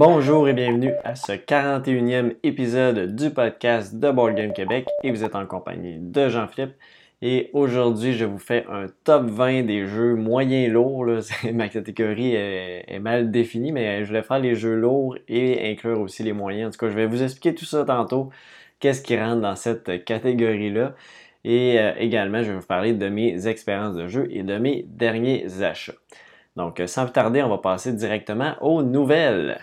[0.00, 5.24] Bonjour et bienvenue à ce 41e épisode du podcast de Board Game Québec et vous
[5.24, 6.72] êtes en compagnie de Jean-Philippe.
[7.20, 11.04] Et aujourd'hui, je vous fais un top 20 des jeux moyens lourds.
[11.52, 16.22] Ma catégorie est, mal définie, mais je voulais faire les jeux lourds et inclure aussi
[16.22, 16.68] les moyens.
[16.68, 18.30] En tout cas, je vais vous expliquer tout ça tantôt,
[18.78, 20.94] qu'est-ce qui rentre dans cette catégorie-là.
[21.44, 24.86] Et euh, également, je vais vous parler de mes expériences de jeu et de mes
[24.88, 25.92] derniers achats.
[26.56, 29.60] Donc, sans plus tarder, on va passer directement aux nouvelles.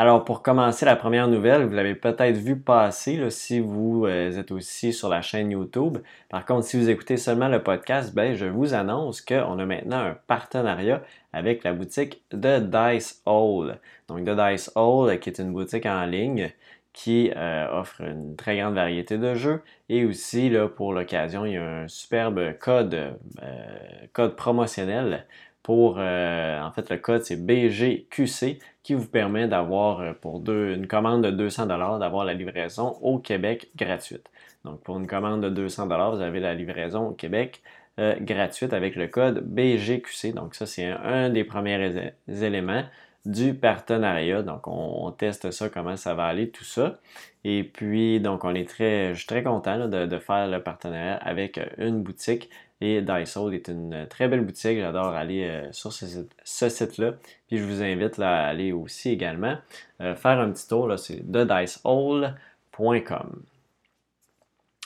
[0.00, 4.52] Alors, pour commencer la première nouvelle, vous l'avez peut-être vu passer si vous euh, êtes
[4.52, 5.98] aussi sur la chaîne YouTube.
[6.28, 9.98] Par contre, si vous écoutez seulement le podcast, ben, je vous annonce qu'on a maintenant
[9.98, 11.02] un partenariat
[11.32, 13.80] avec la boutique de Dice Hole.
[14.06, 16.52] Donc, de Dice Hole, qui est une boutique en ligne
[16.98, 19.62] qui euh, offre une très grande variété de jeux.
[19.88, 22.92] Et aussi, là, pour l'occasion, il y a un superbe code,
[23.40, 25.24] euh, code promotionnel
[25.62, 31.22] pour, euh, en fait, le code c'est BGQC qui vous permet d'avoir pour une commande
[31.22, 34.28] de 200 d'avoir la livraison au Québec gratuite.
[34.64, 37.62] Donc pour une commande de 200 vous avez la livraison au Québec
[37.96, 40.32] gratuite avec le code BGQC.
[40.32, 42.84] Donc ça c'est un, des premiers éléments
[43.28, 44.42] du partenariat.
[44.42, 46.98] Donc on, teste ça, comment ça va aller, tout ça.
[47.44, 51.60] Et puis donc on est très, je suis très content de, faire le partenariat avec
[51.76, 52.48] une boutique
[52.80, 54.78] et Daiso est une très belle boutique.
[54.78, 56.06] J'adore aller euh, sur ce,
[56.44, 57.12] site-là.
[57.48, 59.58] Puis je vous invite à aller aussi également
[60.00, 60.98] euh, faire un petit tour.
[60.98, 63.42] C'est thedicehole.com.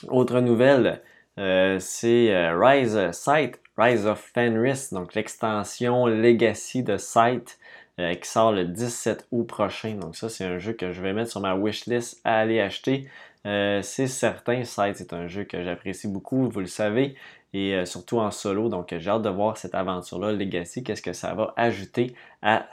[0.09, 1.01] Autre nouvelle,
[1.37, 7.57] euh, c'est Rise Site, Rise of Fenris, donc l'extension Legacy de Site
[7.97, 9.95] qui sort le 17 août prochain.
[9.95, 13.07] Donc ça, c'est un jeu que je vais mettre sur ma wishlist à aller acheter.
[13.45, 17.15] c'est certain, Site est un jeu que j'apprécie beaucoup, vous le savez
[17.53, 18.69] et euh, surtout en solo.
[18.69, 22.67] Donc, j'ai hâte de voir cette aventure-là, Legacy, qu'est-ce que ça va ajouter à.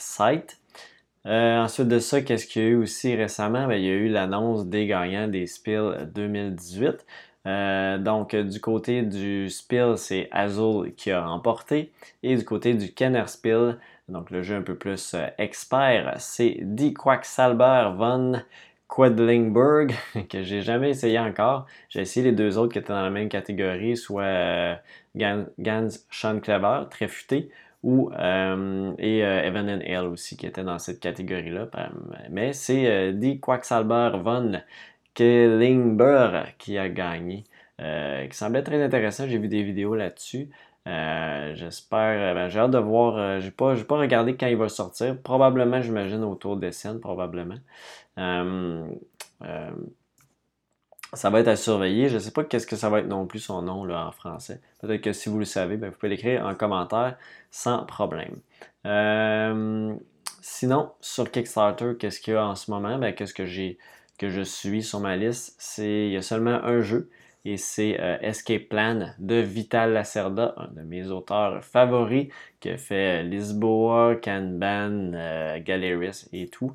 [1.27, 3.67] Euh, ensuite de ça, qu'est-ce qu'il y a eu aussi récemment?
[3.67, 7.07] Ben, il y a eu l'annonce des gagnants des Spill 2018.
[7.47, 11.93] Euh, donc, du côté du Spill, c'est Azul qui a remporté.
[12.23, 13.79] Et du côté du Kenner Spill,
[14.11, 18.41] donc le jeu un peu plus expert, c'est Die Quacksalber von
[18.91, 19.95] Quedlingberg,
[20.29, 21.67] que j'ai jamais essayé encore.
[21.89, 24.75] J'ai essayé les deux autres qui étaient dans la même catégorie, soit euh,
[25.15, 27.51] Gans, Sean Clever, très futé,
[27.83, 31.69] ou euh, et euh, Evan and Hale aussi, qui était dans cette catégorie-là.
[32.31, 34.61] Mais c'est Die Quacksalber von
[35.15, 37.45] Quedlingberg qui a gagné,
[37.79, 39.27] qui semblait très intéressant.
[39.29, 40.51] J'ai vu des vidéos là-dessus.
[40.87, 43.41] J'espère, ben, j'ai hâte de voir.
[43.41, 45.21] j'ai pas, pas regardé quand il va sortir.
[45.23, 47.59] Probablement, j'imagine, autour des scènes, probablement.
[48.19, 48.87] Euh,
[49.43, 49.71] euh,
[51.13, 52.09] ça va être à surveiller.
[52.09, 54.13] Je ne sais pas qu'est-ce que ça va être non plus son nom là, en
[54.13, 54.61] français.
[54.81, 57.17] Peut-être que si vous le savez, ben, vous pouvez l'écrire en commentaire
[57.51, 58.37] sans problème.
[58.87, 59.95] Euh,
[60.41, 62.99] sinon, sur Kickstarter, qu'est-ce qu'il y a en ce moment?
[62.99, 63.79] Ben, qu'est-ce que j'ai
[64.19, 65.57] que je suis sur ma liste?
[65.59, 67.11] C'est il y a seulement un jeu
[67.45, 72.29] et c'est Escape Plan de Vital Lacerda, un de mes auteurs favoris,
[72.61, 75.13] qui a fait Lisboa, Kanban,
[75.61, 76.75] Galeris et tout.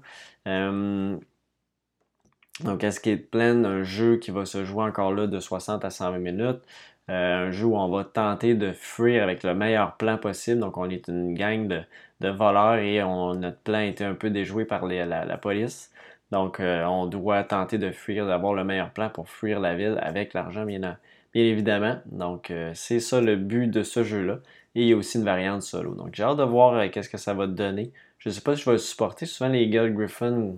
[2.64, 6.20] Donc, Escape Plan, un jeu qui va se jouer encore là de 60 à 120
[6.20, 6.62] minutes.
[7.10, 10.60] Euh, un jeu où on va tenter de fuir avec le meilleur plan possible.
[10.60, 11.84] Donc, on est une gang de,
[12.30, 15.92] voleurs et notre plan a été un peu déjoué par la, police.
[16.32, 20.00] Donc, euh, on doit tenter de fuir, d'avoir le meilleur plan pour fuir la ville
[20.02, 21.98] avec l'argent, bien, bien, évidemment.
[22.08, 24.40] Donc, euh, c'est ça le but de ce jeu-là.
[24.76, 25.94] Et il y a aussi une variante solo.
[25.94, 27.92] Donc, j'ai hâte de voir qu'est-ce que ça va donner.
[28.20, 29.26] Je ne sais pas si je vais le supporter.
[29.26, 30.56] Souvent, les Eagle Griffin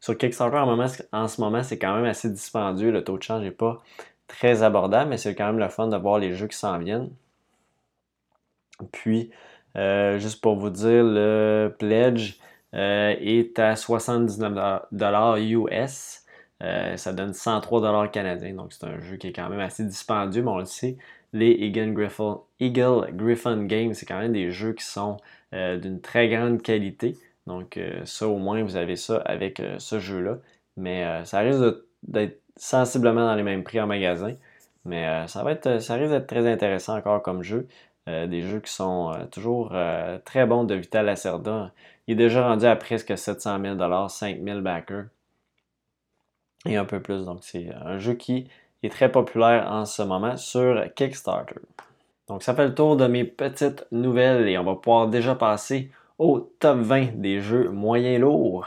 [0.00, 0.56] sur Kickstarter,
[1.12, 2.90] en, ce moment, c'est quand même assez dispendieux.
[2.90, 3.82] Le taux de change n'est pas
[4.28, 7.10] très abordable, mais c'est quand même le fun de voir les jeux qui s'en viennent.
[8.92, 9.30] Puis,
[9.76, 16.24] euh, juste pour vous dire, le pledge euh, est à 79$ US.
[16.62, 18.54] Euh, ça donne 103$ canadiens.
[18.54, 20.96] Donc, c'est un jeu qui est quand même assez dispendieux, mais on le sait.
[21.32, 25.16] Les Eagle Griffin, Games, c'est quand même des jeux qui sont
[25.52, 27.16] d'une très grande qualité.
[27.50, 30.38] Donc euh, ça au moins vous avez ça avec euh, ce jeu-là.
[30.76, 31.62] Mais euh, ça risque
[32.04, 34.34] d'être sensiblement dans les mêmes prix en magasin.
[34.84, 37.68] Mais ça, va être, ça risque d'être très intéressant encore comme jeu.
[38.06, 39.74] des jeux qui sont toujours
[40.24, 41.72] très bons de Vital Lacerda.
[42.06, 45.06] Il est déjà rendu à presque 700 000 5 000 backers
[46.66, 47.24] et un peu plus.
[47.24, 48.48] Donc c'est un jeu qui
[48.82, 51.60] est très populaire en ce moment sur Kickstarter.
[52.28, 55.90] Donc ça fait le tour de mes petites nouvelles et on va pouvoir déjà passer
[56.18, 58.66] au top 20 des jeux moyens lourds.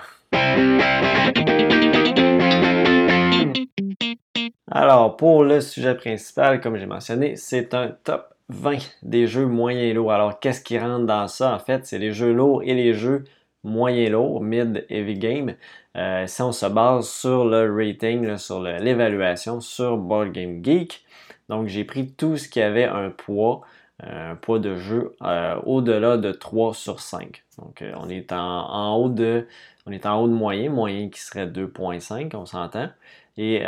[4.76, 9.96] Alors, pour le sujet principal, comme j'ai mentionné, c'est un top 20 des jeux moyens
[9.96, 10.12] lourds.
[10.12, 11.54] Alors, qu'est-ce qui rentre dans ça?
[11.54, 13.24] En fait, c'est les jeux lourds et les jeux
[13.64, 15.56] moyens lourds, mid heavy game.
[15.96, 21.06] Euh, si on se base sur le rating, sur l'évaluation sur Board Game Geek.
[21.50, 23.62] Donc, j'ai pris tout ce qui avait un poids,
[24.04, 27.44] euh, un poids de jeu euh, au-delà de 3 sur 5.
[27.60, 29.48] Donc, on est en, haut de
[29.86, 32.90] on est en haut de moyen, moyen qui serait 2.5, on s'entend.
[33.38, 33.64] Et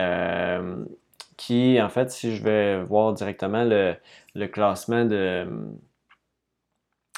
[1.37, 5.47] qui, en fait, si je vais voir directement le, classement de,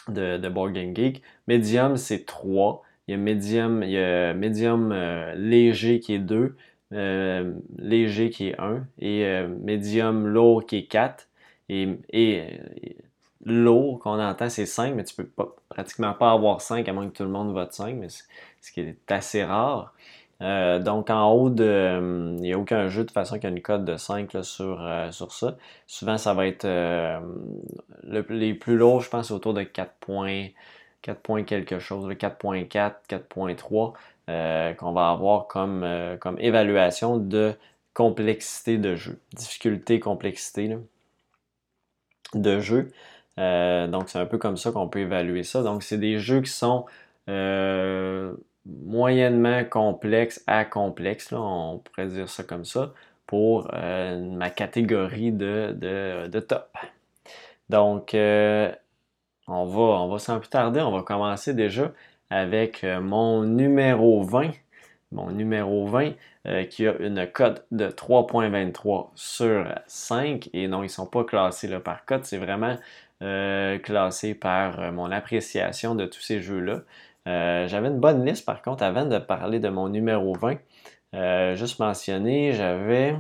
[0.10, 2.84] de, Board Game Geek, Medium, c'est 3.
[3.08, 3.18] Il y a
[4.34, 6.56] Medium, euh, léger qui est 2,
[6.94, 11.28] euh, léger qui est 1, et euh, Medium lourd qui est 4.
[11.70, 12.60] Et, et
[13.46, 17.08] lourd qu'on entend, c'est 5, mais tu peux pas, pratiquement pas avoir 5 à moins
[17.10, 19.94] que tout le monde vote 5, mais ce qui est assez rare.
[20.42, 21.60] Euh, donc en haut.
[21.60, 24.82] Euh, il n'y a aucun jeu de façon qui a une cote de 5 sur,
[24.82, 25.58] euh, sur ça.
[25.88, 26.68] Souvent, ça va être
[28.04, 30.48] les plus lourds, je pense, autour de 4 points,
[31.02, 35.86] 4 points quelque chose, 4.4, 4.3, qu'on va avoir comme,
[36.20, 37.54] comme évaluation de
[37.94, 39.20] complexité de jeu.
[39.34, 40.78] Difficulté, complexité
[42.34, 42.92] de jeu.
[43.38, 45.64] donc c'est un peu comme ça qu'on peut évaluer ça.
[45.64, 46.86] Donc c'est des jeux qui sont
[48.68, 52.94] moyennement complexe à complexe, on pourrait dire ça comme ça,
[53.28, 56.76] pour euh, ma catégorie de, top.
[57.70, 58.72] Donc, euh,
[59.48, 61.92] on va, on va sans plus tarder, on va commencer déjà
[62.30, 64.52] avec euh, mon numéro 20.
[65.12, 66.14] Mon numéro 20
[66.70, 70.50] qui a une cote de 3.23 sur 5.
[70.54, 72.78] Et non, ils ne sont pas classés là, par cote, c'est vraiment
[73.20, 76.82] classé par mon appréciation de tous ces jeux-là.
[77.28, 80.58] Euh, j'avais une bonne liste par contre avant de parler de mon numéro 20.
[81.14, 83.16] Euh, juste mentionné, j'avais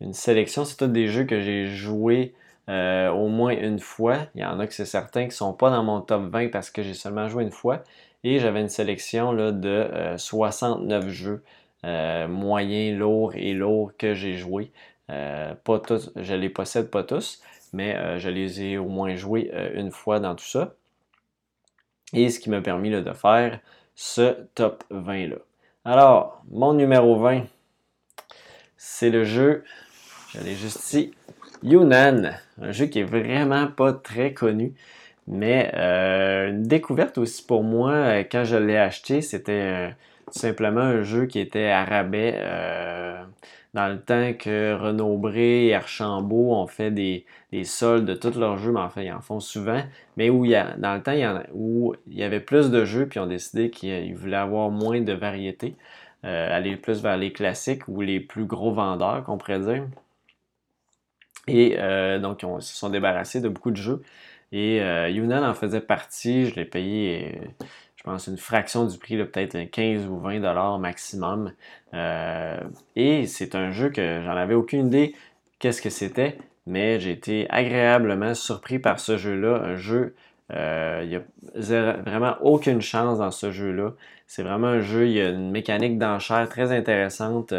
[0.00, 2.34] une sélection, c'est tous des jeux que j'ai joués
[2.68, 4.18] euh, au moins une fois.
[4.34, 6.50] Il y en a que c'est certain qui ne sont pas dans mon top 20
[6.50, 7.82] parce que j'ai seulement joué une fois.
[8.24, 11.42] Et j'avais une sélection là, de 69 jeux
[12.28, 14.70] moyens, lourds et lourds que j'ai joués.
[15.08, 17.42] pas tous, je les possède pas tous,
[17.72, 20.74] mais je les ai au moins joués une fois dans tout ça
[22.12, 23.60] et ce qui m'a permis de faire
[23.94, 25.36] ce top 20-là.
[25.84, 27.44] Alors, mon numéro 20,
[28.76, 29.64] c'est le jeu,
[30.32, 31.12] j'allais juste ici,
[31.62, 34.74] Yunnan, un jeu qui est vraiment pas très connu,
[35.26, 39.90] mais euh, une découverte aussi pour moi euh, quand je l'ai acheté, c'était euh,
[40.30, 42.38] simplement un jeu qui était à rabais
[43.74, 47.24] dans le temps que Renaud Bré et Archambault ont fait des,
[47.64, 49.82] soldes de tous leurs jeux, mais en fait, ils en font souvent,
[50.16, 53.18] mais où il y dans le temps où il y avait plus de jeux, puis
[53.18, 55.76] ils ont décidé qu'ils voulaient avoir moins de variété,
[56.24, 59.86] euh, aller plus vers les classiques ou les plus gros vendeurs, qu'on pourrait dire.
[61.48, 64.02] Et euh, donc, ils, se sont débarrassés de beaucoup de jeux.
[64.52, 67.40] Et euh, en faisait partie, je l'ai payé
[68.02, 71.52] je pense, une fraction du prix, peut-être 15 ou 20 dollars maximum.
[71.94, 72.58] Euh,
[72.96, 75.14] et c'est un jeu que j'en avais aucune idée
[75.60, 79.62] qu'est-ce que c'était, mais j'ai été agréablement surpris par ce jeu-là.
[79.62, 80.16] Un jeu,
[80.52, 83.92] euh, il n'y a vraiment aucune chance dans ce jeu-là.
[84.26, 87.54] C'est vraiment un jeu, il y a une mécanique d'enchère très intéressante,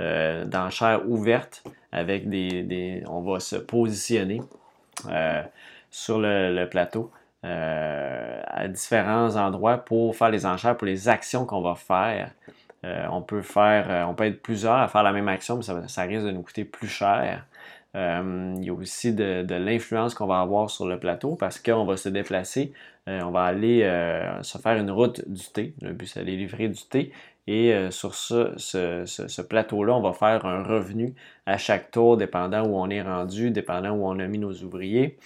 [0.00, 1.62] euh, d'enchère ouverte,
[1.92, 4.40] avec des, On va se positionner
[5.92, 7.12] sur le plateau.
[7.46, 12.32] Euh, à différents endroits pour faire les enchères, pour les actions qu'on va faire.
[12.84, 15.62] Euh, on peut faire, euh, on peut être plusieurs à faire la même action, mais
[15.62, 17.46] ça, risque de nous coûter plus cher.
[17.94, 21.96] il y a aussi de, l'influence qu'on va avoir sur le plateau parce qu'on va
[21.96, 22.72] se déplacer,
[23.06, 23.82] on va aller
[24.42, 25.74] se faire une route du thé.
[25.82, 27.12] Le but, c'est d'aller livrer du thé.
[27.46, 31.14] Et sur ce plateau-là, on va faire un revenu
[31.46, 35.16] à chaque tour, dépendant où on est rendu, dépendant où on a mis nos ouvriers.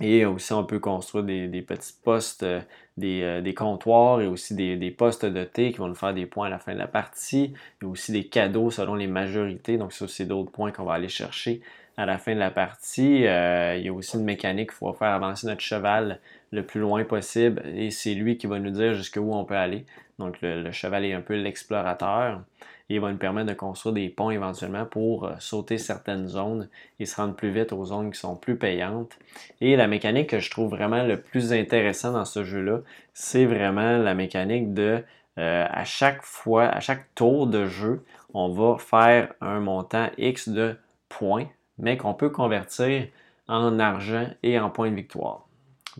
[0.00, 2.60] Et aussi, on peut construire des, petits postes, euh,
[3.02, 6.48] euh, des, comptoirs et aussi des, postes de thé qui vont nous faire des points
[6.48, 7.54] à la fin de la partie.
[7.80, 9.78] Il y a aussi des cadeaux selon les majorités.
[9.78, 11.60] Donc, ça, c'est d'autres points qu'on va aller chercher
[11.96, 13.24] à la fin de la partie.
[13.26, 16.18] Euh, il y a aussi une mécanique il faut faire avancer notre cheval
[16.50, 19.86] le plus loin possible et c'est lui qui va nous dire jusqu'où on peut aller.
[20.18, 22.40] Donc, le cheval est un peu l'explorateur
[22.88, 26.68] il va nous permettre de construire des ponts éventuellement pour euh, sauter certaines zones
[27.00, 29.18] et se rendre plus vite aux zones qui sont plus payantes.
[29.60, 32.80] Et la mécanique que je trouve vraiment le plus intéressant dans ce jeu-là,
[33.14, 35.02] c'est vraiment la mécanique de
[35.38, 40.48] euh, à chaque fois, à chaque tour de jeu, on va faire un montant X
[40.48, 40.76] de
[41.08, 41.46] points,
[41.78, 43.08] mais qu'on peut convertir
[43.48, 45.46] en argent et en points de victoire.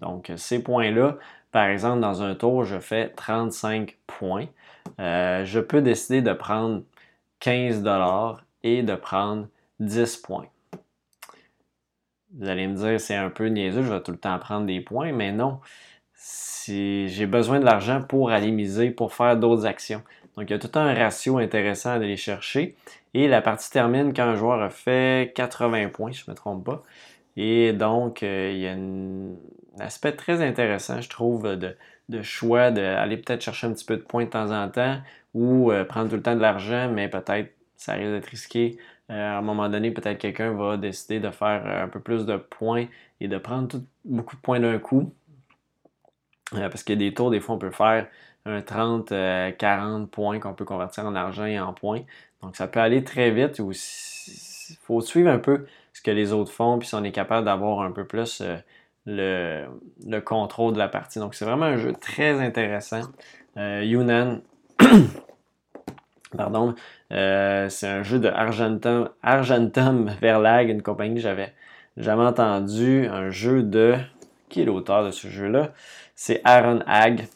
[0.00, 1.16] Donc, ces points-là,
[1.50, 4.46] par exemple, dans un tour, je fais 35 points.
[5.00, 6.82] Euh, je peux décider de prendre
[7.40, 9.48] 15 dollars et de prendre
[9.80, 10.46] 10 points.
[12.36, 14.80] Vous allez me dire, c'est un peu niaiseux, je vais tout le temps prendre des
[14.80, 15.60] points, mais non.
[16.66, 20.02] J'ai besoin de l'argent pour aller miser, pour faire d'autres actions.
[20.36, 22.76] Donc, il y a tout un ratio intéressant à aller chercher.
[23.12, 26.36] Et la partie termine quand un joueur a fait 80 points, si je ne me
[26.36, 26.82] trompe pas.
[27.36, 29.34] Et donc, euh, il y a un
[29.80, 34.24] aspect très intéressant, je trouve, de, choix, d'aller peut-être chercher un petit peu de points
[34.24, 35.00] de temps en temps
[35.34, 38.78] ou euh, prendre tout le temps de l'argent, mais peut-être ça risque d'être risqué.
[39.10, 42.36] Euh, à un moment donné, peut-être quelqu'un va décider de faire un peu plus de
[42.36, 42.86] points
[43.20, 45.12] et de prendre beaucoup de points d'un coup.
[46.52, 48.06] parce qu'il y a des tours, des fois, on peut faire
[48.46, 49.12] un 30,
[49.58, 52.02] 40 points qu'on peut convertir en argent et en points.
[52.42, 53.58] Donc, ça peut aller très vite.
[53.58, 57.46] Il faut suivre un peu ce que les autres font, puis si on est capable
[57.46, 59.66] d'avoir un peu plus euh,
[60.04, 61.20] le, contrôle de la partie.
[61.20, 63.02] Donc, c'est vraiment un jeu très intéressant.
[63.56, 64.40] Euh, Yunnan,
[66.36, 66.74] pardon,
[67.12, 71.54] euh, c'est un jeu de Argentum, Argentum Verlag, une compagnie que j'avais
[71.96, 73.06] jamais entendu.
[73.06, 73.94] Un jeu de.
[74.48, 75.72] Qui est l'auteur de ce jeu-là?
[76.16, 77.28] C'est Aaron Hag.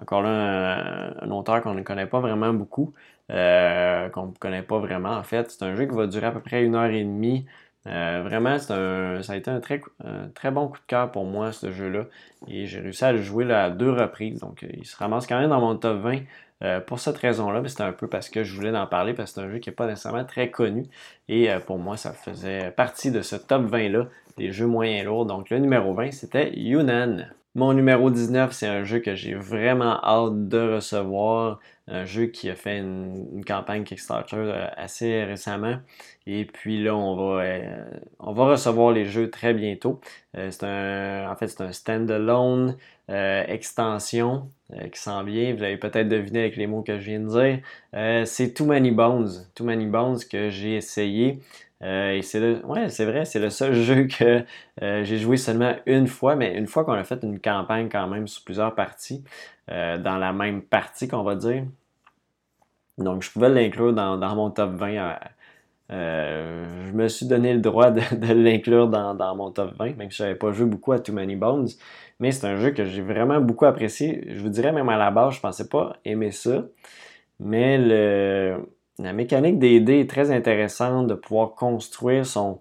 [0.00, 2.92] Encore là, un auteur qu'on ne connaît pas vraiment beaucoup.
[3.30, 5.50] Euh, qu'on ne connaît pas vraiment en fait.
[5.50, 7.46] C'est un jeu qui va durer à peu près une heure et demie.
[7.86, 9.80] Euh, vraiment, ça a été un très,
[10.50, 12.06] bon coup de cœur pour moi, ce jeu-là.
[12.48, 14.40] Et j'ai réussi à le jouer à deux reprises.
[14.40, 16.18] Donc, il se ramasse quand même dans mon top 20
[16.62, 17.60] euh, pour cette raison-là.
[17.60, 19.58] Mais c'était un peu parce que je voulais en parler, parce que c'est un jeu
[19.58, 20.86] qui n'est pas nécessairement très connu.
[21.28, 24.08] Et pour moi, ça faisait partie de ce top 20-là,
[24.38, 25.26] des jeux moyens lourds.
[25.26, 27.28] Donc, le numéro 20, c'était Yunnan.
[27.56, 31.58] Mon numéro 19, c'est un jeu que j'ai vraiment hâte de recevoir.
[31.90, 35.76] Un jeu qui a fait une, campagne Kickstarter euh, assez récemment.
[36.26, 37.84] Et puis là, on va, euh,
[38.18, 40.00] on va recevoir les jeux très bientôt.
[40.36, 42.76] Euh, c'est un, en fait, c'est un standalone
[43.08, 44.48] extension
[44.92, 45.52] qui sent bien.
[45.52, 48.24] Vous avez peut-être deviné avec les mots que je viens de dire.
[48.24, 49.48] c'est Too Many Bones.
[49.56, 51.40] Too Many Bones que j'ai essayé.
[51.82, 54.44] Euh, et c'est ouais, c'est vrai, c'est le seul jeu que
[54.82, 58.06] euh, j'ai joué seulement une fois, mais une fois qu'on a fait une campagne quand
[58.06, 59.24] même sur plusieurs parties,
[59.70, 61.64] euh, dans la même partie qu'on va dire.
[63.00, 65.18] Donc je pouvais l'inclure dans, mon top 20.
[65.90, 68.00] je me suis donné le droit de,
[68.32, 71.36] l'inclure dans, mon top 20, même si je n'avais pas joué beaucoup à Too Many
[71.36, 71.68] Bones.
[72.20, 74.24] Mais c'est un jeu que j'ai vraiment beaucoup apprécié.
[74.28, 76.64] Je vous dirais même à la base, je pensais pas aimer ça.
[77.40, 82.60] Mais la mécanique des dés est très intéressante de pouvoir construire son,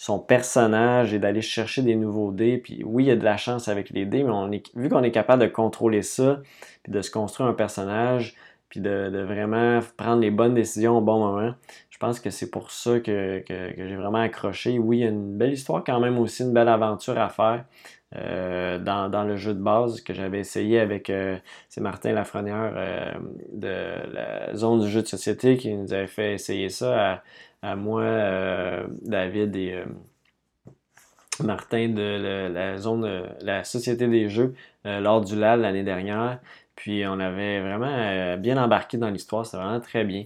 [0.00, 2.56] son personnage et d'aller chercher des nouveaux dés.
[2.56, 5.10] Puis oui, il y a de la chance avec les dés, mais vu qu'on est
[5.10, 6.40] capable de contrôler ça,
[6.82, 8.34] puis de se construire un personnage,
[8.70, 11.54] puis de, vraiment prendre les bonnes décisions au bon moment,
[11.90, 14.78] je pense que c'est pour ça que, que j'ai vraiment accroché.
[14.78, 17.64] Oui, il y a une belle histoire quand même aussi, une belle aventure à faire.
[18.16, 23.12] Euh, dans, le jeu de base que j'avais essayé avec euh, c'est Martin Lafrenière euh,
[23.52, 27.22] de la zone du jeu de société qui nous avait fait essayer ça
[27.62, 28.02] à, moi,
[29.02, 29.84] David et
[31.44, 36.40] Martin de la, zone la société des jeux lors du LAL l'année dernière.
[36.80, 40.24] Puis on avait vraiment bien embarqué dans l'histoire, c'était vraiment très bien.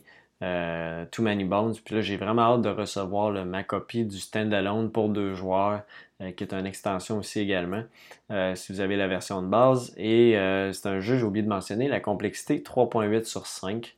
[1.11, 1.75] Too Many Bones.
[1.83, 5.81] Puis là, j'ai vraiment hâte de recevoir ma copie du standalone pour deux joueurs
[6.21, 7.83] euh, qui est une extension aussi également,
[8.31, 9.93] euh, si vous avez la version de base.
[9.97, 13.97] Et euh, c'est un jeu, j'ai oublié de mentionner, la complexité 3.8 sur 5.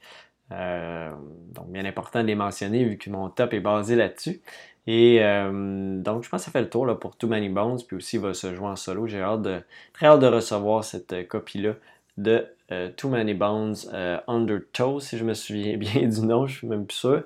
[0.50, 4.40] donc bien important de les mentionner vu que mon top est basé là-dessus.
[4.86, 7.96] Et donc je pense que ça fait le tour là, pour Too Many Bones, puis
[7.96, 9.06] aussi il va se jouer en solo.
[9.06, 9.60] J'ai hâte de,
[9.92, 11.74] très hâte de recevoir cette copie-là
[12.16, 16.58] de euh, Too Many Bones euh, Undertow, si je me souviens bien du nom, je
[16.58, 17.22] suis même plus sûr,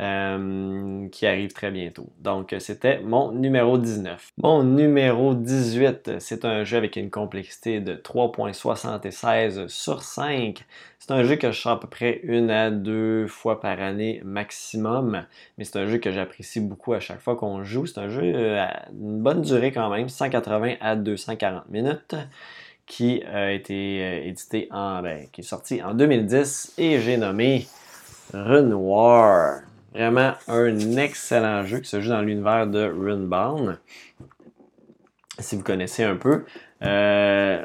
[0.00, 2.08] euh, qui arrive très bientôt.
[2.20, 4.32] Donc, c'était mon numéro 19.
[4.38, 10.64] Mon numéro 18, c'est un jeu avec une complexité de 3.76 sur 5.
[11.00, 14.22] C'est un jeu que je sors à peu près une à deux fois par année
[14.24, 15.26] maximum,
[15.58, 17.86] mais c'est un jeu que j'apprécie beaucoup à chaque fois qu'on joue.
[17.86, 22.14] C'est un jeu à une bonne durée quand même, 180 à 240 minutes
[22.86, 27.66] qui a été euh, édité en, ben, qui est sorti en 2010 et j'ai nommé
[28.32, 29.60] Renoir.
[29.94, 33.78] Vraiment un excellent jeu qui se joue dans l'univers de Runebound.
[35.38, 36.44] Si vous connaissez un peu.
[36.82, 37.64] Euh,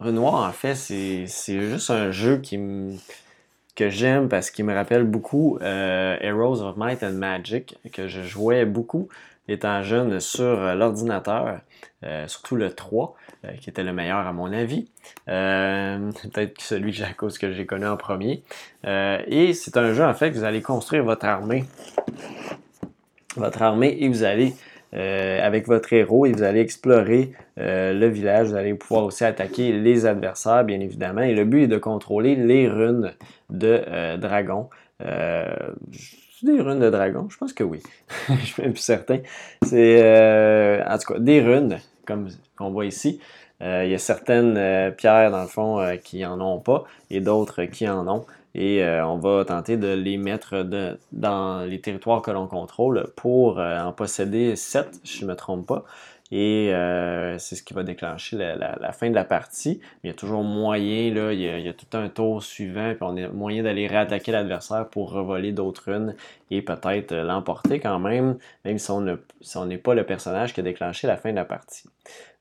[0.00, 2.58] Renoir, en fait, c'est juste un jeu qui
[3.74, 8.22] que j'aime parce qu'il me rappelle beaucoup euh, Heroes of Might and Magic, que je
[8.22, 9.08] jouais beaucoup
[9.46, 11.60] étant jeune sur l'ordinateur,
[12.26, 13.16] surtout le 3.
[13.44, 14.88] Euh, qui était le meilleur à mon avis.
[15.28, 18.42] Euh, peut-être celui que à que j'ai connu en premier.
[18.84, 21.64] Euh, et c'est un jeu en fait que vous allez construire votre armée.
[23.36, 24.54] Votre armée et vous allez
[24.92, 28.48] avec votre héros et vous allez explorer le village.
[28.48, 31.20] Vous allez pouvoir aussi attaquer les adversaires, bien évidemment.
[31.20, 33.12] Et le but est de contrôler les runes
[33.50, 34.68] de dragon.
[36.40, 37.26] C'est des runes de dragon?
[37.28, 37.82] Je pense que oui.
[38.28, 39.18] je suis même plus certain.
[39.62, 43.20] C'est euh, en tout cas des runes, comme on voit ici.
[43.62, 47.20] Euh, il y a certaines euh, pierres, dans le fond, qui en ont pas et
[47.20, 48.24] d'autres qui en ont.
[48.54, 50.66] Et on va tenter de les mettre
[51.12, 55.66] dans les territoires que l'on contrôle pour en posséder 7, si je ne me trompe
[55.66, 55.84] pas.
[56.30, 59.80] Et euh, c'est ce qui va déclencher la, fin de la partie.
[60.04, 63.16] il y a toujours moyen, là, il, y a, tout un tour suivant, puis on
[63.16, 66.14] a moyen d'aller réattaquer l'adversaire pour revoler d'autres runes
[66.50, 70.62] et peut-être euh, l'emporter quand même, même si on n'est pas le personnage qui a
[70.62, 71.88] déclenché la fin de la partie.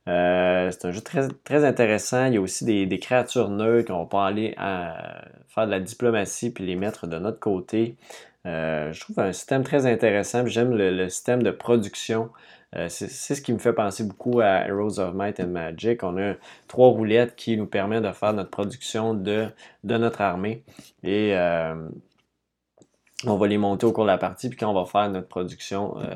[0.09, 2.25] Euh, c'est un jeu très, intéressant.
[2.25, 6.65] Il y a aussi des, créatures neutres qu'on pas aller faire de la diplomatie puis
[6.65, 7.95] les mettre de notre côté.
[8.45, 10.45] je trouve un système très intéressant.
[10.45, 12.29] J'aime le, système de production
[12.75, 16.03] euh, c'est ce qui me fait penser beaucoup à Heroes of Might and Magic.
[16.03, 16.33] On a
[16.67, 19.47] trois roulettes qui nous permettent de faire notre production de,
[19.83, 20.63] notre armée.
[21.01, 21.75] Et euh,
[23.25, 25.27] on va les monter au cours de la partie, puis quand on va faire notre
[25.27, 26.13] production euh,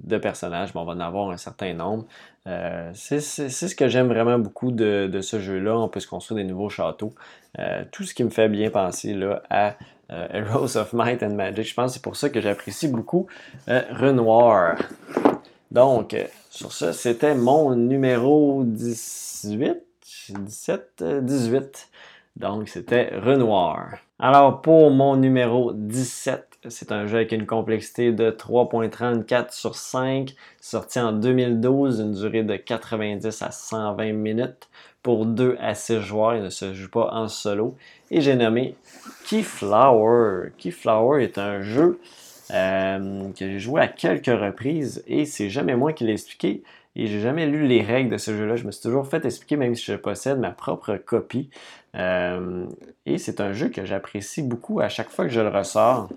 [0.00, 2.04] de personnages, on va en avoir un certain nombre.
[2.92, 5.78] c'est ce que j'aime vraiment beaucoup de, ce jeu-là.
[5.78, 7.14] On peut se construire des nouveaux châteaux.
[7.92, 9.76] tout ce qui me fait bien penser là, à
[10.10, 11.66] Heroes of Might and Magic.
[11.66, 13.28] Je pense que c'est pour ça que j'apprécie beaucoup
[13.66, 14.76] Renoir.
[15.72, 16.14] Donc,
[16.50, 19.78] sur ça, c'était mon numéro 18,
[20.38, 21.88] 17, 18.
[22.36, 23.96] Donc, c'était Renoir.
[24.18, 30.34] Alors, pour mon numéro 17, c'est un jeu avec une complexité de 3.34 sur 5,
[30.60, 34.68] sorti en 2012, une durée de 90 à 120 minutes
[35.02, 36.34] pour 2 à 6 joueurs.
[36.34, 37.76] Il ne se joue pas en solo.
[38.10, 38.76] Et j'ai nommé
[39.26, 40.50] Keyflower.
[40.58, 41.98] Keyflower est un jeu
[42.52, 46.62] euh, que j'ai joué à quelques reprises et c'est jamais moi qui l'ai expliqué.
[46.94, 48.56] Et j'ai jamais lu les règles de ce jeu-là.
[48.56, 51.48] Je me suis toujours fait expliquer, même si je possède ma propre copie.
[51.96, 52.66] Euh,
[53.06, 56.10] et c'est un jeu que j'apprécie beaucoup à chaque fois que je le ressors.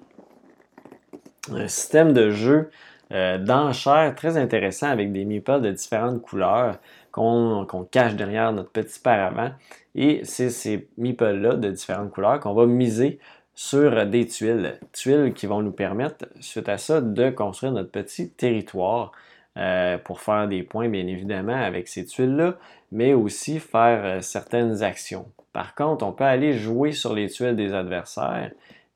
[1.54, 2.70] Un système de jeu
[3.14, 6.80] euh, d'enchères très intéressant avec des meeples de différentes couleurs
[7.12, 9.52] qu'on cache derrière notre petit paravent.
[9.94, 13.20] Et c'est ces meeples-là de différentes couleurs qu'on va miser
[13.56, 14.78] sur des tuiles.
[14.92, 19.14] Tuiles qui vont nous permettre, suite à ça, de construire notre petit territoire
[19.58, 22.58] euh, pour faire des points, bien évidemment, avec ces tuiles-là,
[22.92, 25.26] mais aussi faire euh, certaines actions.
[25.54, 28.52] Par contre, on peut aller jouer sur les tuiles des adversaires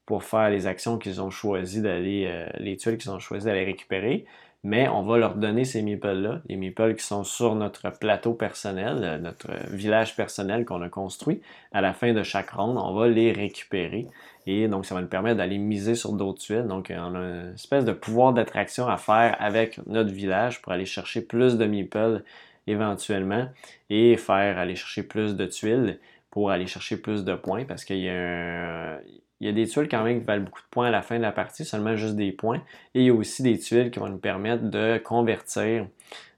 [0.05, 3.63] pour faire les actions qu'ils ont choisi d'aller, euh, les tuiles qu'ils ont choisi d'aller
[3.63, 4.25] récupérer
[4.63, 9.19] mais on va leur donner ces meeples-là, les meeples qui sont sur notre plateau personnel,
[9.21, 11.41] notre village personnel qu'on a construit.
[11.71, 14.07] À la fin de chaque ronde, on va les récupérer.
[14.51, 16.65] Et donc, ça va nous permettre d'aller miser sur d'autres tuiles.
[16.65, 20.87] Donc, on a une espèce de pouvoir d'attraction à faire avec notre village pour aller
[20.87, 22.23] chercher plus de meeples
[22.65, 23.47] éventuellement
[23.91, 25.99] et faire aller chercher plus de tuiles
[26.31, 28.99] pour aller chercher plus de points parce qu'il y a
[29.39, 31.63] des tuiles quand même qui valent beaucoup de points à la fin de la partie,
[31.63, 32.63] seulement juste des points.
[32.95, 35.85] Et il y a aussi des tuiles qui vont nous permettre de convertir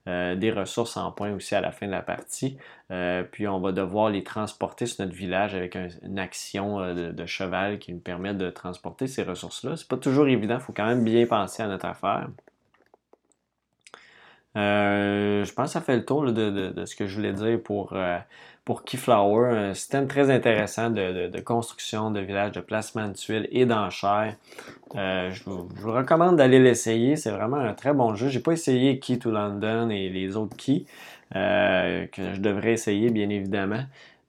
[0.08, 2.58] euh, des ressources en points aussi à la fin de la partie.
[2.90, 7.26] Euh, puis on va devoir les transporter sur notre village avec une action euh, de,
[7.28, 9.78] cheval qui nous permet de transporter ces ressources-là.
[9.78, 12.30] C'est pas toujours évident, il faut quand même bien penser à notre affaire.
[14.56, 17.96] je pense que ça fait le tour de, ce que je voulais dire pour
[18.66, 23.66] pour Keyflower, un système très intéressant de, construction de village, de placement de tuiles et
[23.66, 24.36] d'enchères.
[24.96, 28.30] Euh, je, vous, recommande d'aller l'essayer, c'est vraiment un très bon jeu.
[28.30, 30.86] J'ai pas essayé Key to London et les autres Keys,
[31.36, 33.84] euh, que je devrais essayer bien évidemment.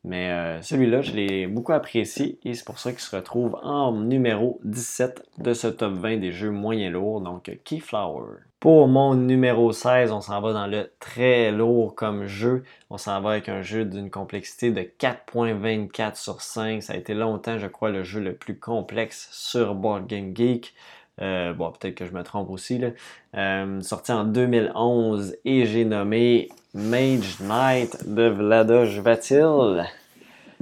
[0.05, 3.93] Mais euh, celui-là, je l'ai beaucoup apprécié et c'est pour ça qu'il se retrouve en
[3.93, 8.39] numéro 17 de ce top 20 des jeux moyens lourds, donc Keyflower.
[8.63, 12.63] Pour mon numéro 16, on s'en va dans le très lourd comme jeu.
[12.91, 16.81] On s'en va avec un jeu d'une complexité de 4.24 sur 5.
[16.81, 20.75] Ça a été longtemps, je crois, le jeu le plus complexe sur Board Game Geek.
[21.21, 22.79] Euh, bon, peut-être que je me trompe aussi.
[22.79, 22.91] Là.
[23.37, 29.89] Euh, sorti en 2011 et j'ai nommé Mage Knight de Vlada Vatil.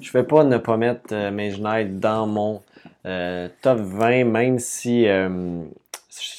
[0.00, 2.62] Je ne vais pas ne pas mettre euh, Mage Knight dans mon
[3.04, 5.06] top 20, même si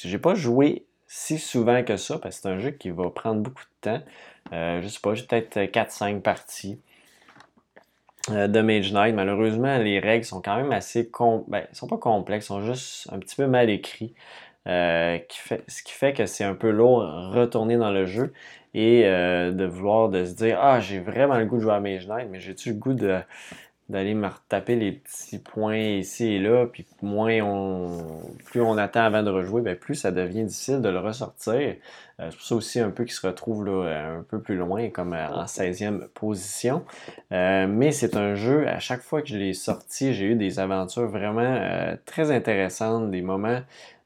[0.02, 3.42] j'ai pas joué si souvent que ça, parce que c'est un jeu qui va prendre
[3.42, 4.02] beaucoup de temps.
[4.54, 6.80] Euh, je sais pas, j'ai peut-être 4-5 parties
[8.30, 9.14] euh, de Mage Knight.
[9.14, 11.10] Malheureusement, les règles sont quand même assez...
[11.10, 14.14] Com ben, sont pas complexes, sont juste un petit peu mal écrits.
[14.66, 15.18] Euh,
[15.68, 17.02] ce qui fait que c'est un peu lourd
[17.34, 18.32] retourner dans le jeu
[18.72, 22.06] et de vouloir de se dire ah j'ai vraiment le goût de jouer à Mage
[22.06, 23.18] Knight mais j'ai-tu le goût de
[23.92, 29.02] d'aller me retaper les petits points ici et là, puis moins on, plus on attend
[29.02, 31.76] avant de rejouer, bien plus ça devient difficile de le ressortir.
[32.22, 34.88] Euh, c'est pour ça aussi un peu qu'il se retrouve là, un peu plus loin,
[34.88, 36.84] comme euh, en 16e position.
[37.32, 40.58] Euh, mais c'est un jeu, à chaque fois que je l'ai sorti, j'ai eu des
[40.58, 43.60] aventures vraiment très intéressantes, des moments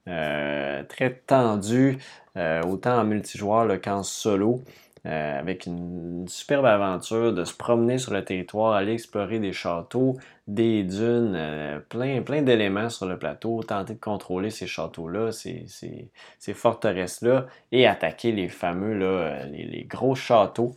[0.07, 1.99] très tendu,
[2.37, 4.63] autant en multijoueur qu'en solo.
[5.07, 10.17] Euh, avec une, superbe aventure de se promener sur le territoire, aller explorer des châteaux,
[10.49, 15.65] des dunes, euh, plein, plein d'éléments sur le plateau, tenter de contrôler ces châteaux-là, ces,
[15.69, 20.75] ces, forteresses-là, et attaquer les fameux, là, euh, les, gros châteaux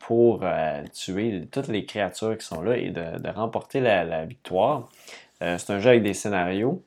[0.00, 0.44] pour
[0.92, 4.90] tuer toutes les créatures qui sont là et de, remporter la, victoire.
[5.40, 6.82] c'est un jeu avec des scénarios.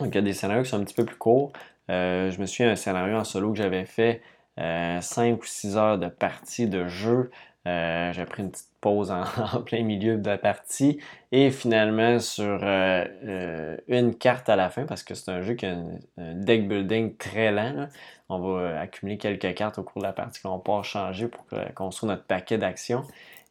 [0.00, 1.52] Donc, il y a des scénarios qui sont un petit peu plus courts.
[1.90, 4.22] je me souviens d'un scénario en solo que j'avais fait
[4.58, 7.30] 5 euh, ou 6 heures de partie de jeu.
[7.66, 9.24] Euh, j'ai pris une petite pause en,
[9.66, 10.98] plein milieu de la partie
[11.32, 15.66] et finalement sur euh, une carte à la fin parce que c'est un jeu qui
[15.66, 15.76] a
[16.16, 17.88] un, deck building très lent.
[18.28, 22.12] On va accumuler quelques cartes au cours de la partie qu'on va changer pour construire
[22.12, 23.02] notre paquet d'actions.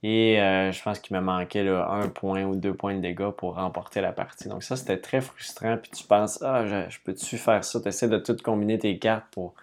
[0.04, 4.02] Et je pense qu'il me manquait un point ou deux points de dégâts pour remporter
[4.02, 4.50] la partie.
[4.50, 5.78] Donc ça, c'était très frustrant.
[5.78, 7.80] Puis tu penses, ah, je, je peux-tu faire ça?
[7.80, 9.56] Tu essaies de tout combiner tes cartes pour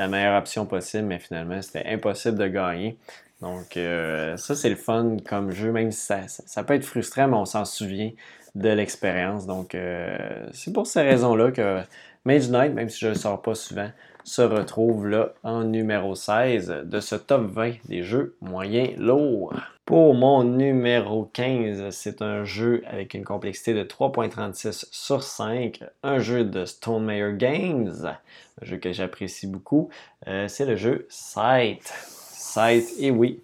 [0.00, 2.98] la meilleure option possible, mais finalement, c'était impossible de gagner.
[3.40, 7.36] Donc, euh, ça, c'est le fun comme jeu, même si ça, peut être frustrant, mais
[7.36, 8.10] on s'en souvient
[8.54, 9.46] de l'expérience.
[9.46, 11.80] Donc, euh, c'est pour ces raisons-là que
[12.24, 13.90] Mage Knight, même si je ne le sors pas souvent,
[14.24, 19.54] se retrouve là en numéro 16 de ce top 20 des jeux moyens lourds.
[19.90, 26.20] Pour mon numéro 15, c'est un jeu avec une complexité de 3.36 sur 5, un
[26.20, 29.88] jeu de Stone Meyer Games, un jeu que j'apprécie beaucoup.
[30.28, 31.92] Euh, c'est le jeu Sight.
[32.06, 33.42] Sight, et oui,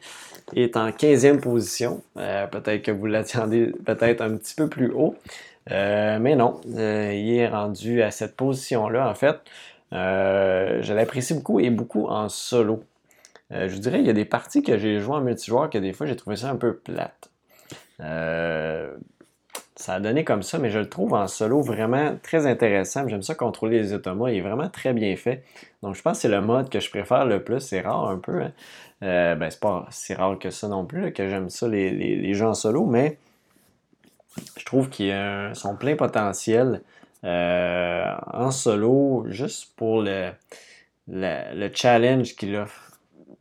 [0.54, 2.00] est en 15e position.
[2.16, 5.16] Euh, peut-être que vous l'attendez peut-être un petit peu plus haut.
[5.72, 9.10] Euh, mais non, il est rendu à cette position-là.
[9.10, 9.40] En fait,
[9.90, 12.84] je l'apprécie beaucoup et beaucoup en solo.
[13.50, 15.92] Je vous dirais, il y a des parties que j'ai jouées en multijoueur que des
[15.92, 17.30] fois j'ai trouvé ça un peu plate.
[19.76, 23.06] Ça a donné comme ça, mais je le trouve en solo vraiment très intéressant.
[23.08, 24.32] J'aime ça contrôler les automates.
[24.32, 25.44] Il est vraiment très bien fait.
[25.82, 27.60] Donc, je pense que c'est le mode que je préfère le plus.
[27.60, 28.40] C'est rare un peu.
[28.40, 28.52] Hein.
[29.02, 32.46] Euh, ben, c'est pas si rare que ça non plus, que j'aime ça, les, jeux
[32.46, 33.18] en solo, mais
[34.56, 35.14] je trouve qu'ils
[35.52, 36.80] sont plein potentiel
[37.24, 40.30] euh, en solo, juste pour le,
[41.08, 42.85] le, challenge qu'il offre.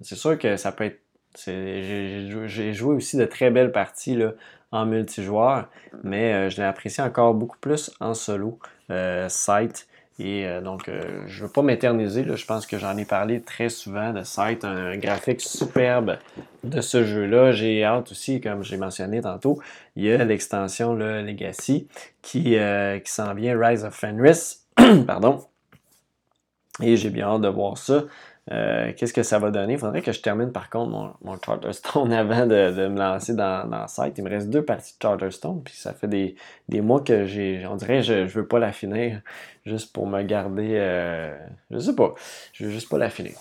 [0.06, 1.02] C'est sûr que ça peut être.
[1.38, 4.32] J'ai joué aussi de très belles parties là,
[4.72, 5.68] en multijoueur,
[6.04, 8.60] mais euh, je l'ai apprécié encore beaucoup plus en solo,
[8.92, 9.88] euh, Sight.
[10.18, 10.90] Et euh, donc,
[11.28, 14.64] je ne veux pas m'éterniser, je pense que j'en ai parlé très souvent de Sight,
[14.64, 16.18] un, graphique superbe
[16.64, 17.52] de ce jeu-là.
[17.52, 19.60] J'ai hâte aussi, comme j'ai mentionné tantôt,
[19.98, 21.90] il y a l'extension Legacy
[22.22, 22.56] qui,
[23.04, 24.60] qui s'en vient, Rise of Fenris.
[25.06, 25.44] Pardon.
[26.82, 28.04] Et j'ai bien hâte de voir ça.
[28.52, 29.74] Euh, qu'est-ce que ça va donner?
[29.74, 33.82] Il faudrait que je termine par contre mon, Charterstone avant de, me lancer dans, dans
[33.82, 34.18] le site.
[34.18, 37.66] Il me reste deux parties de Charterstone, puis ça fait des, mois que j'ai.
[37.66, 39.22] On dirait je, ne veux pas la finir
[39.66, 40.74] juste pour me garder.
[40.74, 41.36] Euh,
[41.72, 42.14] je sais pas.
[42.54, 43.34] Je veux juste pas la finir.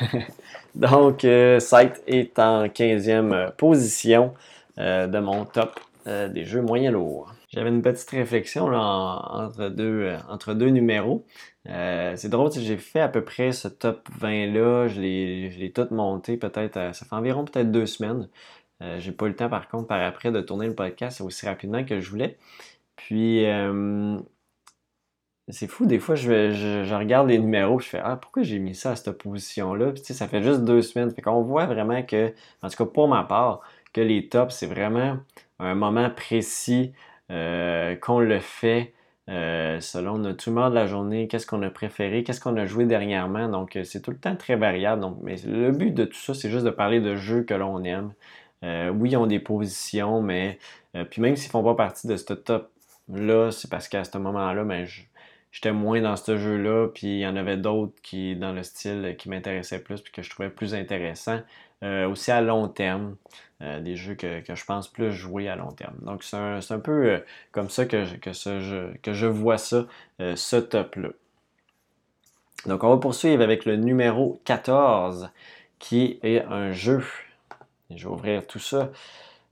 [0.74, 4.34] Donc, euh, Site est en 15e position
[4.76, 7.33] de mon top des jeux moyens lourds.
[7.54, 11.24] J'avais une petite réflexion entre, deux, entre deux numéros.
[11.68, 16.36] Euh, c'est drôle, j'ai fait à peu près ce top 20-là, je l'ai tout monté
[16.36, 18.28] peut-être, euh, ça fait environ peut-être deux semaines.
[18.82, 21.46] Euh, j'ai pas eu le temps par contre par après de tourner le podcast aussi
[21.46, 22.38] rapidement que je voulais.
[22.96, 23.44] Puis
[25.48, 28.74] c'est fou, des fois je, je, regarde les numéros, je fais Ah, pourquoi j'ai mis
[28.74, 29.92] ça à cette position-là?
[29.92, 31.10] Puis ça fait juste deux semaines.
[31.12, 33.60] Fait qu'on voit vraiment que, en tout cas pour ma part,
[33.92, 35.18] que les tops, c'est vraiment
[35.60, 36.92] un moment précis
[37.28, 38.92] qu'on le fait.
[39.30, 42.84] Euh, selon notre humeur de la journée, qu'est-ce qu'on a préféré, qu'est-ce qu'on a joué
[42.84, 43.48] dernièrement.
[43.48, 45.00] Donc, euh, c'est tout le temps très variable.
[45.00, 47.82] Donc, mais le but de tout ça, c'est juste de parler de jeux que l'on
[47.84, 48.12] aime.
[48.64, 50.58] Euh, oui, ils ont des positions, mais
[51.10, 54.86] puis même s'ils font pas partie de ce top-là, c'est parce qu'à ce moment-là, ben,
[55.52, 59.16] j'étais moins dans ce jeu-là, puis il y en avait d'autres qui, dans le style,
[59.18, 61.40] qui m'intéressaient plus, puis que je trouvais plus intéressant.
[61.84, 63.16] Aussi à long terme.
[63.64, 65.94] Euh, des jeux que, je pense plus jouer à long terme.
[66.02, 67.18] Donc c'est un, peu euh,
[67.52, 69.86] comme ça que, que, je vois ça,
[70.20, 71.10] euh, ce top-là.
[72.66, 75.30] Donc on va poursuivre avec le numéro 14
[75.78, 77.04] qui est un jeu.
[77.90, 78.90] je vais ouvrir tout ça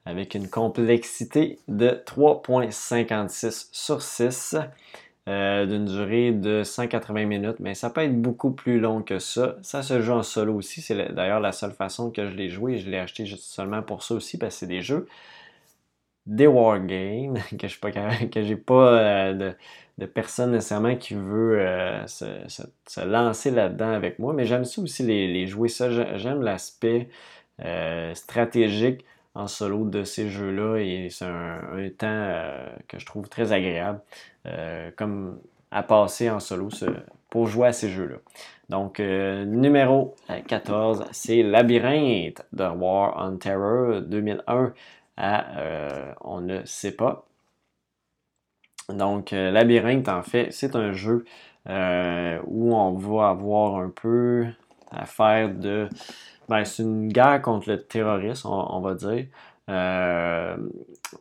[0.04, 4.56] avec une complexité de 3.56 sur 6.
[5.28, 9.56] Euh, d'une durée de 180 minutes, mais ça peut être beaucoup plus long que ça.
[9.62, 10.80] Ça se joue en solo aussi.
[10.80, 12.78] C'est d'ailleurs la seule façon que je l'ai joué.
[12.78, 15.06] Je l'ai acheté juste seulement pour ça aussi, parce que c'est des jeux,
[16.26, 17.78] des wargames, que je
[18.42, 19.54] j'ai pas euh,
[19.98, 24.32] de, personne nécessairement qui veut euh, se, lancer là-dedans avec moi.
[24.34, 25.88] Mais j'aime ça aussi les, jouer ça.
[26.18, 27.08] J'aime l'aspect
[28.14, 31.60] stratégique en solo de ces jeux-là et c'est un,
[31.96, 32.28] temps
[32.88, 34.00] que je trouve très agréable.
[34.46, 35.38] Euh, comme
[35.70, 36.68] à passer en solo
[37.30, 38.16] pour jouer à ces jeux-là.
[38.68, 40.14] Donc, numéro
[40.48, 44.74] 14, c'est Labyrinthe de War on Terror 2001
[45.16, 47.24] à On ne sait pas.
[48.90, 51.24] Donc, Labyrinthe, en fait, c'est un jeu
[51.66, 54.46] où on va avoir un peu
[54.90, 55.88] à faire de
[56.52, 59.24] ben, c'est une guerre contre le terrorisme, on, va dire.
[59.70, 60.54] Euh,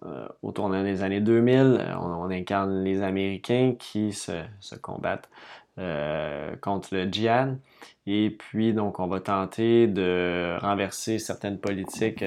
[0.05, 4.33] euh, autour des années 2000, on, incarne les Américains qui se,
[4.81, 5.29] combattent
[5.79, 7.57] euh, contre le djihad.
[8.05, 12.25] Et puis, donc, on va tenter de renverser certaines politiques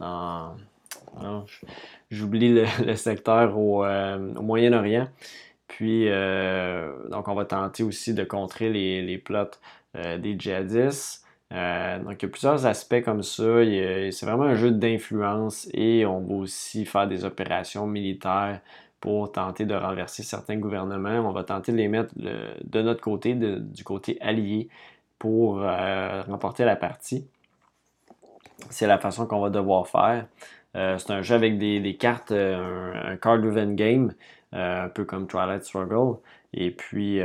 [0.00, 0.54] en,
[2.10, 2.54] j'oublie
[2.86, 3.84] le, secteur au,
[4.40, 5.08] Moyen-Orient.
[5.68, 6.06] Puis,
[7.10, 11.22] donc, on va tenter aussi de contrer les, les plots euh, des djihadistes.
[11.52, 13.62] Euh, donc, il y a plusieurs aspects comme ça.
[14.10, 18.60] C'est vraiment un jeu d'influence et on va aussi faire des opérations militaires
[19.00, 21.28] pour tenter de renverser certains gouvernements.
[21.28, 24.68] On va tenter de les mettre de notre côté, du côté allié,
[25.18, 27.26] pour euh, remporter la partie.
[28.70, 30.26] C'est la façon qu'on va devoir faire.
[30.74, 34.14] c'est un jeu avec des, cartes, un, card-driven game,
[34.52, 36.18] un peu comme Twilight Struggle.
[36.54, 37.20] Et puis,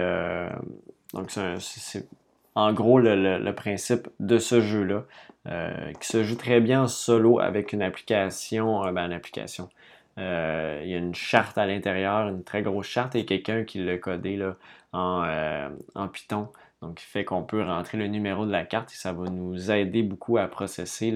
[1.14, 2.08] donc c'est
[2.58, 5.04] en gros le, principe de ce jeu-là,
[5.48, 9.70] euh, qui se joue très bien en solo avec une application, euh, ben, une application.
[10.18, 13.84] Euh, il y a une charte à l'intérieur, une très grosse charte, et quelqu'un qui
[13.84, 14.44] l'a codé
[14.92, 16.50] en, Python.
[16.82, 19.70] Donc, qui fait qu'on peut rentrer le numéro de la carte et ça va nous
[19.70, 21.14] aider beaucoup à processer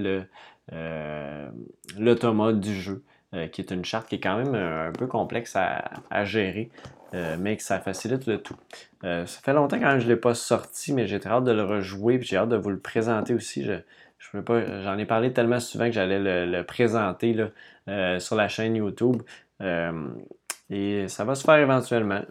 [1.98, 3.04] l'automate du jeu,
[3.52, 6.70] qui est une charte qui est quand même un peu complexe à gérer.
[7.14, 8.56] Euh, mais que ça facilite le tout.
[9.04, 11.52] Euh, ça fait longtemps quand je ne l'ai pas sorti, mais j'ai très hâte de
[11.52, 13.66] le rejouer, puis j'ai hâte de vous le présenter aussi.
[13.66, 13.74] Je,
[14.18, 17.50] je pas, j'en ai parlé tellement souvent que j'allais le, présenter là,
[17.90, 19.24] euh, sur la chaîne YouTube.
[20.70, 22.22] et ça va se faire éventuellement,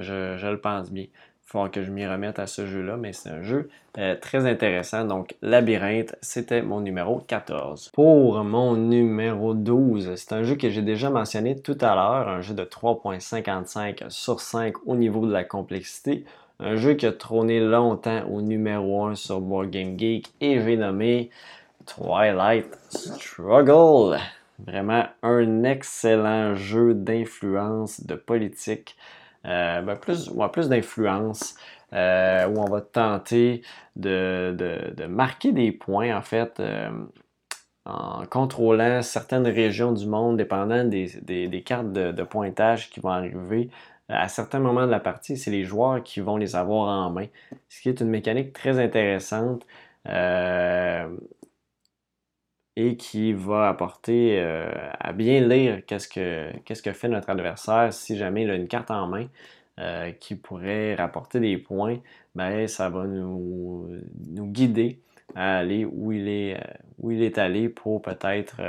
[0.00, 1.06] je, je, le pense bien
[1.48, 5.06] faut que je m'y remette à ce jeu-là, mais c'est un jeu euh, très intéressant.
[5.06, 7.90] Donc, Labyrinthe, c'était mon numéro 14.
[7.94, 12.42] Pour mon numéro 12, c'est un jeu que j'ai déjà mentionné tout à l'heure, un
[12.42, 16.26] jeu de 3.55 sur 5 au niveau de la complexité.
[16.60, 20.76] Un jeu qui a trôné longtemps au numéro 1 sur Board Game Geek et j'ai
[20.76, 21.30] nommé
[21.86, 24.18] Twilight Struggle.
[24.66, 28.96] Vraiment un excellent jeu d'influence, de politique.
[29.46, 31.54] Euh, ben, plus, plus d'influence,
[31.92, 33.62] euh, où on va tenter
[33.96, 36.90] de, marquer des points, en fait, euh,
[37.84, 43.70] en contrôlant certaines régions du monde, dépendant des, cartes de, pointage qui vont arriver.
[44.10, 47.26] À certains moments de la partie, c'est les joueurs qui vont les avoir en main,
[47.68, 49.66] ce qui est une mécanique très intéressante
[52.78, 58.44] et qui va apporter euh, à bien lire qu'est-ce que, fait notre adversaire si jamais
[58.44, 59.26] il a une carte en main
[59.80, 61.98] euh, qui pourrait rapporter des points,
[62.36, 63.88] ben, ça va nous,
[64.22, 65.00] guider
[65.34, 66.56] à aller où il est,
[67.04, 68.60] euh, allé pour peut-être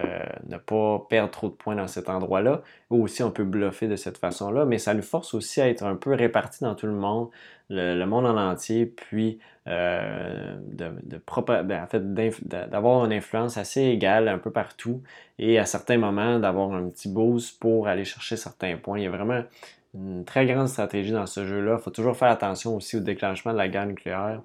[0.48, 2.64] ne pas perdre trop de points dans cet endroit-là.
[2.90, 5.84] Ou aussi, on peut bluffer de cette façon-là, mais ça nous force aussi à être
[5.84, 7.30] un peu réparti dans tout le monde,
[7.70, 9.38] le, monde en entier, puis
[9.70, 10.92] euh, de,
[11.64, 12.02] ben, en fait,
[12.70, 15.04] d'avoir une influence assez égale un peu partout
[15.38, 18.98] et à certains moments d'avoir un petit boost pour aller chercher certains points.
[18.98, 19.44] Il y a vraiment
[19.94, 21.78] une très grande stratégie dans ce jeu-là.
[21.80, 24.42] Il faut toujours faire attention aussi au déclenchement de la guerre nucléaire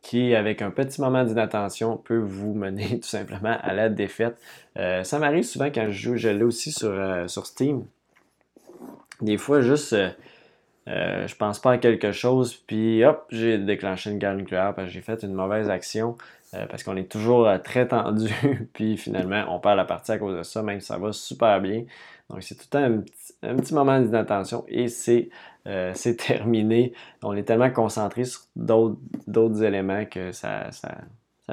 [0.00, 4.36] qui, avec un petit moment d'inattention, peut vous mener tout simplement à la défaite.
[4.78, 7.84] Euh, ça m'arrive souvent quand je joue, je l'ai aussi sur, euh, sur Steam.
[9.20, 9.96] Des fois, juste,
[10.88, 14.88] euh, je pense pas à quelque chose, puis hop, j'ai déclenché une guerre nucléaire parce
[14.88, 16.16] que j'ai fait une mauvaise action,
[16.70, 18.30] parce qu'on est toujours très tendu,
[18.74, 21.60] puis finalement, on perd la partie à cause de ça, même si ça va super
[21.60, 21.84] bien.
[22.30, 23.02] Donc, c'est tout un
[23.44, 25.28] un petit moment d'inattention et c'est
[25.66, 26.92] euh, terminé.
[27.22, 30.96] On est tellement concentré sur d'autres éléments que ça, ça,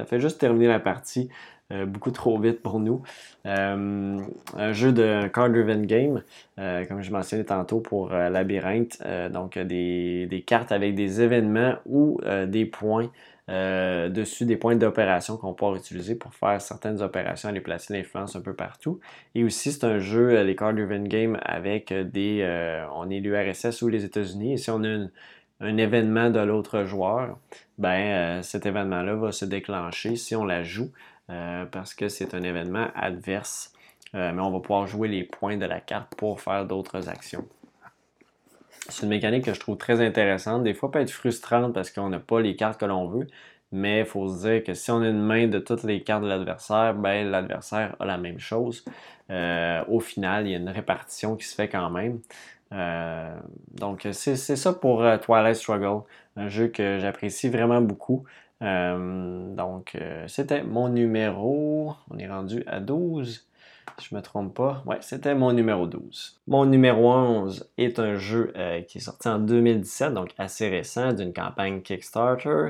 [0.06, 3.02] fait juste terminer la partie euh, beaucoup trop vite pour nous.
[3.46, 4.20] Euh,
[4.58, 6.24] un jeu de card-driven game,
[6.58, 12.66] comme je mentionnais tantôt pour Labyrinthe, donc des, des, cartes avec des événements ou des
[12.66, 13.10] points
[13.52, 18.36] euh, dessus des points d'opération qu'on peut utiliser pour faire certaines opérations, aller placer l'influence
[18.36, 19.00] un peu partout.
[19.36, 22.42] Et aussi, c'est un jeu, euh, les Card Driven Game, avec des.
[22.44, 24.54] Euh, on est l'URSS ou les États-Unis.
[24.54, 25.08] Et si on a
[25.60, 27.38] un événement de l'autre joueur,
[27.78, 30.92] ben cet événement-là va se déclencher si on la joue
[31.72, 33.74] parce que c'est un événement adverse.
[34.14, 37.48] mais on va pouvoir jouer les points de la carte pour faire d'autres actions.
[38.90, 40.64] C'est une mécanique que je trouve très intéressante.
[40.64, 43.28] Des fois, peut être frustrante parce qu'on n'a pas les cartes que l'on veut.
[43.72, 46.24] mais il faut se dire que si on a une main de toutes les cartes
[46.24, 48.84] de l'adversaire, ben l'adversaire a la même chose.
[49.30, 52.20] Euh, au final, il y a une répartition qui se fait quand même.
[52.74, 53.34] Euh,
[53.74, 56.04] donc, c'est ça pour euh, Twilight Struggle,
[56.36, 58.26] un jeu que j'apprécie vraiment beaucoup.
[58.62, 59.98] Donc,
[60.28, 61.94] c'était mon numéro.
[62.10, 63.48] On est rendu à 12
[64.00, 64.84] si je me trompe pas.
[64.86, 66.40] Ouais, c'était mon numéro 12.
[66.48, 68.54] Mon numéro 11 est un jeu
[68.88, 72.70] qui est sorti en 2017, donc assez récent, d'une campagne Kickstarter,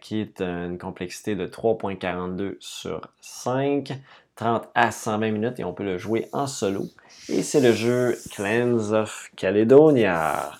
[0.00, 3.92] qui est une complexité de 3.42 sur 5.
[4.34, 6.86] 30 à 120 minutes et on peut le jouer en solo.
[7.28, 10.52] Et c'est le jeu Clans of Caledonia.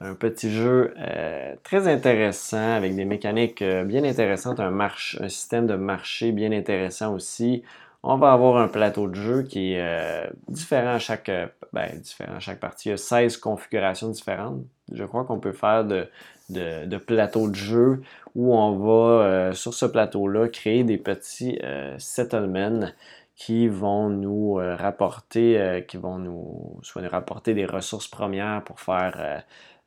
[0.00, 5.66] Un petit jeu euh, très intéressant avec des mécaniques euh, bien intéressantes, un, un système
[5.66, 7.64] de marché bien intéressant aussi.
[8.04, 11.32] On va avoir un plateau de jeu qui est euh, différent, à chaque,
[11.72, 12.90] ben, différent à chaque partie.
[12.90, 14.62] Il y a 16 configurations différentes.
[14.92, 16.06] Je crois qu'on peut faire de,
[16.48, 18.00] de, de de jeu
[18.36, 21.58] où on va, sur ce plateau-là, créer des petits
[21.98, 22.88] settlements
[23.34, 29.42] qui vont nous rapporter, qui vont nous, soit nous rapporter des ressources premières pour faire,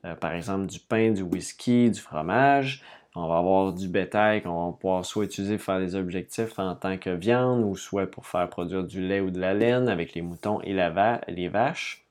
[0.05, 2.83] euh, par exemple, du pain, du whisky, du fromage.
[3.15, 6.75] On va avoir du bétail qu'on va pouvoir soit utiliser pour faire des objectifs en
[6.75, 10.13] tant que viande ou soit pour faire produire du lait ou de la laine avec
[10.13, 12.05] les moutons et les vaches.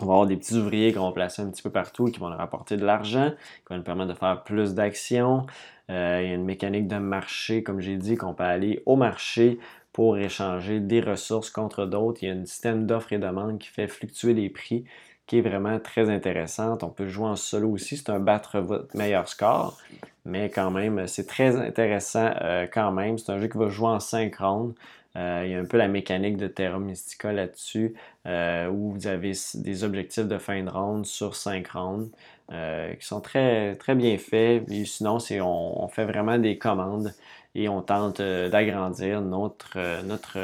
[0.00, 2.28] On va avoir des petits ouvriers qu'on va placer un petit peu partout qui vont
[2.28, 5.46] nous rapporter de l'argent, qui vont nous permettre de faire plus d'actions.
[5.88, 9.58] il y a une mécanique de marché, comme j'ai dit, qu'on peut aller au marché
[9.92, 12.22] pour échanger des ressources contre d'autres.
[12.22, 14.84] Il y a un système d'offres et demandes qui fait fluctuer les prix
[15.26, 16.82] qui est vraiment très intéressante.
[16.82, 19.78] On peut jouer en solo aussi, c'est un battre votre meilleur score,
[20.24, 23.18] mais quand même, c'est très intéressant euh, quand même.
[23.18, 24.74] C'est un jeu qui va jouer en synchrone.
[25.16, 27.94] Euh, il y a un peu la mécanique de Terra Mystica là-dessus,
[28.26, 32.10] euh, où vous avez des objectifs de fin de ronde sur 5 rounds,
[32.50, 34.64] qui sont très, très bien faits.
[34.84, 37.14] Sinon, on, on fait vraiment des commandes
[37.54, 40.38] et on tente d'agrandir notre, notre,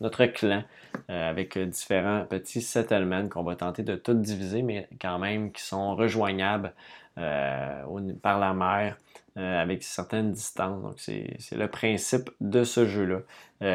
[0.00, 0.62] notre clan
[1.08, 5.94] avec différents petits settlements qu'on va tenter de tout diviser, mais quand même qui sont
[5.96, 6.72] rejoignables
[7.16, 8.96] par la mer
[9.36, 10.82] avec certaines distances.
[10.82, 13.20] Donc, c'est le principe de ce jeu-là.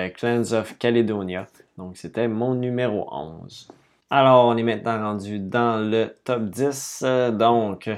[0.10, 1.47] Clans of Caledonia.
[1.78, 3.69] Donc, c'était mon numéro 11.
[4.10, 7.04] Alors, on est maintenant rendu dans le top 10.
[7.34, 7.89] Donc,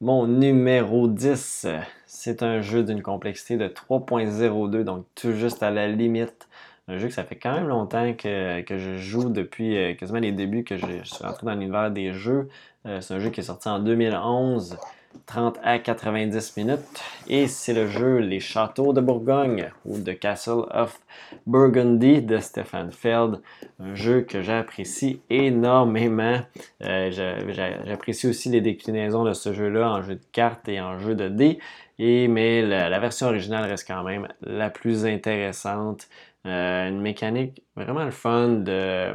[0.00, 1.66] mon numéro 10,
[2.06, 6.48] c'est un jeu d'une complexité de 3.02, donc tout juste à la limite.
[6.90, 10.32] Un jeu que ça fait quand même longtemps que, je joue depuis euh, quasiment les
[10.32, 12.48] débuts que je, suis rentré dans l'univers des jeux.
[12.84, 14.76] Euh, c'est un jeu qui est sorti en 2011.
[15.26, 16.80] 30 à 90 minutes.
[17.28, 21.00] Et c'est le jeu Les Châteaux de Bourgogne ou The Castle of
[21.46, 23.40] Burgundy de Stefan Feld.
[23.80, 26.40] Un jeu que j'apprécie énormément.
[26.82, 27.10] Euh,
[27.84, 31.28] j'apprécie aussi les déclinaisons de ce jeu-là en jeu de cartes et en jeu de
[31.28, 31.58] dés.
[31.98, 36.08] Et, mais la, version originale reste quand même la plus intéressante.
[36.46, 39.14] Euh, une mécanique vraiment le fun de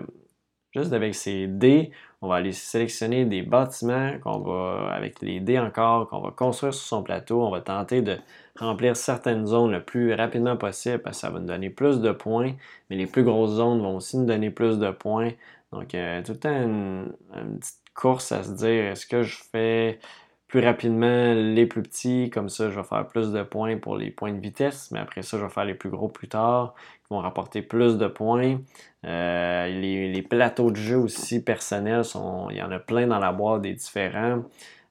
[0.76, 1.92] juste avec ses dés
[2.26, 6.74] on va aller sélectionner des bâtiments qu'on va, avec les dés encore, qu'on va construire
[6.74, 7.44] sur son plateau.
[7.46, 8.18] On va tenter de
[8.60, 12.12] remplir certaines zones le plus rapidement possible parce que ça va nous donner plus de
[12.12, 12.54] points.
[12.90, 15.34] Mais les plus grosses zones vont aussi nous donner plus de points.
[15.72, 17.14] Donc, euh, tout le une,
[17.60, 20.00] petite course à se dire est-ce que je fais
[20.48, 24.10] plus rapidement les plus petits, comme ça je vais faire plus de points pour les
[24.12, 26.76] points de vitesse, mais après ça je vais faire les plus gros plus tard,
[27.10, 28.60] vont rapporter plus de points.
[29.06, 33.32] Euh, les, plateaux de jeu aussi personnels, sont, il y en a plein dans la
[33.32, 34.44] boîte des différents.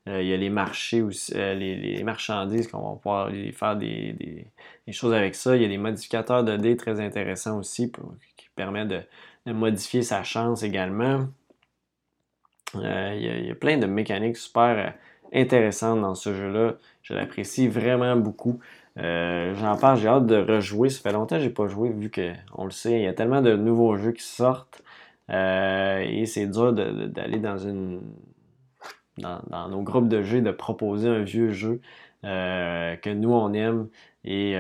[0.07, 4.47] Euh, il y a les marchés aussi, euh, les, marchandises qu'on va pouvoir faire des,
[4.93, 5.57] choses avec ça.
[5.57, 7.91] Il y a des modificateurs de dés très intéressants aussi
[8.37, 9.03] qui permettent de,
[9.47, 11.27] modifier sa chance également.
[12.75, 14.95] il, y a, plein de mécaniques super
[15.33, 16.75] intéressantes dans ce jeu-là.
[17.03, 18.61] Je l'apprécie vraiment beaucoup.
[18.99, 20.89] Euh, j'en parle, j'ai hâte de rejouer.
[20.89, 23.43] Ça fait longtemps que j'ai pas joué, vu qu'on le sait, il y a tellement
[23.43, 24.83] de nouveaux jeux qui sortent.
[25.31, 28.03] Euh, et c'est dur d'aller dans une.
[29.17, 31.81] Dans, nos groupes de jeux, de proposer un vieux jeu
[32.25, 33.87] euh, que nous on aime
[34.25, 34.57] et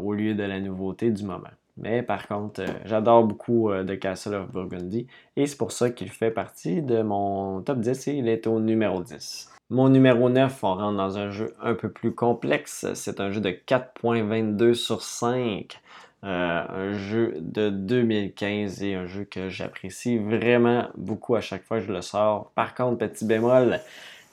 [0.00, 1.48] au lieu de la nouveauté du moment.
[1.76, 6.30] Mais par contre, j'adore beaucoup The Castle of Burgundy et c'est pour ça qu'il fait
[6.30, 9.50] partie de mon top 10 et il est au numéro 10.
[9.72, 12.86] Mon numéro 9, on rentre dans un jeu un peu plus complexe.
[12.94, 15.80] C'est un jeu de 4.22 sur 5.
[16.24, 21.78] Euh, un jeu de 2015 et un jeu que j'apprécie vraiment beaucoup à chaque fois
[21.78, 22.50] que je le sors.
[22.56, 23.78] Par contre, petit bémol,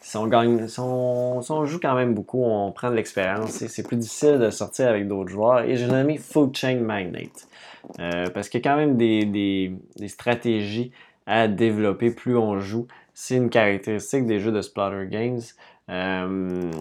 [0.02, 3.52] si on, joue quand même beaucoup, on prend de l'expérience.
[3.52, 5.62] C'est plus difficile de sortir avec d'autres joueurs.
[5.62, 7.48] Et j'ai nommé Food Chain Magnate.
[8.00, 9.72] Euh, parce qu'il y a quand même des
[10.08, 10.92] stratégies
[11.28, 12.88] à développer plus on joue.
[13.20, 15.42] C'est une caractéristique des jeux de Splatter Games.
[15.90, 16.72] Euh,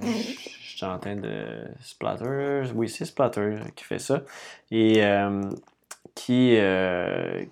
[0.00, 4.22] je suis en train de Splatter, oui c'est Splatter qui fait ça
[4.70, 5.02] et
[6.14, 6.56] qui,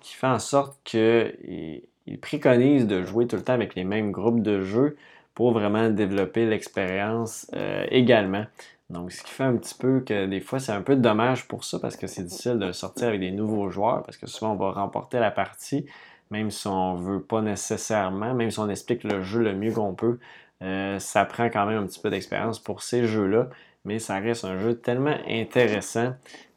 [0.01, 4.11] qui fait en sorte qu'il il préconise de jouer tout le temps avec les mêmes
[4.11, 4.97] groupes de jeux
[5.35, 7.51] pour vraiment développer l'expérience
[7.91, 8.45] également.
[8.89, 11.63] Donc, ce qui fait un petit peu que des fois, c'est un peu dommage pour
[11.63, 14.55] ça parce que c'est difficile de sortir avec des nouveaux joueurs parce que souvent, on
[14.55, 15.85] va remporter la partie,
[16.31, 19.93] même si on veut pas nécessairement, même si on explique le jeu le mieux qu'on
[19.93, 20.17] peut.
[20.63, 23.49] Euh, ça prend quand même un petit peu d'expérience pour ces jeux-là,
[23.83, 26.13] mais ça reste un jeu tellement intéressant.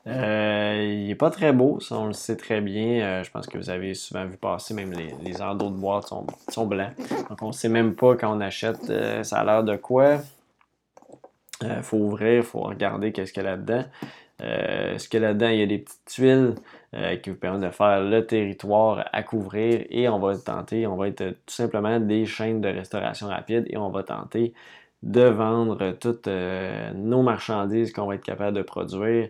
[0.07, 3.03] Euh, il n'est pas très beau, ça on le sait très bien.
[3.03, 6.07] Euh, je pense que vous avez souvent vu passer, même les, les endos de boîte
[6.07, 6.93] sont, sont blancs.
[7.29, 8.93] Donc on ne sait même pas quand on achète,
[9.25, 10.19] ça a l'air de quoi.
[11.63, 13.85] Il faut ouvrir, il faut regarder qu'est-ce qu'il y a là-dedans.
[14.41, 16.55] Euh, ce a là-dedans, il y a des petites tuiles
[16.95, 20.97] euh, qui vous permettent de faire le territoire à couvrir et on va tenter, on
[20.97, 24.53] va être tout simplement des chaînes de restauration rapide et on va tenter
[25.03, 26.29] de vendre toutes
[26.95, 29.29] nos marchandises qu'on va être capable de produire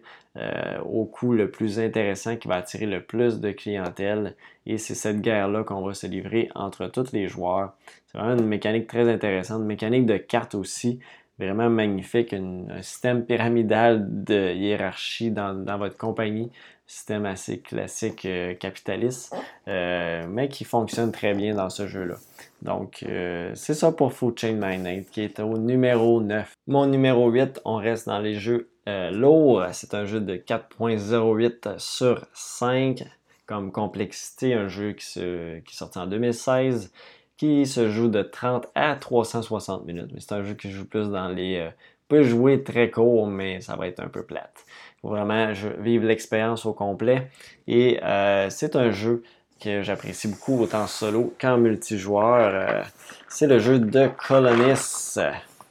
[0.84, 4.36] au coût le plus intéressant qui va attirer le plus de clientèle.
[4.66, 7.72] Et c'est cette guerre-là qu'on va se livrer entre tous les joueurs.
[8.06, 11.00] C'est vraiment une mécanique très intéressante, une mécanique de cartes aussi
[11.38, 16.50] vraiment magnifique, un système pyramidal de hiérarchie dans, votre compagnie,
[16.86, 19.34] système assez classique euh, capitaliste,
[19.68, 22.16] euh, mais qui fonctionne très bien dans ce jeu-là.
[22.62, 26.52] Donc, euh, c'est ça pour Food Chain Magnate, qui est au numéro 9.
[26.66, 29.64] Mon numéro 8, on reste dans les jeux lourds.
[29.72, 33.02] C'est un jeu de 4.08 sur 5
[33.46, 36.92] comme complexité, un jeu qui, se, qui est sorti en 2016
[37.36, 40.10] qui se joue de 30 à 360 minutes.
[40.12, 41.58] Mais c'est un jeu qui joue plus dans les.
[41.58, 41.70] Euh,
[42.08, 44.64] peut jouer très court, mais ça va être un peu plate.
[45.00, 47.30] Faut vraiment vivre l'expérience au complet.
[47.66, 49.22] Et euh, c'est un jeu
[49.60, 52.50] que j'apprécie beaucoup autant solo qu'en multijoueur.
[52.54, 52.82] Euh,
[53.28, 55.16] c'est le jeu de Colonis.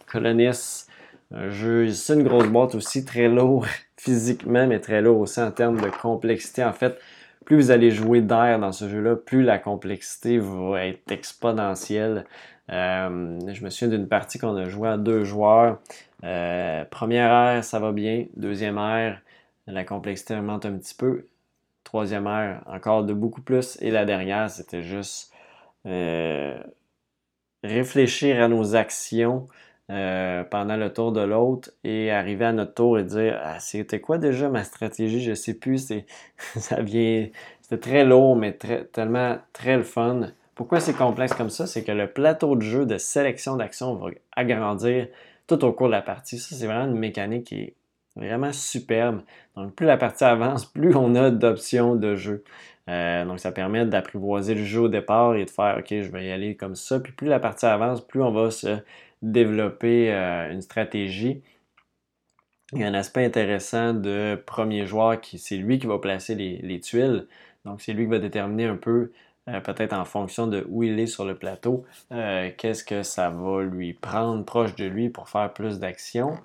[0.08, 0.86] Colonis,
[1.32, 3.66] un jeu, c'est une grosse boîte aussi, très lourd
[3.98, 6.64] physiquement, mais très lourd aussi en termes de complexité.
[6.64, 6.98] En fait,
[7.44, 12.26] plus vous allez jouer d'air dans ce jeu-là, plus la complexité va être exponentielle.
[12.72, 15.80] Euh, je me souviens d'une partie qu'on a joué à deux joueurs.
[16.24, 18.26] Euh, première ère, ça va bien.
[18.38, 19.22] Deuxième ère,
[19.68, 21.28] la complexité augmente un petit peu.
[21.84, 23.78] Troisième ère, encore de beaucoup plus.
[23.82, 25.34] Et la dernière, c'était juste
[25.86, 26.58] euh,
[27.64, 29.48] réfléchir à nos actions
[29.92, 34.00] euh, pendant le tour de l'autre et arriver à notre tour et dire ah, c'était
[34.00, 35.22] quoi déjà ma stratégie?
[35.22, 36.06] Je sais plus c'est
[36.38, 37.28] ça vient
[37.62, 40.32] c'était très lourd mais tellement très le fun.
[40.56, 41.68] Pourquoi c'est complexe comme ça?
[41.68, 45.08] C'est que le plateau de jeu de sélection d'actions va agrandir
[45.48, 46.38] tout au cours de la partie.
[46.40, 47.76] Ça c'est vraiment une mécanique qui est
[48.16, 49.22] vraiment superbe.
[49.58, 52.44] Donc plus la partie avance plus on a d'options de jeu.
[52.90, 56.26] Euh, donc, ça permet d'apprivoiser le jeu au départ et de faire OK, je vais
[56.26, 57.00] y aller comme ça.
[57.00, 58.78] Puis plus la partie avance, plus on va se
[59.24, 61.42] développer euh, une stratégie.
[62.74, 66.36] Il y a un aspect intéressant de premier joueur qui c'est lui qui va placer
[66.36, 67.28] les, tuiles.
[67.66, 69.12] Donc c'est lui qui va déterminer un peu,
[69.48, 73.30] euh, peut-être en fonction de où il est sur le plateau, euh, qu'est-ce que ça
[73.30, 76.38] va lui prendre proche de lui pour faire plus d'actions.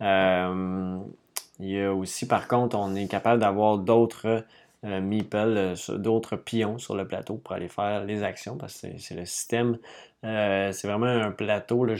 [0.00, 4.44] il y a aussi, par contre, on est capable d'avoir d'autres
[4.84, 9.14] euh, meeple, d'autres pions sur le plateau pour aller faire les actions parce que c'est
[9.14, 9.78] le système.
[10.24, 11.94] Euh, c'est vraiment un plateau, là,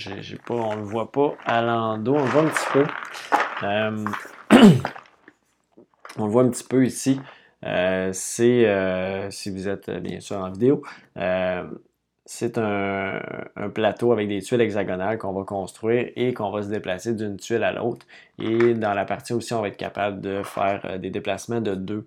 [0.47, 2.85] pas, on ne le voit pas à l'endos, on le voit un petit peu.
[3.65, 4.05] Euh,
[6.19, 7.21] on le voit un petit peu ici.
[7.63, 10.83] c'est, si vous êtes bien sûr en vidéo,
[12.25, 13.21] c'est un,
[13.75, 17.65] plateau avec des tuiles hexagonales qu'on va construire et qu'on va se déplacer d'une tuile
[17.65, 18.07] à l'autre.
[18.39, 21.97] Et dans la partie aussi, on va être capable de faire des déplacements de deux
[21.97, 22.03] euh,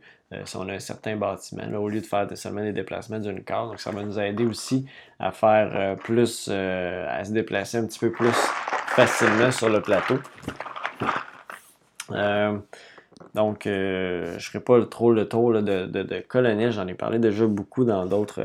[0.46, 3.70] si on a un certain bâtiment, au lieu de faire seulement des déplacements d'une case.
[3.70, 4.86] Donc, ça va nous aider aussi
[5.20, 8.34] à faire euh, plus, euh, à se déplacer un petit peu plus
[8.88, 10.16] facilement sur le plateau.
[13.36, 17.46] donc, je ne ferai pas trop le tour de, de, de J'en ai parlé déjà
[17.46, 18.42] beaucoup dans d'autres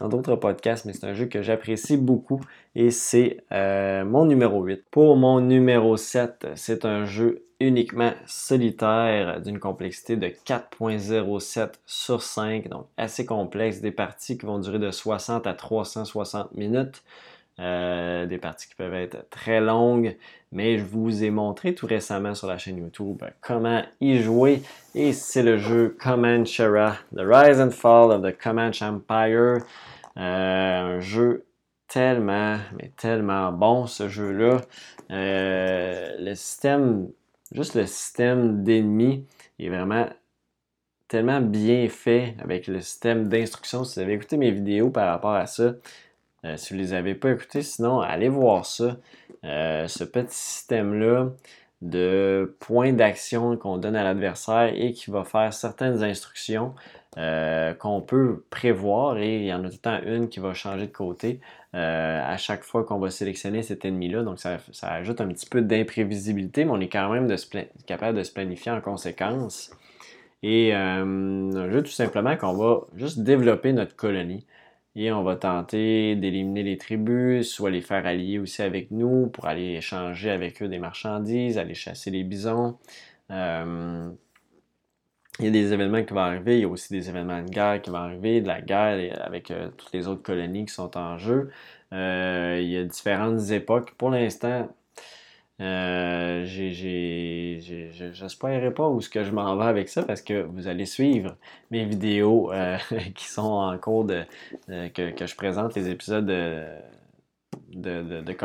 [0.00, 2.40] dans d'autres podcasts, mais c'est un jeu que j'apprécie beaucoup
[2.74, 4.84] et c'est mon numéro 8.
[4.90, 12.68] Pour mon numéro 7, c'est un jeu uniquement solitaire d'une complexité de 4.07 sur 5,
[12.68, 17.02] donc assez complexe, des parties qui vont durer de 60 à 360 minutes.
[17.60, 20.16] Euh, des parties qui peuvent être très longues,
[20.50, 24.60] mais je vous ai montré tout récemment sur la chaîne YouTube comment y jouer
[24.96, 29.58] et c'est le jeu Comanchera, The Rise and Fall of the Comanche Empire,
[30.16, 31.44] euh, un jeu
[31.86, 34.56] tellement, mais tellement bon ce jeu-là.
[35.12, 37.06] Euh, le système
[37.54, 39.26] juste le système d'ennemis
[39.58, 40.08] est vraiment
[41.08, 43.84] tellement bien fait avec le système d'instruction.
[43.84, 45.74] Si vous avez écouté mes vidéos par rapport à ça,
[46.56, 48.96] si vous ne les avez pas écoutés, sinon, allez voir ça.
[49.42, 51.30] ce petit système-là
[51.82, 56.74] de points d'action qu'on donne à l'adversaire et qui va faire certaines instructions
[57.16, 60.52] euh, qu'on peut prévoir et il y en a tout le temps une qui va
[60.52, 61.40] changer de côté
[61.74, 64.22] euh, à chaque fois qu'on va sélectionner cet ennemi-là.
[64.22, 67.32] Donc ça, ajoute un petit peu d'imprévisibilité, mais on est quand même
[67.86, 69.70] capable de se planifier en conséquence.
[70.42, 74.44] Et euh, un jeu tout simplement qu'on va juste développer notre colonie.
[74.96, 79.46] Et on va tenter d'éliminer les tribus, soit les faire allier aussi avec nous pour
[79.46, 82.78] aller échanger avec eux des marchandises, aller chasser les bisons.
[83.30, 84.10] Euh,
[85.40, 87.48] il y a des événements qui vont arriver, il y a aussi des événements de
[87.48, 90.96] guerre qui vont arriver, de la guerre avec euh, toutes les autres colonies qui sont
[90.96, 91.50] en jeu.
[91.94, 93.94] Euh, il y a différentes époques.
[93.96, 94.68] Pour l'instant,
[95.60, 100.86] euh, j'espérerais pas où ce que je m'en vais avec ça parce que vous allez
[100.86, 101.36] suivre
[101.70, 102.76] mes vidéos euh,
[103.14, 104.24] qui sont en cours que,
[104.68, 106.64] je présente les épisodes de,
[107.72, 108.20] de, de.
[108.20, 108.36] Donc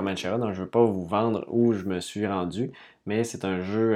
[0.53, 2.71] je ne veux pas vous vendre où je me suis rendu,
[3.07, 3.93] mais c'est un jeu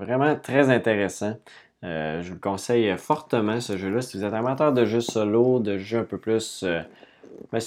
[0.00, 1.36] vraiment très intéressant.
[1.86, 4.02] Je vous le conseille fortement ce jeu-là.
[4.02, 6.64] Si vous êtes amateur de jeux solo, de jeux un peu plus.
[7.52, 7.60] Ben,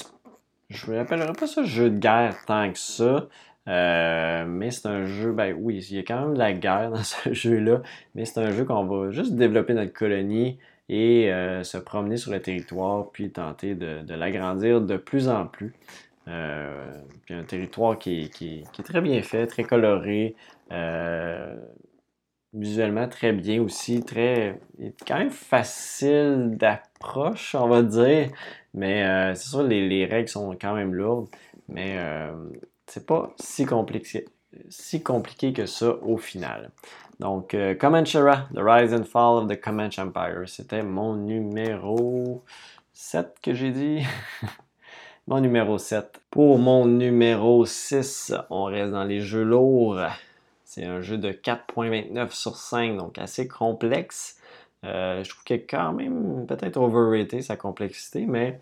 [0.68, 3.26] je ne l'appellerai pas ça jeu de guerre tant que ça.
[3.68, 6.90] Euh, mais c'est un jeu, ben oui, il y a quand même de la guerre
[6.90, 7.82] dans ce jeu-là,
[8.14, 10.58] mais c'est un jeu qu'on va juste développer notre colonie
[10.88, 15.72] et euh, se promener sur le territoire, puis tenter de, l'agrandir de plus en plus.
[16.28, 16.90] Euh,
[17.24, 20.34] puis un territoire qui, est très bien fait, très coloré,
[22.52, 24.60] visuellement très bien aussi, très
[25.06, 28.30] quand même facile d'approche, on va dire.
[28.74, 31.28] Mais c'est sûr, les, les, règles sont quand même lourdes,
[31.68, 31.98] mais
[32.86, 34.26] c'est pas si compliqué,
[34.68, 36.70] si compliqué que ça au final.
[37.20, 40.44] Donc, euh, Comanchera, The Rise and Fall of the Comanche Empire.
[40.46, 42.42] C'était mon numéro
[42.94, 44.02] 7 que j'ai dit.
[45.28, 46.18] mon numéro 7.
[46.30, 50.00] Pour mon numéro 6, on reste dans les jeux lourds.
[50.70, 54.38] C'est un jeu de 4.29 sur 5, donc assez complexe.
[54.84, 58.60] Euh, je trouve qu'il est quand même peut-être overrated sa complexité, mais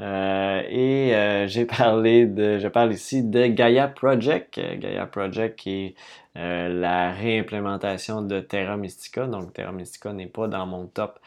[0.00, 4.58] euh, et euh, j'ai parlé de, je parle ici de Gaia Project.
[4.58, 5.94] Gaia Project qui est
[6.34, 9.26] la réimplémentation de Terra Mystica.
[9.26, 11.18] Donc Terra Mystica n'est pas dans mon top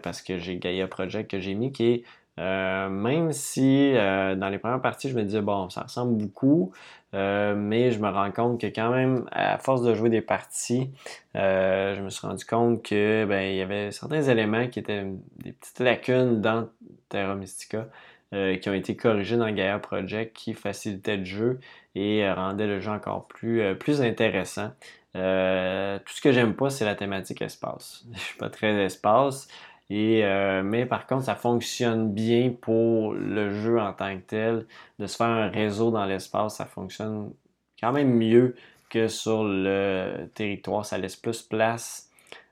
[0.00, 2.04] parce que j'ai Gaia Project que j'ai mis qui est
[2.38, 6.72] même si dans les premières parties, je me disais, bon, ça ressemble beaucoup,
[7.16, 10.90] mais je me rends compte que quand même, à force de jouer des parties,
[11.34, 15.04] je me suis rendu compte que ben, il y avait certains éléments qui étaient
[15.38, 16.68] des petites lacunes dans
[17.08, 17.86] Terra Mystica
[18.34, 21.60] euh, qui ont été corrigés dans Gaia Project qui facilitaient le jeu
[21.94, 24.72] et euh, rendaient le jeu encore plus, euh, plus intéressant.
[25.14, 28.04] tout ce que j'aime pas, c'est la thématique espace.
[28.14, 29.46] Je suis pas très espace.
[29.90, 30.22] Et,
[30.64, 34.66] mais par contre, ça fonctionne bien pour le jeu en tant que tel.
[34.98, 37.32] De se faire un réseau dans l'espace, ça fonctionne
[37.80, 38.56] quand même mieux
[38.90, 40.84] que sur le territoire.
[40.86, 42.10] Ça laisse plus place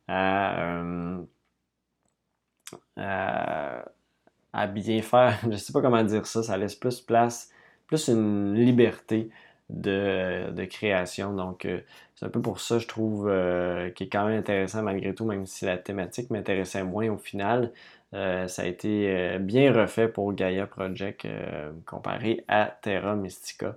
[0.08, 0.80] à,
[2.96, 3.84] à
[4.54, 5.38] à bien faire.
[5.50, 6.42] Je sais pas comment dire ça.
[6.42, 7.50] Ça laisse plus place,
[7.86, 9.30] plus une liberté
[9.70, 11.32] de, création.
[11.32, 11.80] Donc, euh,
[12.14, 15.24] c'est un peu pour ça, je trouve, euh, qui est quand même intéressant malgré tout,
[15.24, 17.72] même si la thématique m'intéressait moins au final.
[18.14, 21.26] Euh, ça a été bien refait pour Gaia Project
[21.86, 23.76] comparé à Terra Mystica.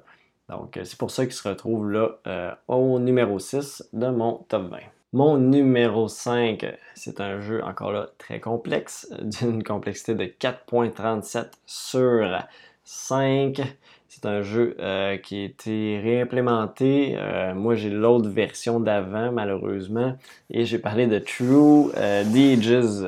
[0.50, 4.78] Donc, c'est pour ça qu'il se retrouve là au numéro 6 de mon top 20.
[5.14, 12.38] Mon numéro 5, c'est un jeu encore là très complexe, d'une complexité de 4.37 sur
[12.84, 13.62] 5.
[14.20, 17.13] C'est un jeu euh, qui a été réimplémenté.
[17.18, 20.18] Euh, moi, j'ai l'autre version d'avant, malheureusement.
[20.49, 23.07] Et j'ai parlé de True euh, Ages,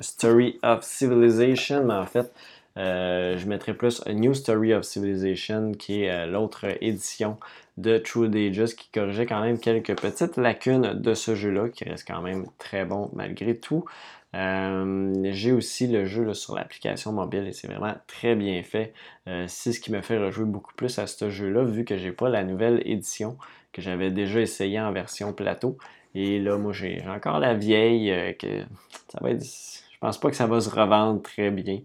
[0.00, 1.84] Story of Civilization.
[1.84, 2.30] Mais en fait,
[2.76, 7.38] euh, je mettrais plus A New Story of Civilization, qui est l'autre édition
[7.78, 12.06] de True Ages qui corrigeait quand même quelques petites lacunes de ce jeu-là, qui reste
[12.06, 13.86] quand même très bon malgré tout.
[14.34, 18.92] Euh, j'ai aussi le jeu sur l'application mobile et c'est vraiment très bien fait.
[19.26, 22.12] Euh, c'est ce qui me fait rejouer beaucoup plus à ce jeu-là, vu que j'ai
[22.12, 23.36] pas la nouvelle édition
[23.72, 25.78] que j'avais déjà essayé en version plateau.
[26.14, 28.62] Et là, moi, j'ai encore la vieille euh, que
[29.08, 29.44] ça va être.
[29.44, 31.80] Je pense pas que ça va se revendre très bien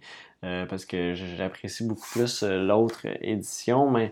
[0.70, 4.12] parce que j'apprécie beaucoup plus l'autre édition, mais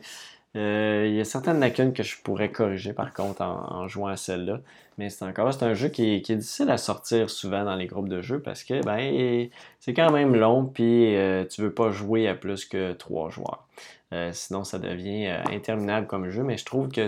[0.56, 4.18] euh, il y a certaines lacunes que je pourrais corriger par contre en, jouant à
[4.18, 4.60] celle-là.
[5.00, 8.10] Mais c'est encore c'est un jeu qui est, difficile à sortir souvent dans les groupes
[8.10, 9.50] de jeux parce que ben
[9.80, 13.68] c'est quand même long puis euh, tu veux pas jouer à plus que trois joueurs.
[14.14, 17.08] Euh, sinon ça devient interminable comme jeu, mais je trouve que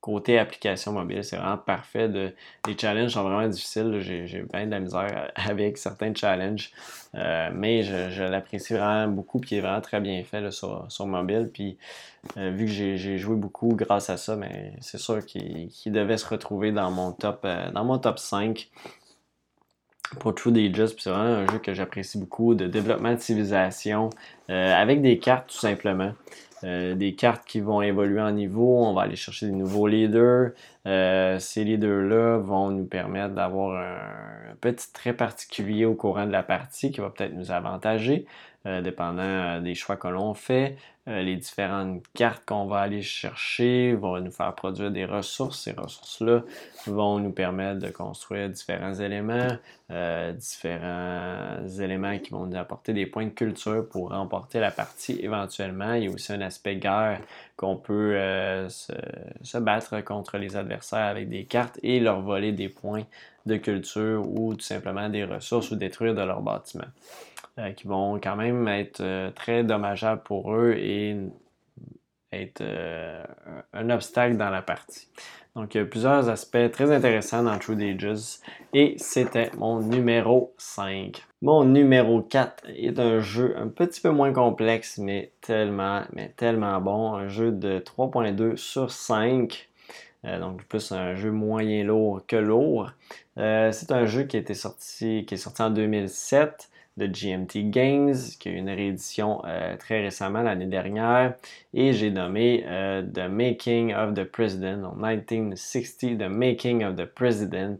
[0.00, 2.08] côté application mobile, c'est vraiment parfait.
[2.08, 2.32] De,
[2.66, 3.98] les challenges sont vraiment difficiles.
[4.00, 6.72] J'ai bien de la misère avec certains challenges.
[7.14, 11.50] Euh, mais je, l'apprécie vraiment beaucoup, puis il est vraiment très bien fait sur, mobile.
[11.52, 11.76] Puis
[12.36, 16.26] euh, vu que j'ai joué beaucoup grâce à ça, mais c'est sûr qu'il devait se
[16.26, 18.70] retrouver dans mon top, euh, dans mon top 5
[20.18, 20.94] pour True Ages.
[20.98, 24.10] C'est vraiment un jeu que j'apprécie beaucoup de développement de civilisation
[24.48, 26.12] avec des cartes tout simplement.
[26.64, 28.84] Euh, des cartes qui vont évoluer en niveau.
[28.84, 30.50] On va aller chercher des nouveaux leaders.
[30.86, 36.42] Euh, ces leaders-là vont nous permettre d'avoir un, petit trait particulier au courant de la
[36.42, 38.26] partie qui va peut-être nous avantager,
[38.64, 40.76] dépendant des choix que l'on fait.
[41.08, 45.62] Euh, les différentes cartes qu'on va aller chercher vont nous faire produire des ressources.
[45.62, 46.42] Ces ressources-là
[46.86, 49.48] vont nous permettre de construire différents éléments,
[49.90, 55.18] euh, différents éléments qui vont nous apporter des points de culture pour remporter la partie
[55.22, 55.94] éventuellement.
[55.94, 57.20] Il y a aussi un aspect guerre
[57.56, 62.68] qu'on peut euh, se, battre contre les adversaires avec des cartes et leur voler des
[62.68, 63.04] points
[63.46, 66.84] de culture ou tout simplement des ressources ou détruire de leurs bâtiments.
[67.58, 71.16] Euh, qui vont quand même être euh, très dommageables pour eux et
[72.32, 73.24] être euh,
[73.72, 75.08] un obstacle dans la partie.
[75.56, 78.38] Donc, il y a plusieurs aspects très intéressants dans True Ages
[78.72, 81.24] et c'était mon numéro 5.
[81.42, 86.80] Mon numéro 4 est un jeu un petit peu moins complexe, mais tellement, mais tellement
[86.80, 87.14] bon.
[87.14, 89.68] Un jeu de 3.2 sur 5.
[90.22, 92.92] donc, plus un jeu moyen lourd que lourd.
[93.36, 96.70] c'est un jeu qui, sorti, qui est sorti en 2007
[97.00, 101.34] de GMT Games, qui a eu une réédition euh, très récemment l'année dernière.
[101.72, 107.06] Et j'ai nommé euh, The Making of the President, en 1960, The Making of the
[107.06, 107.78] President.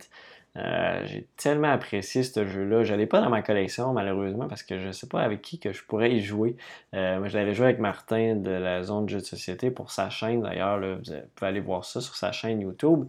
[0.57, 2.83] Euh, j'ai tellement apprécié ce jeu-là.
[2.83, 5.61] Je l'ai pas dans ma collection, malheureusement, parce que je ne sais pas avec qui
[5.61, 6.57] que je pourrais y jouer.
[6.93, 10.11] moi, je l'avais joué avec Martin de la zone de jeux de société pour sa
[10.11, 10.43] chaîne.
[10.43, 13.05] D'ailleurs, vous pouvez aller voir ça sur sa chaîne YouTube.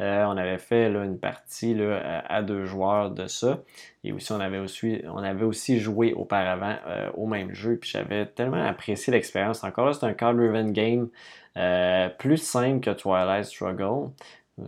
[0.00, 3.60] Euh, on avait fait une partie à deux joueurs de ça.
[4.02, 7.76] Et aussi, on avait aussi, on avait aussi joué auparavant euh, au même jeu.
[7.76, 9.62] Puis j'avais tellement apprécié l'expérience.
[9.62, 11.08] Encore là, c'est un card driven game
[11.56, 14.10] euh, plus simple que Twilight Struggle.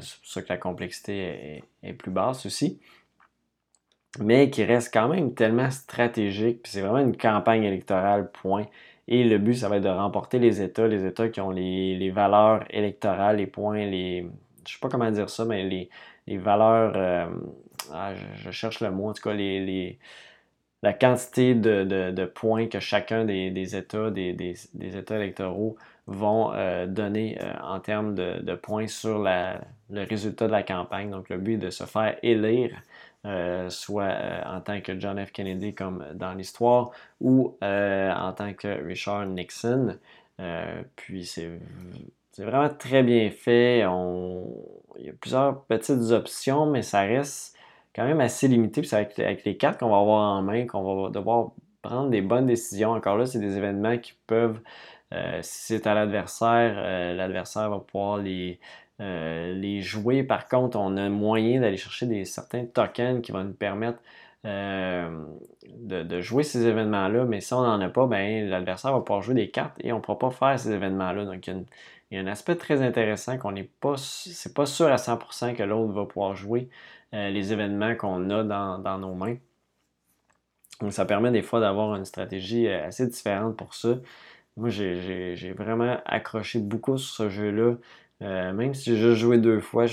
[0.01, 2.81] C'est pour ça que la complexité est, plus basse aussi.
[4.21, 6.63] Mais qui reste quand même tellement stratégique.
[6.63, 8.67] Puis c'est vraiment une campagne électorale, point.
[9.09, 11.97] Et le but, ça va être de remporter les États, les États qui ont les,
[11.97, 14.27] les valeurs électorales, les points, les,
[14.67, 17.27] je sais pas comment dire ça, mais les, valeurs, euh,
[17.93, 19.99] ah, je, cherche le mot, en tout cas, les,
[20.83, 27.53] la quantité de, points que chacun des, États, des, États électoraux vont euh, donner euh,
[27.63, 31.11] en termes de, points sur le résultat de la campagne.
[31.11, 32.83] Donc, le but est de se faire élire,
[33.71, 34.15] soit
[34.47, 35.33] en tant que John F.
[35.33, 36.91] Kennedy comme dans l'histoire,
[37.21, 39.99] ou en tant que Richard Nixon.
[40.95, 41.51] puis c'est
[42.37, 43.79] c'est vraiment très bien fait.
[43.79, 47.57] Il y a plusieurs petites options, mais ça reste
[47.95, 48.83] quand même assez limité.
[48.83, 52.21] Puis c'est avec, les cartes qu'on va avoir en main qu'on va devoir prendre des
[52.21, 52.91] bonnes décisions.
[52.91, 54.61] Encore là, c'est des événements qui peuvent,
[55.15, 58.61] euh, si c'est à l'adversaire, euh, l'adversaire va pouvoir les,
[59.01, 60.23] euh, les jouer.
[60.23, 64.01] Par contre, on a moyen d'aller chercher des, certains tokens qui vont nous permettre
[64.45, 69.35] de, jouer ces événements-là, mais si on n'en a pas, ben, l'adversaire va pouvoir jouer
[69.35, 71.25] des cartes et on ne pourra pas faire ces événements-là.
[71.25, 71.67] Donc, il y a une,
[72.11, 75.57] il y a un aspect très intéressant qu'on n'est pas, c'est pas sûr à 100%
[75.57, 76.69] que l'autre va pouvoir jouer
[77.15, 79.37] euh, les événements qu'on a dans, nos mains.
[80.81, 83.97] Donc ça permet des fois d'avoir une stratégie euh, assez différente pour ça.
[84.57, 87.75] Moi, j'ai vraiment accroché beaucoup sur ce jeu-là.
[88.23, 89.87] Euh, même si j'ai juste joué deux fois,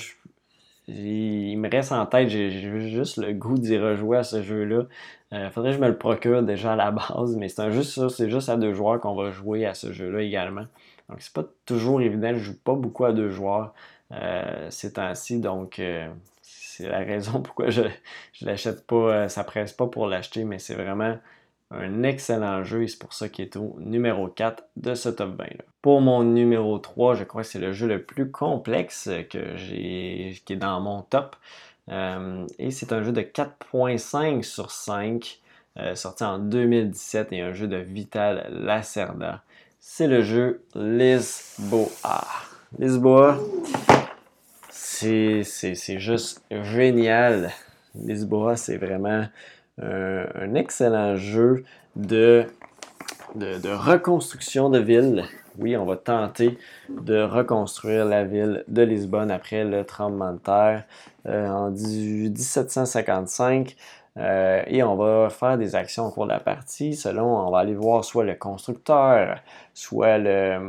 [0.87, 2.51] il me reste en tête, j'ai
[2.89, 4.83] juste le goût d'y rejouer à ce jeu-là.
[5.31, 7.69] Il faudrait que je me le procure déjà à la base, mais c'est
[8.09, 10.65] c'est juste à deux joueurs qu'on va jouer à ce jeu-là également.
[11.09, 12.33] Donc, c'est pas toujours évident.
[12.33, 13.73] Je joue pas beaucoup à deux joueurs
[14.11, 15.39] euh, ces temps-ci.
[15.39, 16.07] Donc, euh,
[16.41, 17.89] c'est la raison pourquoi je ne
[18.41, 18.95] l'achète pas.
[18.95, 21.17] Euh, ça presse pas pour l'acheter, mais c'est vraiment
[21.71, 25.35] un excellent jeu et c'est pour ça qu'il est au numéro 4 de ce top
[25.37, 25.63] 20 là.
[25.81, 30.53] Pour mon numéro 3, je crois que c'est le jeu le plus complexe que qui
[30.53, 31.35] est dans mon top.
[31.89, 35.41] et c'est un jeu de 4.5 sur 5,
[35.95, 39.43] sorti en 2017 et un jeu de Vital Lacerda
[39.85, 42.23] c'est le jeu Lisboa.
[42.79, 43.37] Lisboa,
[44.71, 45.43] c'est
[45.99, 47.51] juste génial.
[47.93, 49.25] Lisboa, c'est vraiment
[49.81, 51.65] un excellent jeu
[51.97, 52.45] de,
[53.35, 55.25] reconstruction de ville.
[55.59, 56.57] Oui, on va tenter
[56.89, 60.85] de reconstruire la ville de Lisbonne après le tremblement de terre
[61.27, 63.75] euh, en 1755.
[64.17, 67.59] Euh, et on va faire des actions au cours de la partie selon, on va
[67.59, 69.39] aller voir soit le constructeur,
[69.73, 70.59] soit le,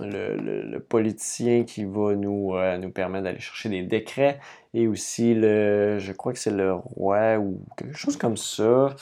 [0.00, 4.40] le, politicien qui va nous, euh, nous permettre d'aller chercher des décrets
[4.72, 8.94] et aussi le, je crois que c'est le roi ou quelque chose comme ça.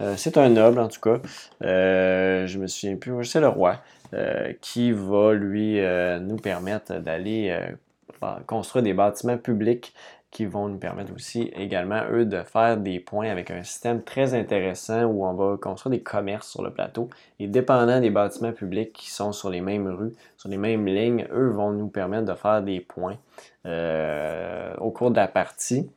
[0.00, 1.20] Euh, c'est un noble en tout cas.
[1.60, 3.80] Je me souviens plus, c'est le roi
[4.60, 5.80] qui va lui
[6.20, 7.56] nous permettre d'aller
[8.46, 9.92] construire des bâtiments publics
[10.34, 14.34] qui vont nous permettre aussi également, eux, de faire des points avec un système très
[14.34, 17.08] intéressant où on va construire des commerces sur le plateau.
[17.38, 21.28] Et dépendant des bâtiments publics qui sont sur les mêmes rues, sur les mêmes lignes,
[21.32, 23.16] eux vont nous permettre de faire des points
[23.64, 25.88] euh, au cours de la partie.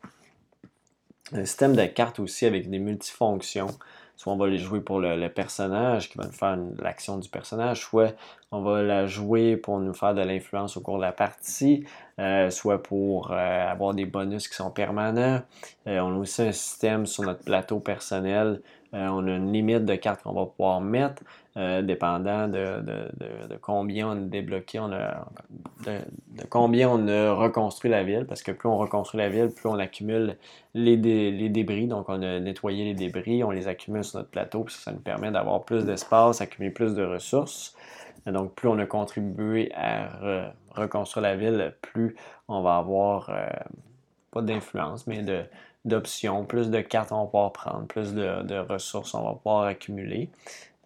[1.33, 3.69] Un système de cartes aussi avec des multifonctions
[4.17, 7.81] soit on va les jouer pour le, personnage qui va nous faire l'action du personnage,
[7.81, 8.15] soit
[8.51, 11.85] on va la jouer pour nous faire de l'influence au cours de la partie,
[12.19, 15.41] euh, soit pour euh, avoir des bonus qui sont permanents.
[15.85, 18.61] Euh, on a aussi un système sur notre plateau personnel.
[18.91, 21.21] on a une limite de cartes qu'on va pouvoir mettre.
[21.57, 24.97] Euh, dépendant de, combien on a débloqué, on de,
[26.49, 29.79] combien on a reconstruit la ville, parce que plus on reconstruit la ville, plus on
[29.79, 30.37] accumule
[30.75, 30.97] les,
[31.49, 31.87] débris.
[31.87, 34.99] Donc, on a nettoyé les débris, on les accumule sur notre plateau, puis ça, nous
[34.99, 37.75] permet d'avoir plus d'espace, accumuler plus de ressources.
[38.27, 42.15] Donc, plus on a contribué à reconstruire la ville, plus
[42.47, 43.47] on va avoir, euh,
[44.29, 45.25] pas d'influence, mais
[45.85, 49.63] d'options, plus de cartes on va pouvoir prendre, plus de, de, ressources on va pouvoir
[49.63, 50.29] accumuler.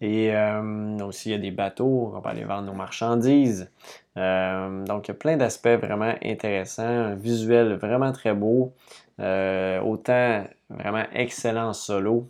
[0.02, 3.70] Et euh, aussi, il y a des bateaux, on va aller vendre nos marchandises.
[4.16, 8.72] Euh, donc, il y a plein d'aspects vraiment intéressants, un visuel vraiment très beau,
[9.20, 12.28] euh, autant vraiment excellent solo.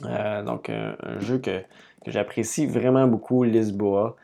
[0.00, 1.60] donc, un, jeu que,
[2.02, 4.16] que j'apprécie vraiment beaucoup, Lisboa.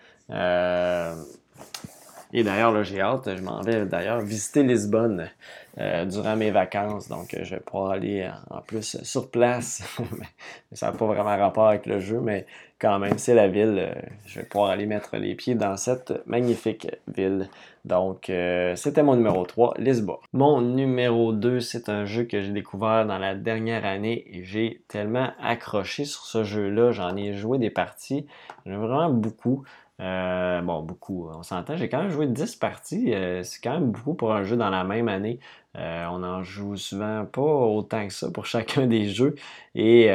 [2.37, 5.30] Et d'ailleurs, j'ai hâte, je m'en vais d'ailleurs visiter Lisbonne
[5.78, 7.09] euh, durant mes vacances.
[7.09, 9.85] Donc, euh, je vais pouvoir aller euh, en plus sur place.
[10.72, 12.45] ça n'a pas vraiment rapport avec le jeu, mais
[12.80, 13.89] quand même, c'est la ville.
[14.26, 17.49] je vais pouvoir aller mettre les pieds dans cette magnifique ville.
[17.85, 18.32] Donc,
[18.74, 20.16] c'était mon numéro 3, Lisbonne.
[20.32, 24.82] Mon numéro 2, c'est un jeu que j'ai découvert dans la dernière année et j'ai
[24.89, 26.93] tellement accroché sur ce jeu-là.
[26.93, 28.26] J'en ai joué des parties.
[28.66, 29.64] J'en vraiment beaucoup.
[30.01, 31.76] Euh, bon, beaucoup, on s'entend.
[31.76, 33.14] J'ai quand même joué 10 parties.
[33.14, 35.38] Euh, c'est quand même beaucoup pour un jeu dans la même année.
[35.76, 39.34] Euh, on en joue souvent pas autant que ça pour chacun des jeux.
[39.74, 40.09] Et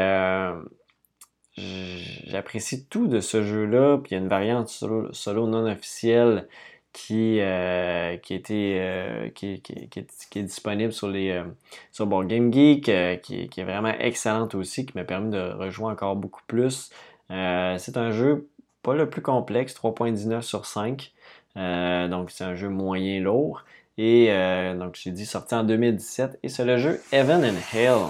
[2.28, 3.98] j'apprécie tout de ce jeu-là.
[3.98, 6.48] Puis il y a une variante solo, non officielle
[6.92, 7.40] qui,
[8.24, 9.62] qui, était, qui,
[10.00, 11.42] est disponible sur, les,
[11.92, 16.16] sur Game Geek, qui, qui, est vraiment excellente aussi, qui m'a permis de rejouer encore
[16.16, 16.90] beaucoup plus.
[17.30, 18.50] c'est un jeu
[18.82, 21.14] pas le plus complexe, 3.19 sur 5.
[21.58, 23.64] Euh, donc c'est un jeu moyen lourd.
[23.98, 26.40] Et euh, donc j'ai dit sorti en 2017.
[26.44, 28.08] Et c'est le jeu Heaven and Hell.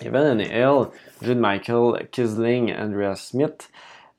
[0.00, 0.88] Heaven and Hell,
[1.22, 3.70] jeu de Michael Kisling, Andreas Smith.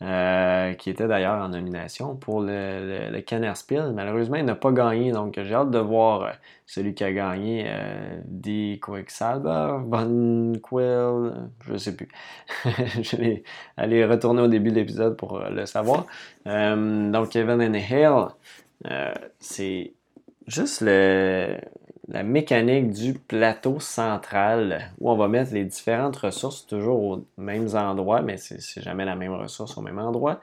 [0.03, 3.93] Euh, qui était d'ailleurs en nomination pour le, le, Kenner Spiel.
[3.95, 6.29] Malheureusement, il n'a pas gagné, donc j'ai hâte de voir euh,
[6.67, 9.79] celui qui a gagné, euh, Die Quicksalber,
[10.61, 12.09] Quill, je ne sais plus.
[12.65, 13.43] je vais
[13.75, 16.05] aller retourner au début de l'épisode pour le savoir.
[16.45, 19.93] donc, Kevin and Hale, c'est
[20.45, 21.57] juste le,
[22.07, 27.69] la mécanique du plateau central où on va mettre les différentes ressources toujours aux mêmes
[27.75, 30.39] endroits, mais c'est jamais la même ressource au même endroit.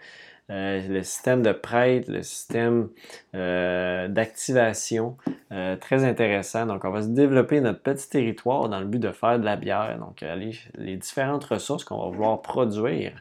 [0.50, 2.90] Euh, le système de prête, le système
[3.34, 5.16] euh, d'activation,
[5.52, 6.66] euh, très intéressant.
[6.66, 9.56] Donc, on va se développer notre petit territoire dans le but de faire de la
[9.56, 9.98] bière.
[9.98, 13.12] Donc, les, les différentes ressources qu'on va vouloir produire.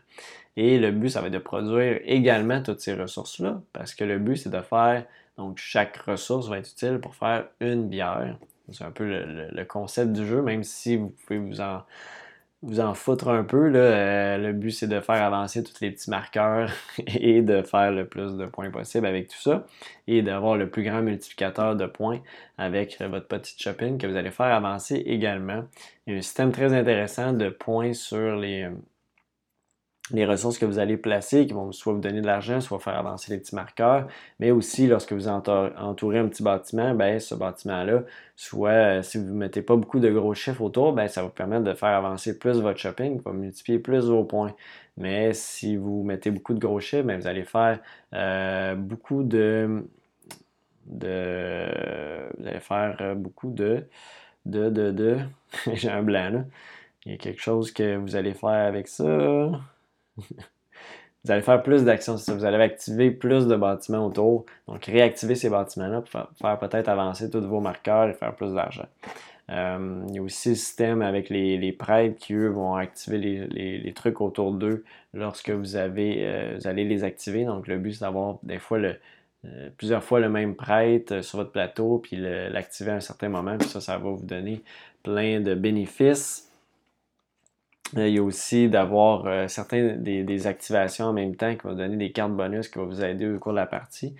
[0.58, 4.20] Et le but, ça va être de produire également toutes ces ressources-là, parce que le
[4.20, 5.06] but, c'est de faire
[5.38, 8.38] donc, chaque ressource va être utile pour faire une bière.
[8.72, 11.84] C'est un peu le, concept du jeu, même si vous pouvez vous en,
[12.62, 13.72] vous en foutre un peu.
[13.76, 16.72] Euh, le but, c'est de faire avancer tous les petits marqueurs
[17.08, 19.66] et de faire le plus de points possible avec tout ça
[20.08, 22.22] et d'avoir le plus grand multiplicateur de points
[22.58, 25.64] avec votre petite shopping que vous allez faire avancer également.
[26.06, 28.70] Il y a un système très intéressant de points sur les,
[30.14, 32.98] les ressources que vous allez placer, qui vont soit vous donner de l'argent, soit faire
[32.98, 34.08] avancer les petits marqueurs,
[34.40, 38.04] mais aussi lorsque vous entourez un petit bâtiment, ben, ce bâtiment-là,
[38.36, 41.30] soit euh, si vous ne mettez pas beaucoup de gros chiffres autour, ben, ça vous
[41.30, 44.56] permettre de faire avancer plus votre shopping, va multiplier plus vos points.
[44.98, 47.80] Mais si vous mettez beaucoup de gros chiffres, ben, vous allez faire
[48.14, 49.84] euh, beaucoup de,
[50.86, 51.68] de,
[52.38, 53.86] Vous allez faire euh, beaucoup de.
[54.46, 55.18] De, de, de.
[55.74, 56.46] J'ai un blanc là.
[57.06, 59.60] Il y a quelque chose que vous allez faire avec ça
[60.18, 64.46] vous allez faire plus d'actions, vous allez activer plus de bâtiments autour.
[64.68, 68.88] Donc, réactiver ces bâtiments-là pour faire, peut-être avancer tous vos marqueurs et faire plus d'argent.
[69.50, 74.20] il y a aussi le système avec les, prêtres qui, eux, vont activer les, trucs
[74.22, 74.84] autour d'eux
[75.14, 77.46] lorsque vous, avez, vous allez les activer.
[77.46, 78.96] Donc, le but, c'est d'avoir des fois le,
[79.78, 83.68] plusieurs fois le même prêtre sur votre plateau, puis l'activer à un certain moment, puis
[83.68, 84.62] ça, ça va vous donner
[85.04, 86.50] plein de bénéfices.
[87.96, 91.98] Il y a aussi d'avoir euh, certaines des, activations en même temps qui vont donner
[91.98, 94.16] des cartes bonus qui vont vous aider au cours de la partie.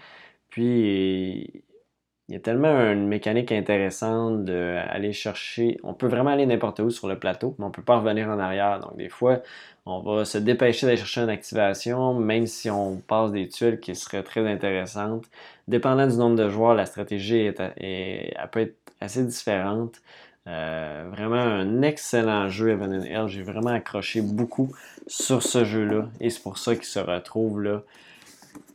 [0.50, 1.64] Puis
[2.30, 5.78] il y a tellement une mécanique intéressante d'aller chercher.
[5.84, 8.30] On peut vraiment aller n'importe où sur le plateau, mais on ne peut pas revenir
[8.30, 8.80] en arrière.
[8.80, 9.42] Donc des fois,
[9.86, 13.96] on va se dépêcher d'aller chercher une activation, même si on passe des tuiles qui
[13.96, 15.26] seraient très intéressantes.
[15.68, 20.02] Dépendant du nombre de joueurs, la stratégie est, elle peut être assez différente.
[20.46, 23.28] Euh, vraiment un excellent jeu, Evan Hell.
[23.28, 24.72] J'ai vraiment accroché beaucoup
[25.08, 26.10] sur ce jeu-là.
[26.20, 27.84] Et c'est pour ça qu'il se retrouve là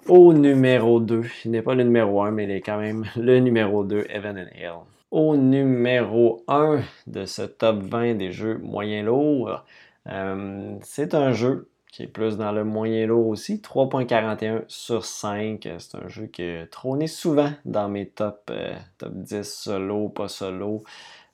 [0.08, 1.24] au numéro 2.
[1.44, 4.38] Il n'est pas le numéro 1, mais il est quand même le numéro 2, Evan
[4.56, 4.72] Hill.
[5.10, 9.64] Au numéro 1 de ce top 20 des jeux moyen lourds,
[10.06, 15.66] euh, c'est un jeu qui est plus dans le moyen lourd aussi, 3.41 sur 5.
[15.78, 20.28] C'est un jeu qui est trôné souvent dans mes top, euh, top 10 solo, pas
[20.28, 20.84] solo.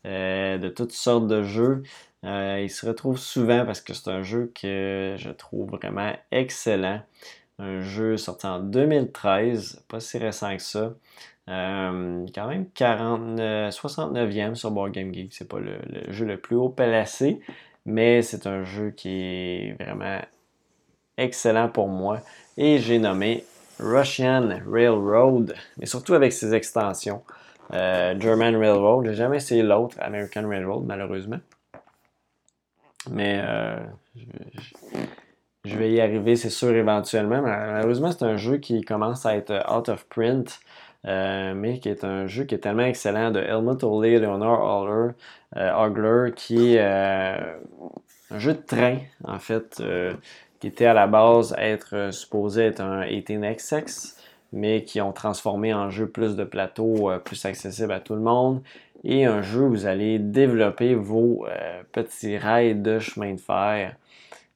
[0.06, 1.82] Euh, de toutes sortes de jeux.
[2.24, 7.00] Euh, il se retrouve souvent parce que c'est un jeu que je trouve vraiment excellent.
[7.58, 10.94] Un jeu sorti en 2013, pas si récent que ça.
[11.48, 13.38] Euh, quand même 40,
[13.70, 15.32] 69e sur Board Game Geek.
[15.32, 15.78] C'est pas le,
[16.08, 17.40] jeu le plus haut placé,
[17.86, 20.20] mais c'est un jeu qui est vraiment
[21.16, 22.20] excellent pour moi.
[22.56, 23.44] Et j'ai nommé
[23.78, 27.22] Russian Railroad, mais surtout avec ses extensions.
[27.72, 29.06] Euh, German Railroad.
[29.06, 31.38] J'ai jamais essayé l'autre, American Railroad, malheureusement.
[33.10, 33.78] Mais euh,
[35.64, 37.42] je, vais y arriver, c'est sûr, éventuellement.
[37.42, 40.60] Malheureusement, c'est un jeu qui commence à être out of print.
[41.06, 45.12] Euh, mais qui est un jeu qui est tellement excellent de Helmut Ole Leonard
[45.54, 49.82] Hogler, qui est un jeu de train, en fait,
[50.60, 54.14] qui était à la base être supposé être un 18XX,
[54.54, 58.20] mais qui ont transformé en jeu plus de plateaux, euh, plus accessible à tout le
[58.20, 58.62] monde.
[59.02, 63.96] Et un jeu où vous allez développer vos euh, petits rails de chemin de fer.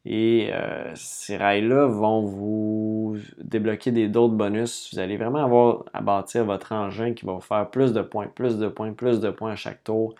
[0.07, 4.91] Et euh, ces rails-là vont vous débloquer d'autres bonus.
[4.93, 8.29] Vous allez vraiment avoir à bâtir votre engin qui va vous faire plus de points,
[8.29, 10.15] plus de points, plus de points à chaque tour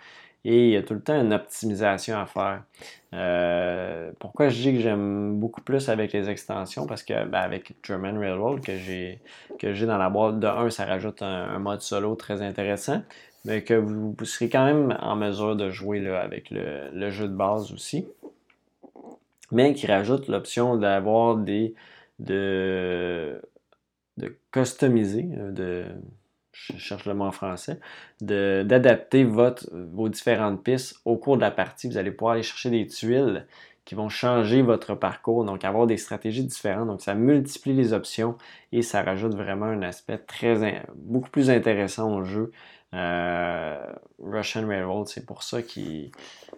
[0.45, 2.63] et il y a tout le temps une optimisation à faire.
[3.13, 6.87] Euh, pourquoi je dis que j'aime beaucoup plus avec les extensions?
[6.87, 9.21] Parce que ben, avec German Railroad que j'ai
[9.59, 13.03] que j'ai dans la boîte de 1, ça rajoute un, mode solo très intéressant,
[13.45, 17.35] mais que vous, serez quand même en mesure de jouer là, avec le, jeu de
[17.35, 18.07] base aussi.
[19.51, 21.75] Mais qui rajoute l'option d'avoir des
[22.19, 23.41] de,
[24.19, 25.87] de customiser, de
[26.67, 27.79] je cherche le mot en français,
[28.21, 31.89] d'adapter vos différentes pistes au cours de la partie.
[31.89, 33.47] Vous allez pouvoir aller chercher des tuiles
[33.85, 36.89] qui vont changer votre parcours, donc avoir des stratégies différentes.
[36.89, 38.37] Donc ça multiplie les options
[38.71, 42.53] et ça rajoute vraiment un aspect très beaucoup plus intéressant au jeu.
[42.95, 43.77] Euh,
[44.23, 45.69] Russian Railroad, c'est pour ça que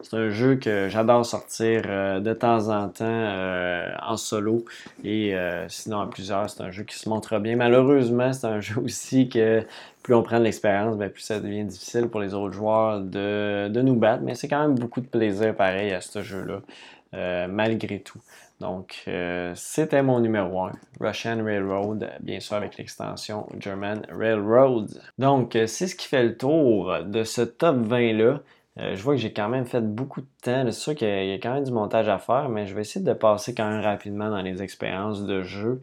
[0.01, 4.64] c'est un jeu que j'adore sortir euh, de temps en temps euh, en solo
[5.03, 5.35] et
[5.68, 6.49] sinon à plusieurs.
[6.49, 7.57] C'est un jeu qui se montre bien.
[7.57, 9.64] Malheureusement, c'est un jeu aussi que
[10.03, 13.68] plus on prend de l'expérience, ben, plus ça devient difficile pour les autres joueurs de,
[13.68, 14.22] de nous battre.
[14.22, 18.20] Mais c'est quand même beaucoup de plaisir pareil à ce jeu-là, malgré tout.
[18.61, 24.91] Donc, euh, c'était mon numéro 1, Russian Railroad, bien sûr avec l'extension German Railroad.
[25.19, 28.43] Donc, euh, c'est ce qui fait le tour de ce top 20-là.
[28.79, 30.65] Euh, je vois que j'ai quand même fait beaucoup de temps.
[30.67, 33.05] C'est sûr qu'il y, a quand même du montage à faire, mais je vais essayer
[33.05, 35.81] de passer quand même rapidement dans les expériences de jeu.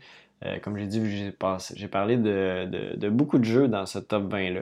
[0.64, 1.34] comme j'ai dit,
[1.76, 4.62] j'ai parlé de, beaucoup de jeux dans ce top 20-là.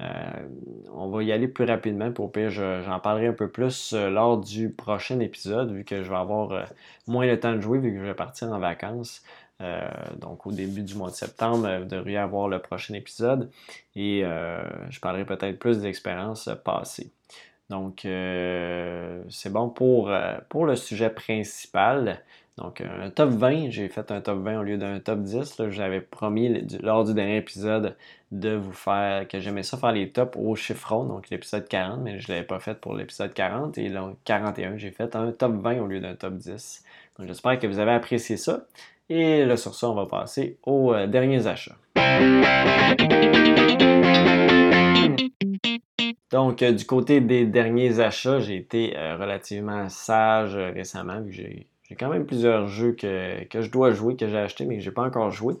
[0.00, 0.48] Euh,
[0.92, 2.12] on va y aller plus rapidement.
[2.12, 6.08] Pour pire, j'en parlerai un peu plus euh, lors du prochain épisode, vu que je
[6.08, 6.62] vais avoir euh,
[7.06, 9.22] moins le temps de jouer, vu que je vais partir en vacances.
[10.18, 13.48] donc au début du mois de septembre, vous devriez avoir le prochain épisode
[13.94, 14.24] et
[14.90, 17.12] je parlerai peut-être plus des expériences passées.
[17.70, 20.10] Donc c'est bon pour,
[20.48, 22.22] pour le sujet principal.
[22.58, 25.62] Donc, un top 20, j'ai fait un top 20 au lieu d'un top 10.
[25.70, 27.96] J'avais promis lors du dernier épisode
[28.32, 32.18] de vous faire, que j'aimais ça faire les tops au chiffron, donc l'épisode 40, mais
[32.18, 33.76] je ne l'avais pas fait pour l'épisode 40.
[33.76, 36.82] Et donc, 41, j'ai fait un top 20 au lieu d'un top 10.
[37.18, 38.64] Donc, j'espère que vous avez apprécié ça.
[39.10, 41.76] Et là, sur ça, on va passer aux euh, derniers achats.
[46.30, 51.36] Donc, euh, du côté des derniers achats, j'ai été euh, relativement sage récemment, vu que
[51.36, 54.88] j'ai quand même plusieurs jeux que, je dois jouer, que j'ai acheté, mais que je
[54.88, 55.56] n'ai pas encore joué.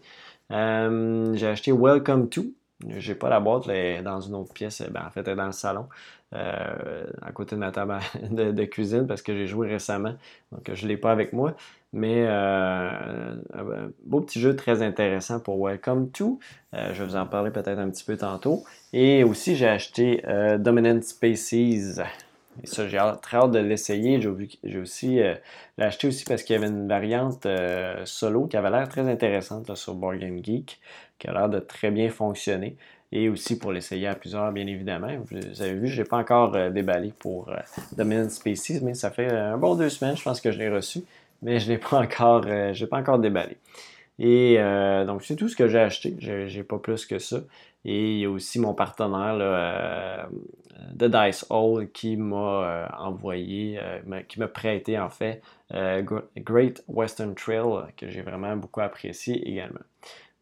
[0.48, 2.44] J'ai acheté Welcome to.
[2.88, 3.68] J'ai pas la boîte,
[4.02, 4.82] dans une autre pièce.
[4.90, 5.86] Ben, en fait, elle est dans le salon.
[6.32, 7.98] à côté de ma table
[8.30, 10.14] de, cuisine parce que j'ai joué récemment.
[10.50, 11.54] Donc, je l'ai pas avec moi.
[11.92, 13.36] Mais un
[14.04, 16.38] beau petit jeu très intéressant pour Welcome to.
[16.72, 18.64] je vais vous en parler peut-être un petit peu tantôt.
[18.92, 20.22] Et aussi, j'ai acheté
[20.58, 22.00] Dominant Spaces.
[22.62, 24.20] Et ça, j'ai très hâte de l'essayer.
[24.20, 25.34] J'ai aussi euh,
[25.78, 29.74] l'acheté aussi parce qu'il y avait une variante euh, solo qui avait l'air très intéressante
[29.74, 30.78] sur Board Game Geek,
[31.18, 32.76] qui a l'air de très bien fonctionner.
[33.10, 35.08] Et aussi pour l'essayer à plusieurs, bien évidemment.
[35.30, 37.50] Vous avez vu, je n'ai pas encore euh, déballé pour
[37.96, 41.00] Dominant Species, mais ça fait un bon deux semaines, je pense que je l'ai reçu,
[41.42, 43.56] mais je ne l'ai pas encore, pas encore déballé.
[44.18, 44.56] Et
[45.06, 46.14] donc, c'est tout ce que j'ai acheté.
[46.20, 47.40] J'ai pas plus que ça.
[47.84, 50.28] Et il y a aussi mon partenaire
[50.90, 55.42] de Dice Hall qui m'a euh, envoyé, euh, qui m'a prêté en fait
[55.74, 56.02] euh,
[56.38, 59.80] Great Western Trail que j'ai vraiment beaucoup apprécié également.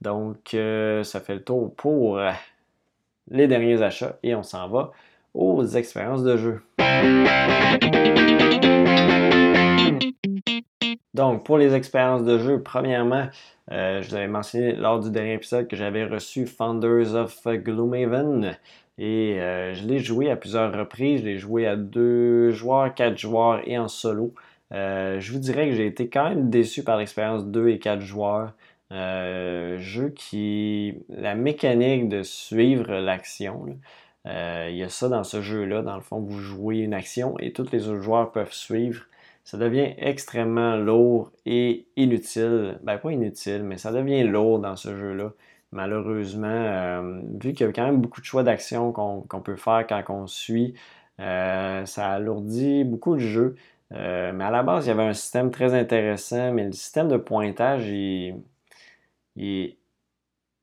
[0.01, 2.19] Donc ça fait le tour pour
[3.31, 4.93] les derniers achats et on s'en va
[5.35, 6.63] aux expériences de jeu.
[11.15, 13.29] Donc, pour les expériences de jeu, premièrement,
[13.71, 18.57] je vous avais mentionné lors du dernier épisode que j'avais reçu Founders of Gloomhaven.
[19.01, 21.23] Et euh, je l'ai joué à plusieurs reprises.
[21.23, 24.35] Je l'ai joué à deux joueurs, quatre joueurs et en solo.
[24.73, 28.03] Euh, je vous dirais que j'ai été quand même déçu par l'expérience 2 et 4
[28.03, 28.53] joueurs.
[28.93, 30.99] Euh, jeu qui.
[31.09, 33.79] La mécanique de suivre l'action.
[34.27, 35.81] il y a ça dans ce jeu-là.
[35.81, 39.05] Dans le fond, vous jouez une action et tous les autres joueurs peuvent suivre.
[39.51, 42.79] Ça devient extrêmement lourd et inutile.
[42.83, 45.33] Ben, pas inutile, mais ça devient lourd dans ce jeu-là
[45.73, 49.87] malheureusement, euh, vu qu'il y a quand même beaucoup de choix d'action qu'on peut faire
[49.89, 50.75] quand on suit,
[51.21, 53.57] euh, ça alourdit beaucoup le jeu.
[53.93, 57.09] Euh, mais à la base, il y avait un système très intéressant, mais le système
[57.09, 58.35] de pointage est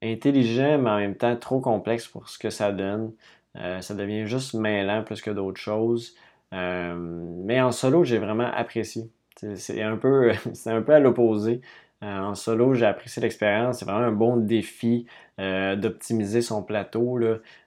[0.01, 3.13] intelligent, mais en même temps trop complexe pour ce que ça donne.
[3.55, 6.15] ça devient juste mêlant plus que d'autres choses.
[6.52, 9.10] Mais en solo, j'ai vraiment apprécié.
[9.56, 10.32] C'est un, peu,
[10.66, 11.62] un peu à l'opposé.
[12.04, 13.80] Euh, en solo, j'ai apprécié l'expérience.
[13.80, 15.08] C'est vraiment un bon défi
[15.39, 17.20] euh, d'optimiser son plateau.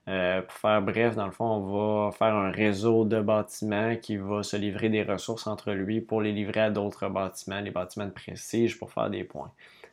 [0.09, 4.17] Euh, pour faire bref, dans le fond, on va faire un réseau de bâtiments qui
[4.17, 8.07] va se livrer des ressources entre lui pour les livrer à d'autres bâtiments, les bâtiments
[8.07, 9.51] de prestige pour faire des points.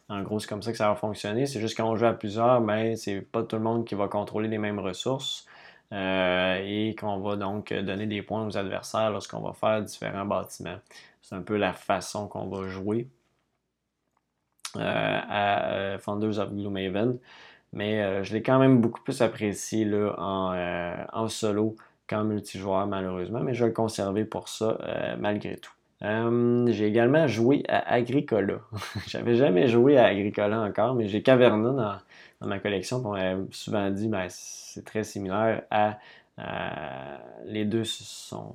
[0.10, 1.48] En gros, c'est comme ça que ça va fonctionner.
[1.48, 4.48] C'est juste qu'on joue à plusieurs, mais c'est pas tout le monde qui va contrôler
[4.48, 5.48] les mêmes ressources.
[5.92, 10.80] Et qu'on va donc donner des points aux adversaires lorsqu'on va faire différents bâtiments.
[11.22, 13.08] C'est un peu la façon qu'on va jouer.
[14.76, 17.18] Euh, à euh, Founders of Gloomhaven.
[17.74, 21.76] Mais euh, je l'ai quand même beaucoup plus apprécié là, en, solo
[22.08, 23.40] qu'en multijoueur, malheureusement.
[23.40, 24.78] Mais je vais le conserver pour ça,
[25.20, 25.74] malgré tout.
[26.02, 28.60] j'ai également joué à Agricola.
[29.08, 31.98] J'avais jamais joué à Agricola encore, mais j'ai Caverna dans,
[32.42, 33.02] ma collection.
[33.06, 35.98] On m'a souvent dit ben, c'est très similaire à
[36.40, 38.54] euh, les deux sont,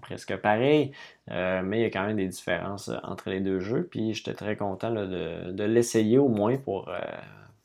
[0.00, 0.92] presque pareils,
[1.30, 3.88] euh, mais il y a quand même des différences euh, entre les deux jeux.
[3.90, 6.90] Puis j'étais très content de, l'essayer au moins pour,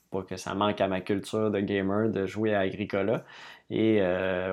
[0.09, 3.23] pour que ça manque à ma culture de gamer de jouer à Agricola.
[3.69, 4.01] Et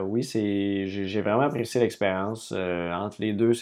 [0.03, 2.53] oui, j'ai vraiment apprécié l'expérience.
[2.53, 3.53] entre les deux,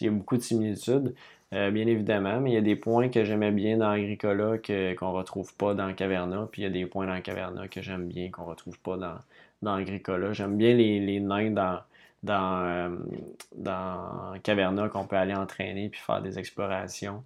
[0.00, 1.14] il y a beaucoup de similitudes.
[1.52, 5.16] Bien évidemment, mais il y a des points que j'aimais bien dans Agricola qu'on ne
[5.16, 8.30] retrouve pas dans Caverna, puis il y a des points dans Caverna que j'aime bien
[8.30, 10.32] qu'on ne retrouve pas dans, Agricola.
[10.32, 11.80] J'aime bien les, nains dans,
[12.22, 12.88] dans, euh,
[13.54, 17.22] dans Caverna qu'on peut aller entraîner puis faire des explorations.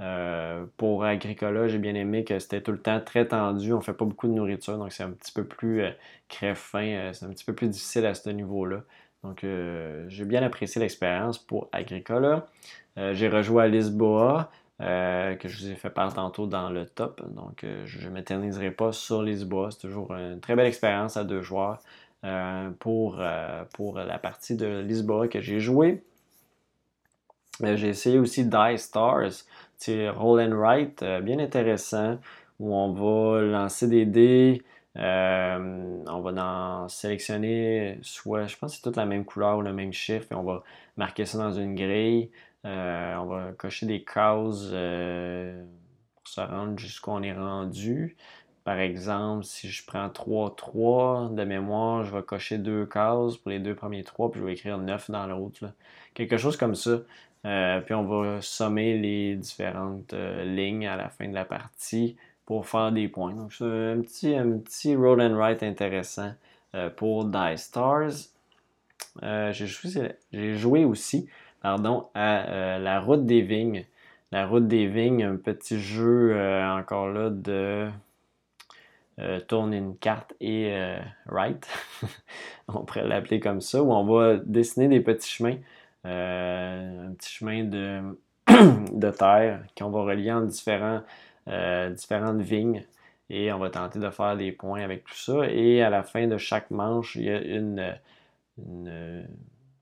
[0.00, 3.72] Euh, pour Agricola, j'ai bien aimé que c'était tout le temps très tendu.
[3.72, 5.90] On fait pas beaucoup de nourriture, donc c'est un petit peu plus euh,
[6.28, 7.12] crève-fin.
[7.12, 8.82] c'est un petit peu plus difficile à ce niveau-là.
[9.24, 9.44] Donc,
[10.08, 12.46] j'ai bien apprécié l'expérience pour Agricola.
[13.12, 14.50] J'ai rejoué à Lisboa.
[14.80, 17.22] que je vous ai fait part tantôt dans le top.
[17.34, 19.70] Donc, je ne m'éterniserai pas sur Lisboa.
[19.70, 21.80] C'est toujours une très belle expérience à deux joueurs.
[22.24, 26.02] Euh, pour, euh, pour la partie de Lisboa que j'ai joué.
[27.62, 29.44] Euh, j'ai essayé aussi Die Stars,
[29.76, 32.18] c'est Roll and Write, bien intéressant,
[32.58, 34.64] où on va lancer des dés,
[34.96, 39.72] on va en sélectionner soit, je pense que c'est toute la même couleur ou le
[39.72, 40.64] même chiffre, et on va
[40.96, 42.30] marquer ça dans une grille.
[42.64, 44.68] On va cocher des cases
[46.14, 48.16] pour se rendre jusqu'où on est rendu.
[48.68, 53.60] Par exemple, si je prends 3-3 de mémoire, je vais cocher deux cases pour les
[53.60, 55.72] deux premiers 3, puis je vais écrire 9 dans l'autre.
[56.12, 56.98] Quelque chose comme ça.
[57.44, 62.16] Euh, puis on va sommer les différentes euh, lignes à la fin de la partie
[62.44, 63.32] pour faire des points.
[63.32, 66.32] Donc c'est un petit, un petit roll and write intéressant
[66.74, 68.28] euh, pour Die Stars.
[69.22, 71.28] j'ai joué, aussi
[71.62, 73.84] pardon, à La Route des Vignes.
[74.32, 77.88] La Route des Vignes, un petit jeu encore là de
[79.48, 80.72] tourne une carte et
[81.26, 81.68] write,
[82.68, 85.56] on pourrait l'appeler comme ça, où on va dessiner des petits chemins,
[86.04, 88.00] un petit chemin de,
[88.92, 91.02] de terre qu'on va relier en différents,
[91.96, 92.84] différentes vignes
[93.30, 95.46] et on va tenter de faire des points avec tout ça.
[95.50, 97.96] Et à la fin de chaque manche, il y a une,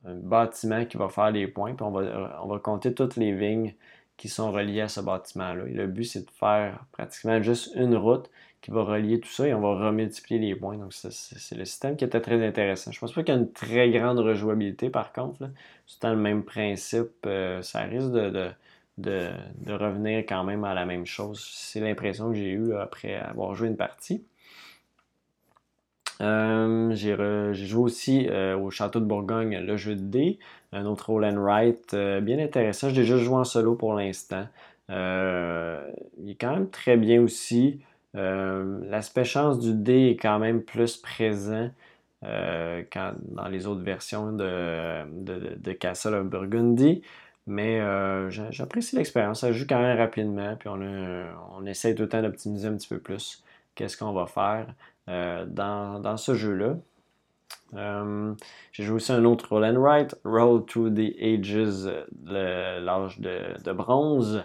[0.06, 3.32] un bâtiment qui va faire les points, puis on va, on va compter toutes les
[3.32, 3.74] vignes
[4.16, 5.64] qui sont reliées à ce bâtiment-là.
[5.64, 8.30] le but, c'est de faire pratiquement juste une route
[8.62, 10.76] qui va relier tout ça et on va remultiplier les points.
[10.76, 12.90] Donc, c'est le système qui était très intéressant.
[12.90, 15.50] Je pense pas qu'il y a une très grande rejouabilité, par contre.
[15.86, 17.12] C'est dans le même principe.
[17.26, 18.50] Euh, ça risque de,
[18.98, 19.30] de,
[19.68, 21.46] revenir quand même à la même chose.
[21.52, 24.24] C'est l'impression que j'ai eue après avoir joué une partie.
[26.20, 30.38] Euh, j'ai joué aussi euh, au Château de Bourgogne, le jeu de dés,
[30.72, 32.88] un autre roll and write euh, bien intéressant.
[32.88, 34.46] J'ai déjà joué en solo pour l'instant.
[34.88, 34.94] il
[36.30, 37.80] est quand même très bien aussi.
[38.14, 41.70] L'aspect chance du dé est quand même plus présent
[42.22, 45.04] dans les autres versions de,
[45.56, 47.02] de, Castle of Burgundy.
[47.46, 47.80] Mais
[48.30, 49.40] j'apprécie l'expérience.
[49.40, 50.56] Ça joue quand même rapidement.
[50.56, 50.80] Puis on,
[51.58, 53.44] on essaie tout le temps d'optimiser un petit peu plus
[53.74, 54.66] qu'est-ce qu'on va faire.
[55.08, 56.76] Euh, dans, ce jeu-là.
[57.74, 58.34] Euh,
[58.72, 61.88] j'ai joué aussi un autre Roll and Write, Roll to the Ages,
[62.24, 64.44] l'âge de, bronze,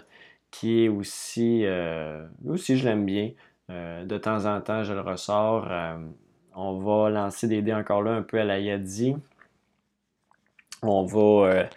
[0.50, 3.32] qui est aussi, euh, aussi je l'aime bien.
[3.68, 5.68] de temps en temps, je le ressors.
[6.54, 9.16] on va lancer des dés encore là un peu à la Yadi.
[10.82, 11.68] On va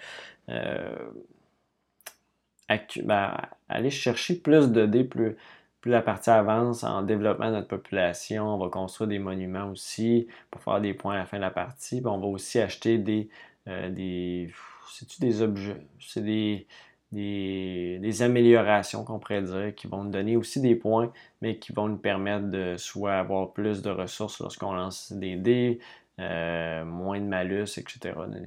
[3.03, 3.37] ben,
[3.69, 5.37] aller chercher plus de dés, plus,
[5.85, 10.25] plus la partie avance en développement de notre population, on va construire des monuments aussi
[10.49, 12.01] pour faire des points à la fin de la partie.
[12.03, 13.29] on va aussi acheter des.
[13.67, 14.49] Euh, des
[14.89, 15.85] c'est-tu des objets?
[15.99, 16.65] C'est des,
[17.11, 21.87] des, améliorations qu'on pourrait dire qui vont nous donner aussi des points, mais qui vont
[21.87, 25.77] nous permettre de soit avoir plus de ressources lorsqu'on lance des dés,
[26.19, 27.99] euh, moins de malus, etc.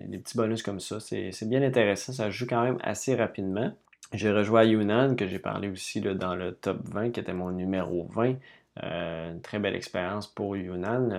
[0.09, 0.99] Des, petits bonus comme ça.
[0.99, 2.12] C'est bien intéressant.
[2.12, 3.72] Ça joue quand même assez rapidement.
[4.14, 8.09] J'ai rejoint Yunnan, que j'ai parlé aussi dans le top 20, qui était mon numéro
[8.14, 8.36] 20.
[8.82, 11.11] Euh, une très belle expérience pour Yunnan.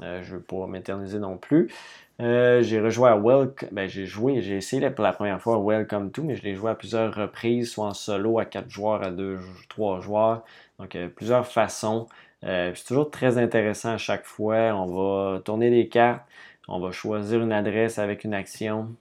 [0.00, 1.72] Euh, je ne veux pas m'éterniser non plus.
[2.20, 3.68] Euh, j'ai rejoint à Welcome.
[3.72, 6.70] Ben, j'ai joué, j'ai essayé pour la première fois Welcome to, mais je l'ai joué
[6.70, 10.44] à plusieurs reprises, soit en solo à 4 joueurs, à 2, 3 joueurs.
[10.78, 12.06] Donc, plusieurs façons.
[12.42, 14.72] c'est toujours très intéressant à chaque fois.
[14.74, 14.86] On
[15.34, 16.22] va tourner des cartes,
[16.68, 18.94] on va choisir une adresse avec une action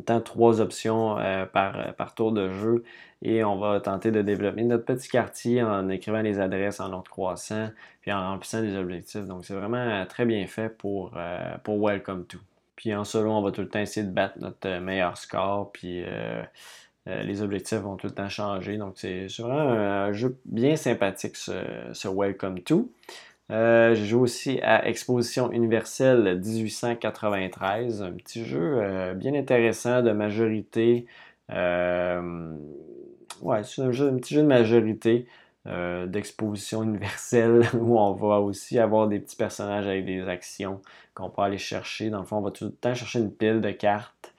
[0.00, 2.84] temps trois options euh, par, par, tour de jeu
[3.22, 7.10] et on va tenter de développer notre petit quartier en écrivant les adresses en ordre
[7.10, 7.68] croissant
[8.00, 9.26] puis en remplissant des objectifs.
[9.26, 12.38] Donc c'est vraiment euh, très bien fait pour, euh, pour Welcome to.
[12.76, 16.04] Puis en solo, on va tout le temps essayer de battre notre meilleur score puis
[17.06, 18.76] les objectifs vont tout le temps changer.
[18.76, 21.52] Donc c'est vraiment un jeu bien sympathique ce,
[21.92, 22.90] ce Welcome to.
[23.50, 30.12] Euh, j'ai joué aussi à Exposition universelle 1893, un petit jeu euh, bien intéressant de
[30.12, 31.06] majorité.
[31.50, 32.54] Euh,
[33.42, 35.26] ouais, c'est un, petit jeu de majorité
[36.06, 40.82] d'exposition universelle où on va aussi avoir des petits personnages avec des actions
[41.14, 42.10] qu'on peut aller chercher.
[42.10, 44.34] Dans le fond, on va tout le temps chercher une pile de cartes.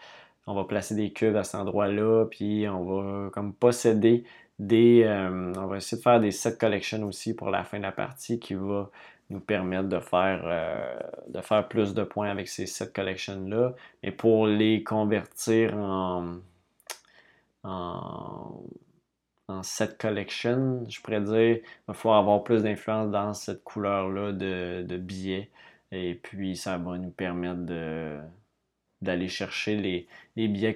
[0.47, 4.25] On va placer des cubes à cet endroit-là, puis on va comme posséder
[4.59, 7.83] des, euh, on va essayer de faire des set collections aussi pour la fin de
[7.83, 8.89] la partie qui va
[9.29, 10.99] nous permettre de faire, euh,
[11.29, 13.73] de faire plus de points avec ces set collections-là.
[14.03, 16.37] Et pour les convertir en,
[17.63, 18.63] en,
[19.63, 24.97] set collection, je pourrais dire qu'il va falloir avoir plus d'influence dans cette couleur-là de,
[24.97, 25.51] billets.
[25.91, 27.61] Et puis, ça va nous permettre
[29.01, 30.75] d'aller chercher les, les billets,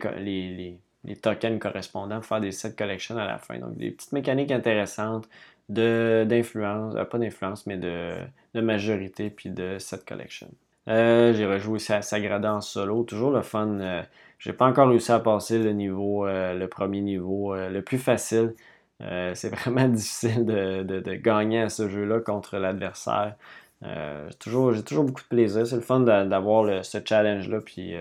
[1.21, 3.57] tokens correspondants pour faire des set collections à la fin.
[3.59, 5.28] Donc, des petites mécaniques intéressantes
[5.69, 8.15] d'influence, euh, pas d'influence, mais de,
[8.55, 10.49] majorité, puis de set collection.
[10.87, 13.67] Euh, j'ai rejoué aussi à Sagrada en solo, toujours le fun.
[13.79, 14.01] Euh,
[14.39, 18.53] j'ai pas encore réussi à passer le niveau, le premier niveau, le plus facile.
[18.99, 23.36] c'est vraiment difficile de, gagner à ce jeu-là contre l'adversaire.
[23.82, 25.65] j'ai toujours, toujours beaucoup de plaisir.
[25.65, 27.95] C'est le fun d'avoir ce challenge-là, puis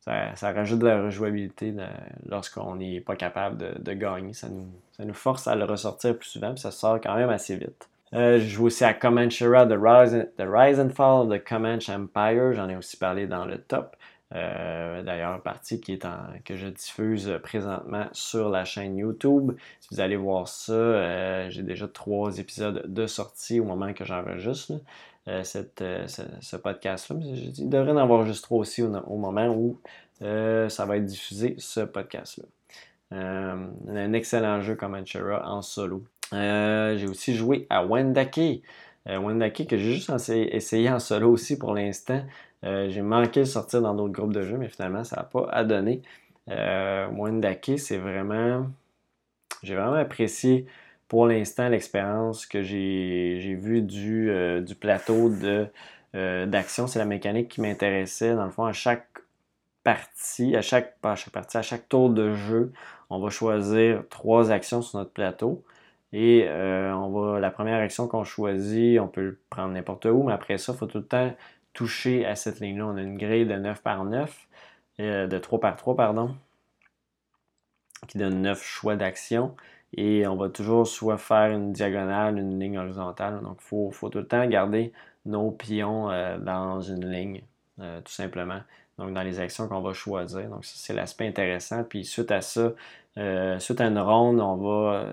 [0.00, 1.74] ça, rajoute de la rejouabilité
[2.26, 4.32] lorsqu'on n'est pas capable de, gagner.
[4.32, 7.88] Ça nous, force à le ressortir plus souvent, puis ça sort quand même assez vite.
[8.12, 12.54] Euh, je joue aussi à Comanchera, The Rise, The Rise and Fall the Comanche Empire.
[12.54, 13.94] J'en ai aussi parlé dans le top.
[14.34, 16.06] Euh, d'ailleurs, partie qui est
[16.44, 19.52] que je diffuse présentement sur la chaîne YouTube.
[19.80, 24.04] Si vous allez voir ça, euh, j'ai déjà trois épisodes de sortie au moment que
[24.04, 24.74] j'enregistre.
[25.30, 25.44] Euh,
[25.82, 26.06] euh,
[26.40, 27.16] ce, podcast-là.
[27.22, 29.78] Il devrait en avoir juste trois aussi au, moment où
[30.22, 32.46] euh, ça va être diffusé, ce podcast-là.
[33.12, 36.02] un excellent jeu comme Anchera en solo.
[36.32, 38.62] j'ai aussi joué à Wendake.
[39.06, 42.24] Wendake que j'ai juste essayé en solo aussi pour l'instant.
[42.62, 45.64] j'ai manqué de sortir dans d'autres groupes de jeux, mais finalement, ça n'a pas à
[45.64, 46.02] donner.
[46.48, 48.66] Wendake, c'est vraiment.
[49.62, 50.66] J'ai vraiment apprécié
[51.10, 54.32] pour l'instant l'expérience que j'ai vue du,
[54.62, 55.68] du plateau de
[56.16, 58.34] euh, d'action, c'est la mécanique qui m'intéressait.
[58.34, 59.06] Dans le fond, à chaque
[59.84, 62.72] partie, à chaque, pas à chaque partie, à chaque tour de jeu,
[63.10, 65.64] on va choisir trois actions sur notre plateau.
[66.12, 70.24] Et euh, on va, la première action qu'on choisit, on peut le prendre n'importe où,
[70.24, 71.32] mais après ça, il faut tout le temps
[71.72, 72.86] toucher à cette ligne-là.
[72.86, 74.48] On a une grille de 9 par 9,
[75.00, 76.36] euh, de 3 par 3, pardon,
[78.08, 79.54] qui donne 9 choix d'action.
[79.96, 83.40] Et on va toujours soit faire une diagonale, une ligne horizontale.
[83.42, 84.92] Donc, il faut, tout le temps garder
[85.26, 87.42] nos pions euh, dans une ligne,
[87.80, 88.60] euh, tout simplement.
[88.98, 90.48] Donc, dans les actions qu'on va choisir.
[90.48, 91.82] Donc, ça, c'est l'aspect intéressant.
[91.84, 92.72] Puis, suite à ça,
[93.18, 95.06] euh, suite à une ronde, on va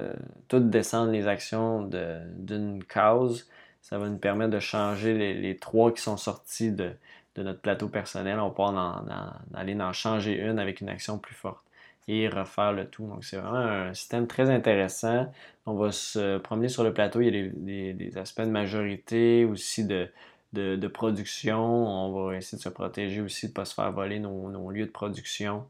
[0.48, 1.90] tout descendre les actions
[2.38, 3.48] d'une case.
[3.82, 6.92] Ça va nous permettre de changer les, trois qui sont sortis de,
[7.38, 8.40] notre plateau personnel.
[8.40, 9.06] On peut en,
[9.54, 11.67] aller en changer une avec une action plus forte
[12.08, 13.06] et refaire le tout.
[13.08, 15.32] Donc, c'est vraiment un système très intéressant.
[15.66, 17.22] On va se promener sur le plateau.
[17.22, 20.10] Il y a des, aspects de majorité, aussi de,
[20.54, 21.60] de, production.
[21.60, 24.86] On va essayer de se protéger aussi, de ne pas se faire voler nos, lieux
[24.86, 25.66] de production.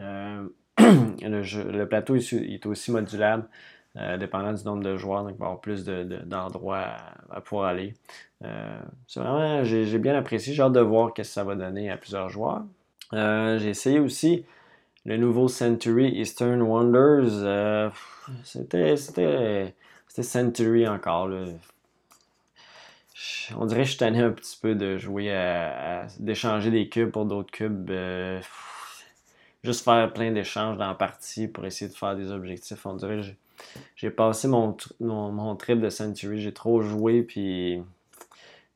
[0.00, 0.48] Euh,
[0.78, 3.48] le, plateau est aussi modulable.
[3.98, 6.96] Euh, dépendant du nombre de joueurs, donc il va y avoir plus d'endroits
[7.30, 7.94] à, pouvoir aller.
[8.44, 11.90] Euh, c'est vraiment, j'ai bien apprécié, j'ai hâte de voir ce que ça va donner
[11.90, 12.62] à plusieurs joueurs.
[13.12, 14.44] j'ai essayé aussi
[15.06, 17.88] le nouveau Century Eastern Wonders, euh,
[18.42, 19.72] c'était, c'était,
[20.08, 21.30] Century encore.
[23.56, 27.24] On dirait que je tanné un petit peu de jouer à, d'échanger des cubes pour
[27.24, 27.88] d'autres cubes.
[27.90, 28.40] Euh,
[29.62, 32.84] juste faire plein d'échanges dans la partie pour essayer de faire des objectifs.
[32.84, 33.26] On dirait que
[33.94, 37.80] j'ai, passé mon, mon, trip de Century, j'ai trop joué puis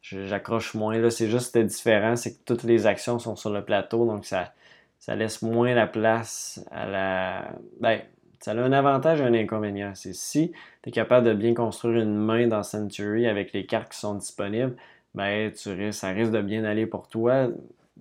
[0.00, 1.10] j'accroche moins.
[1.10, 4.52] C'est juste c'était différent, c'est que toutes les actions sont sur le plateau, donc ça
[5.00, 7.52] ça laisse moins la place à la.
[7.80, 8.00] Ben,
[8.40, 9.94] ça a un avantage et un inconvénient.
[9.94, 10.52] C'est si
[10.82, 14.14] tu es capable de bien construire une main dans Century avec les cartes qui sont
[14.14, 14.76] disponibles,
[15.14, 17.48] ben, ça risque de bien aller pour toi.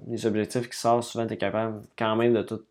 [0.07, 2.61] Les objectifs qui sortent, souvent, tu es capable quand même de tout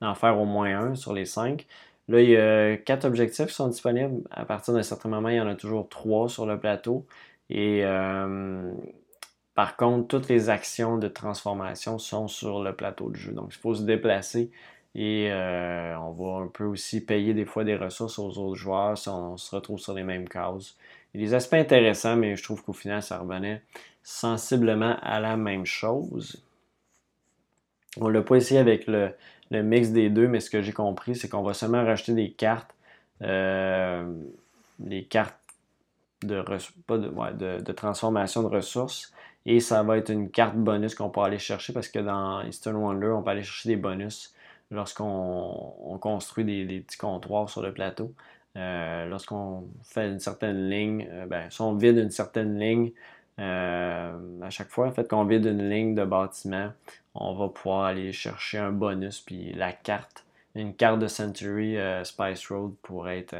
[0.00, 1.66] d'en faire au moins un sur les cinq.
[2.08, 4.22] Là, il y a quatre objectifs qui sont disponibles.
[4.30, 7.06] À partir d'un certain moment, il y en a toujours trois sur le plateau.
[7.50, 8.72] Et euh,
[9.56, 13.32] par contre, toutes les actions de transformation sont sur le plateau de jeu.
[13.32, 14.50] Donc, il faut se déplacer
[14.94, 18.98] et euh, on va un peu aussi payer des fois des ressources aux autres joueurs
[18.98, 20.76] si on se retrouve sur les mêmes cases.
[21.14, 23.62] Il y a des aspects intéressants, mais je trouve qu'au final, ça revenait
[24.02, 26.44] sensiblement à la même chose.
[27.98, 29.14] On ne l'a pas essayé avec le,
[29.50, 32.74] mix des deux, mais ce que j'ai compris, c'est qu'on va seulement racheter des cartes,
[33.22, 34.04] euh,
[34.78, 35.40] des cartes
[36.22, 36.44] de,
[37.58, 39.14] de, transformation de ressources
[39.46, 42.76] et ça va être une carte bonus qu'on peut aller chercher parce que dans Eastern
[42.76, 44.34] Wonder, on peut aller chercher des bonus
[44.72, 48.12] lorsqu'on construit des, petits comptoirs sur le plateau.
[48.56, 52.90] Euh, lorsqu'on fait une certaine ligne, euh, ben, si on vide une certaine ligne,
[53.38, 56.72] euh, à chaque fois, en fait, qu'on vide une ligne de bâtiment,
[57.14, 60.24] on va pouvoir aller chercher un bonus, puis la carte,
[60.54, 63.36] une carte de Century Spice Road pourrait être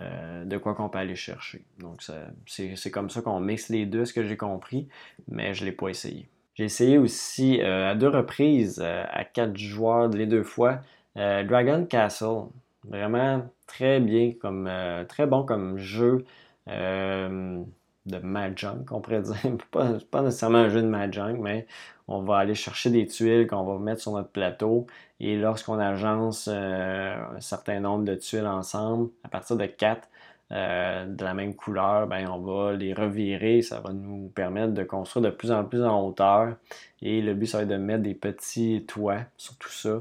[0.00, 1.64] euh, de quoi qu'on peut aller chercher.
[1.78, 2.02] Donc,
[2.46, 4.88] c'est comme ça qu'on mixe les deux, ce que j'ai compris,
[5.28, 6.28] mais je ne l'ai pas essayé.
[6.54, 10.80] J'ai essayé aussi euh, à deux reprises, euh, à quatre joueurs les deux fois,
[11.16, 12.46] Dragon Castle.
[12.84, 14.70] Vraiment très bien, comme
[15.08, 16.24] très bon comme jeu
[16.68, 19.36] de Mahjong, qu'on pourrait dire.
[19.72, 21.66] pas, pas, nécessairement un jeu de Mahjong, mais
[22.08, 24.86] on va aller chercher des tuiles qu'on va mettre sur notre plateau.
[25.20, 30.08] Et lorsqu'on agence euh, un certain nombre de tuiles ensemble, à partir de 4
[30.50, 33.60] euh, de la même couleur, ben, on va les revirer.
[33.62, 36.56] Ça va nous permettre de construire de plus en plus en hauteur.
[37.02, 40.00] Et le but, ça va être de mettre des petits toits sur tout ça.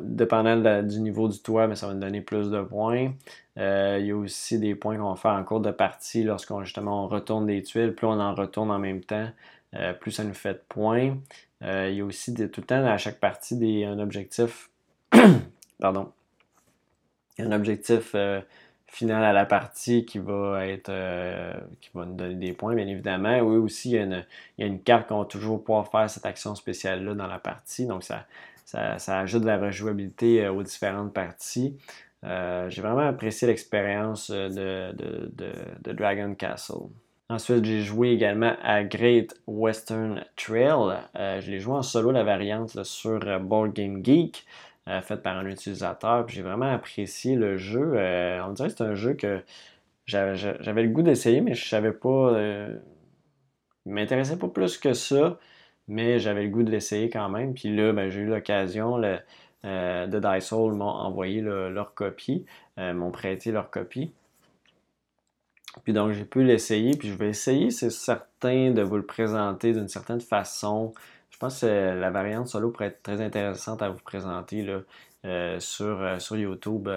[0.00, 3.12] dépendant du niveau du toit, mais ben, ça va nous donner plus de points.
[3.58, 6.62] Euh, il y a aussi des points qu'on va faire en cours de partie lorsqu'on
[6.62, 7.94] justement on retourne des tuiles.
[7.94, 9.28] Plus on en retourne en même temps,
[9.76, 11.16] euh, plus ça nous fait de points.
[11.62, 14.70] Euh, il y a aussi tout le temps à chaque partie des, un objectif.
[15.80, 16.12] pardon.
[17.38, 18.40] Un objectif euh,
[18.86, 20.92] final à la partie qui va être
[21.80, 23.38] qui va nous donner des points, bien évidemment.
[23.40, 24.24] Oui, aussi, il y a une,
[24.58, 27.38] il y a une carte qu'on va toujours pouvoir faire cette action spéciale-là dans la
[27.38, 27.86] partie.
[27.86, 28.26] Donc ça,
[28.64, 31.78] ça, ajoute de la rejouabilité aux différentes parties.
[32.22, 36.88] J'ai vraiment apprécié l'expérience de, de Dragon Castle.
[37.30, 40.98] Ensuite, j'ai joué également à Great Western Trail.
[41.14, 44.44] Euh, je l'ai joué en solo, la variante sur euh, Board Game Geek,
[44.88, 46.28] euh, faite par un utilisateur.
[46.28, 47.92] J'ai vraiment apprécié le jeu.
[48.44, 49.44] on dirait que c'est un jeu que
[50.06, 52.36] j'avais le goût d'essayer, mais je savais pas.
[53.86, 55.38] Il m'intéressait pas plus que ça,
[55.86, 57.54] mais j'avais le goût de l'essayer quand même.
[57.54, 58.98] Puis là, ben, j'ai eu l'occasion.
[59.62, 62.44] De Dysol m'ont envoyé leur copie,
[62.76, 64.12] m'ont prêté leur copie.
[65.84, 69.72] Puis donc, j'ai pu l'essayer, puis je vais essayer, c'est certain, de vous le présenter
[69.72, 70.92] d'une certaine façon.
[71.30, 74.80] Je pense que la variante solo pourrait être très intéressante à vous présenter là,
[75.26, 76.88] euh, sur, sur YouTube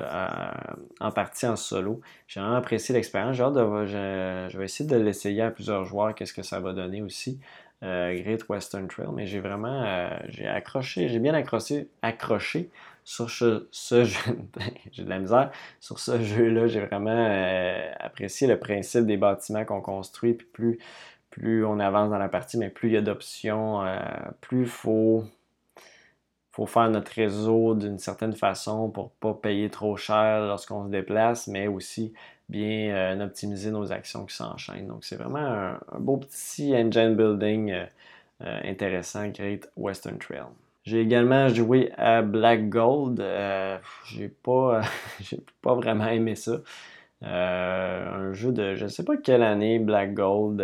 [0.99, 2.01] en partie en solo.
[2.27, 3.35] J'ai vraiment apprécié l'expérience.
[3.35, 6.73] J'ai hâte de, je, vais essayer de l'essayer à plusieurs joueurs, qu'est-ce que ça va
[6.73, 7.39] donner aussi.
[7.83, 12.69] Euh, Great Western Trail, mais j'ai vraiment euh, j'ai accroché, j'ai bien accroché, accroché
[13.03, 13.67] sur ce,
[14.03, 14.37] jeu.
[14.91, 15.51] j'ai de la misère.
[15.79, 20.33] Sur ce jeu-là, j'ai vraiment euh, apprécié le principe des bâtiments qu'on construit.
[20.33, 23.83] Plus, on avance dans la partie, mais plus il y a d'options,
[24.39, 25.23] plus il faut,
[26.51, 30.89] faut faire notre réseau d'une certaine façon pour ne pas payer trop cher lorsqu'on se
[30.91, 32.13] déplace, mais aussi
[32.49, 34.87] bien euh, optimiser nos actions qui s'enchaînent.
[34.87, 37.85] Donc, c'est vraiment un, beau petit engine building euh,
[38.41, 40.45] euh, intéressant, Great Western Trail.
[40.83, 43.23] J'ai également joué à Black Gold.
[44.05, 44.81] j'ai pas,
[45.61, 46.57] pas vraiment aimé ça.
[47.21, 50.63] un jeu de je sais pas quelle année, Black Gold.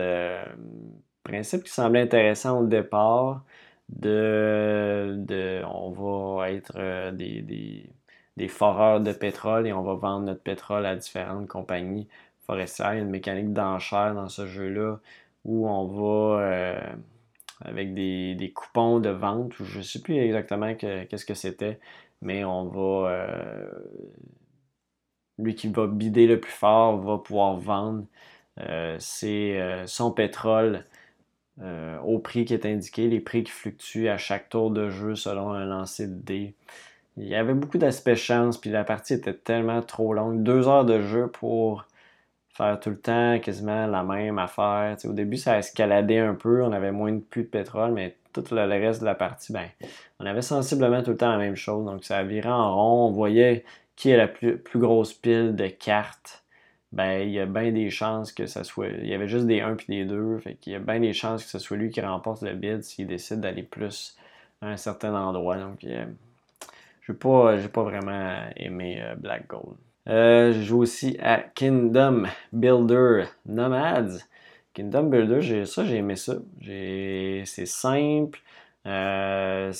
[1.23, 3.43] principe qui semblait intéressant au départ.
[3.89, 7.41] De, de on va être des
[8.39, 12.07] des foreurs de pétrole et on va vendre notre pétrole à différentes compagnies
[12.47, 12.93] forestières.
[12.93, 14.99] Il y a une mécanique d'enchère dans ce jeu-là
[15.43, 16.79] où on va euh,
[17.61, 19.53] avec des, coupons de vente.
[19.61, 21.79] Je ne sais plus exactement qu'est-ce que c'était,
[22.21, 23.09] mais on va.
[23.09, 23.69] Euh,
[25.37, 28.05] lui qui va bider le plus fort va pouvoir vendre
[28.59, 30.83] euh, son pétrole
[32.05, 35.51] au prix qui est indiqué, les prix qui fluctuent à chaque tour de jeu selon
[35.51, 36.55] un lancer de dés.
[37.17, 40.41] Il y avait beaucoup d'aspects chance, puis la partie était tellement trop longue.
[40.41, 41.85] Deux heures de jeu pour
[42.59, 44.97] faire tout le temps quasiment la même affaire.
[45.05, 48.43] au début, ça escaladait un peu, on avait moins de plus de pétrole, mais tout
[48.51, 49.67] le, reste de la partie, ben,
[50.19, 51.85] on avait sensiblement tout le temps la même chose.
[51.85, 53.63] Donc ça virait en rond, on voyait
[53.95, 56.43] qui est la plus, grosse pile de cartes.
[56.91, 58.87] Ben, il y a bien des chances que ça soit.
[58.87, 60.39] Il y avait juste des 1 puis des 2.
[60.39, 62.81] Fait qu'il y a bien des chances que ce soit lui qui remporte le bid
[62.83, 64.17] s'il décide d'aller plus
[64.61, 65.57] à un certain endroit.
[65.57, 69.77] Donc, j'ai pas, pas vraiment aimé euh, Black Gold.
[70.09, 74.17] Euh, je joue aussi à Kingdom Builder Nomads.
[74.73, 76.35] Kingdom Builder, ça, j'ai aimé ça.
[76.61, 78.39] C'est simple.
[78.87, 79.71] Euh,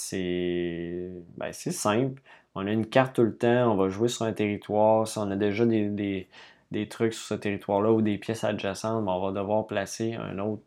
[1.37, 2.21] ben, c'est simple.
[2.53, 3.71] On a une carte tout le temps.
[3.71, 5.07] On va jouer sur un territoire.
[5.07, 6.27] Si on a déjà des,
[6.89, 10.63] trucs sur ce territoire-là ou des pièces adjacentes, ben, on va devoir placer un autre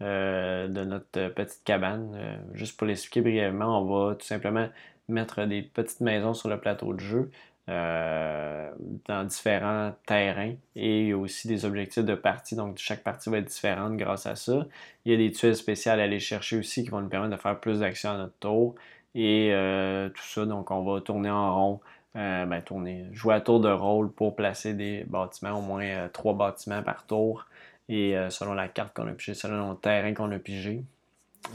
[0.00, 2.40] de notre petite cabane.
[2.54, 4.68] juste pour l'expliquer brièvement, on va tout simplement
[5.08, 7.30] mettre des petites maisons sur le plateau de jeu
[7.68, 8.68] euh,
[9.06, 12.56] dans différents terrains et aussi des objectifs de partie.
[12.56, 14.66] Donc, chaque partie va être différente grâce à ça.
[15.04, 17.40] Il y a des tuiles spéciales à aller chercher aussi qui vont nous permettre de
[17.40, 18.74] faire plus d'actions à notre tour
[19.14, 20.46] et euh, tout ça.
[20.46, 21.80] Donc, on va tourner en rond.
[22.16, 26.34] Euh, ben, tourner, jouer à tour de rôle pour placer des bâtiments, au moins trois
[26.34, 27.46] bâtiments par tour,
[27.88, 30.82] et selon la carte qu'on a pigée, selon le terrain qu'on a pigé.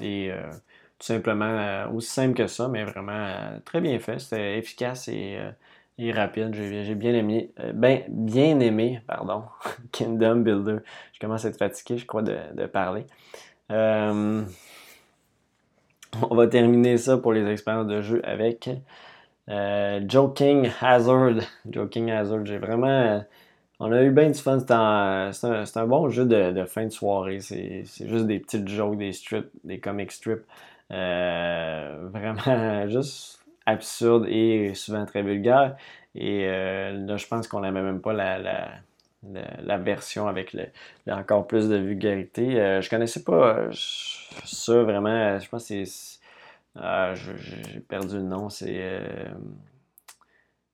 [0.02, 0.32] Et
[0.98, 4.20] tout simplement aussi simple que ça, mais vraiment très bien fait.
[4.20, 5.38] C'était efficace et,
[6.00, 6.54] euh, rapide.
[6.54, 9.44] J'ai bien aimé, ben, bien aimé, pardon,
[9.92, 10.78] Kingdom Builder.
[11.14, 13.06] Je commence à être fatigué, je crois, de, parler.
[13.70, 14.46] on
[16.32, 18.70] va terminer ça pour les expériences de jeu avec
[19.48, 21.36] Joking Hazard.
[21.70, 23.24] Joking Hazard, j'ai vraiment.
[23.80, 24.60] on a eu bien du fun.
[24.60, 27.40] C'est un, bon jeu de, fin de soirée.
[27.40, 30.46] C'est juste des petites jokes, des strips, des comic strips.
[30.92, 35.76] Euh, vraiment juste absurde et souvent très vulgaire.
[36.16, 38.40] Et euh, là, je pense qu'on n'avait même pas la,
[39.30, 40.66] la, version avec le,
[41.08, 42.60] encore plus de vulgarité.
[42.60, 45.40] Euh, je connaissais pas ça vraiment.
[45.40, 46.20] Je pense que c'est.
[46.78, 48.50] Ah, j'ai perdu le nom.
[48.50, 49.00] C'est.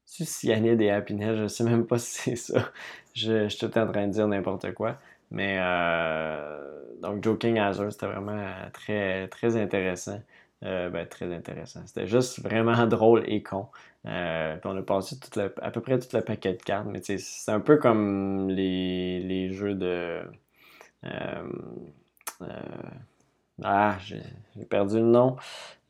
[0.06, 1.38] Cyanide et Happiness.
[1.38, 2.72] Je sais même pas si c'est ça.
[3.14, 4.98] Je, je suis tout en train de dire n'importe quoi.
[5.32, 6.60] Mais euh,
[7.02, 10.22] donc Joking Hazard, c'était vraiment très, très intéressant.
[10.64, 11.82] Euh, ben, très intéressant.
[11.88, 13.68] C'était juste vraiment drôle et con.
[14.06, 15.18] Euh, on a passé
[15.62, 19.52] à peu près tout le paquet de cartes, mais c'est un peu comme les, les
[19.54, 20.22] jeux de.
[23.64, 24.22] ah, j'ai
[24.70, 25.36] perdu le nom.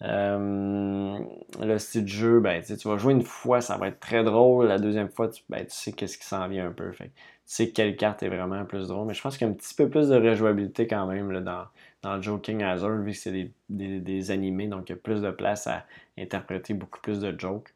[0.02, 4.68] le style de jeu, ben, tu vas jouer une fois, ça va être très drôle.
[4.68, 6.92] La deuxième fois, tu, ben, tu sais qu'est-ce qui s'en vient un peu.
[6.94, 7.12] Fait
[7.46, 9.08] sais quelle carte est vraiment plus drôle.
[9.08, 11.42] Mais je pense qu'il y a un petit peu plus de rejouabilité quand même là,
[11.42, 11.66] dans,
[12.04, 15.32] dans le Joking Hazard, vu que c'est des, animés, donc il y a plus de
[15.32, 15.86] place à
[16.18, 17.74] interpréter beaucoup plus de jokes.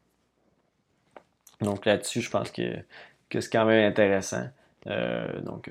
[1.60, 2.76] Donc là-dessus, je pense que,
[3.30, 4.48] que c'est quand même intéressant.
[5.44, 5.70] donc,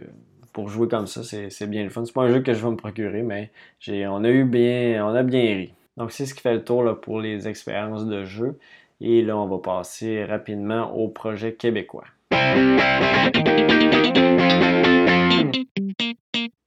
[0.56, 2.06] pour jouer comme ça, c'est bien le fun.
[2.06, 3.52] C'est pas un jeu que je vais me procurer, mais
[3.90, 5.74] on a eu bien, on a bien ri.
[5.98, 8.58] Donc, c'est ce qui fait le tour pour les expériences de jeu.
[9.02, 12.06] Et là, on va passer rapidement au projet québécois.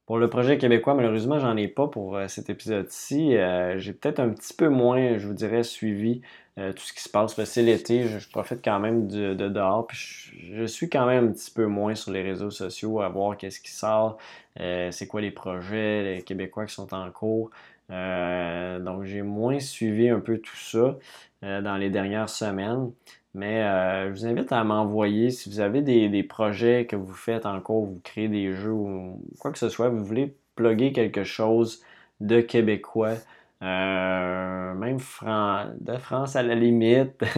[0.09, 3.37] Pour le projet québécois, malheureusement, j'en ai pas pour euh, cet épisode-ci.
[3.37, 6.23] Euh, j'ai peut-être un petit peu moins, je vous dirais, suivi
[6.57, 7.39] euh, tout ce qui se passe.
[7.43, 9.85] C'est l'été, je, profite quand même de, dehors.
[9.91, 13.59] je, suis quand même un petit peu moins sur les réseaux sociaux à voir qu'est-ce
[13.59, 14.17] qui sort,
[14.57, 17.51] c'est quoi les projets, les Québécois qui sont en cours.
[17.89, 20.97] donc j'ai moins suivi un peu tout ça
[21.43, 22.91] dans les dernières semaines.
[23.35, 27.45] Mais euh, je vous invite à m'envoyer si vous avez des, projets que vous faites
[27.45, 31.23] en cours, vous créez des jeux ou quoi que ce soit, vous voulez plugger quelque
[31.23, 31.83] chose
[32.21, 33.15] de québécois,
[33.61, 37.23] euh, même de France à la limite.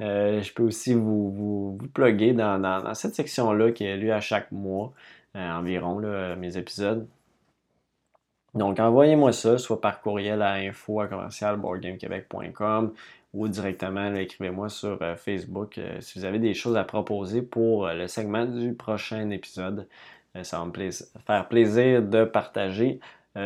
[0.00, 4.50] Euh, je peux aussi vous, vous, plugger dans, cette section-là qui est lue à chaque
[4.50, 4.92] mois
[5.36, 6.00] environ,
[6.36, 7.06] mes épisodes.
[8.54, 11.02] Donc, envoyez-moi ça, soit par courriel à info
[13.34, 17.86] ou directement, écrivez-moi sur euh, Facebook euh, si vous avez des choses à proposer pour
[17.86, 19.88] euh, le segment du prochain épisode.
[20.42, 20.90] ça va me
[21.26, 23.00] faire plaisir de partager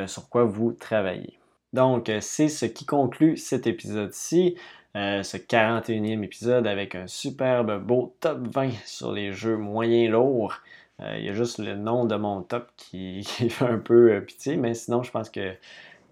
[0.07, 1.39] sur quoi vous travaillez.
[1.73, 4.57] Donc, c'est ce qui conclut cet épisode-ci,
[4.95, 10.61] ce 41e épisode avec un superbe beau top 20 sur les jeux moyens lourds.
[11.01, 14.75] Il y a juste le nom de mon top qui, fait un peu pitié, mais
[14.75, 15.55] sinon, je pense que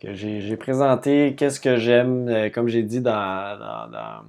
[0.00, 4.24] que j'ai présenté qu'est-ce que j'aime, euh, comme j'ai dit dans,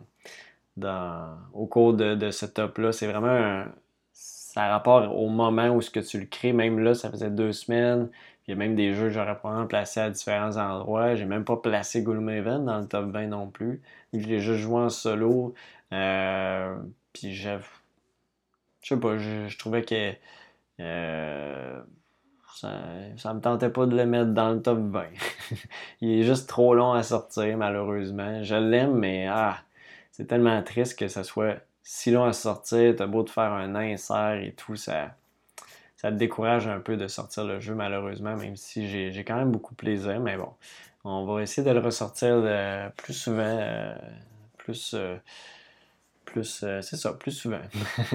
[1.53, 2.91] au cours de, ce top-là.
[2.91, 3.65] C'est vraiment un,
[4.13, 6.53] ça rapport au moment où ce que tu le crées.
[6.53, 8.09] Même là, ça faisait deux semaines.
[8.47, 11.15] Il y a même des jeux que j'aurais probablement placés à différents endroits.
[11.15, 13.81] J'ai même pas placé Gloomhaven dans le top 20 non plus.
[14.13, 15.53] Je l'ai juste joué en solo.
[15.93, 16.75] Euh,
[17.13, 17.49] puis je,
[18.81, 20.13] je sais pas, je, trouvais que
[20.79, 21.81] euh,
[22.55, 25.05] ça, me tentait pas de le mettre dans le top 20.
[26.01, 28.43] Il est juste trop long à sortir, malheureusement.
[28.43, 29.59] Je l'aime, mais ah,
[30.11, 32.95] c'est tellement triste que ça soit si long à sortir.
[32.95, 35.15] T'as beau te faire un insert et tout, ça,
[35.95, 39.51] ça te décourage un peu de sortir le jeu, malheureusement, même si j'ai quand même
[39.51, 40.19] beaucoup de plaisir.
[40.19, 40.49] Mais bon,
[41.03, 43.95] on va essayer de le ressortir euh, plus souvent, euh,
[44.57, 44.95] plus.
[46.27, 47.61] Plus, euh, c'est ça, plus souvent.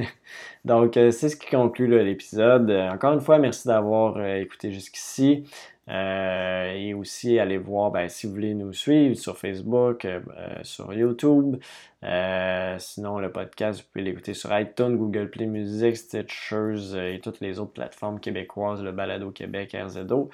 [0.65, 2.71] Donc, euh, c'est ce qui conclut l'épisode.
[2.71, 5.45] Euh, encore une fois, merci d'avoir écouté jusqu'ici.
[5.89, 10.07] et aussi, allez voir ben, si vous voulez nous suivre sur Facebook,
[10.63, 11.57] sur YouTube.
[12.79, 17.59] sinon, le podcast, vous pouvez l'écouter sur iTunes, Google Play Music, Stitchers et toutes les
[17.59, 20.31] autres plateformes québécoises, le Balado Québec, RZO.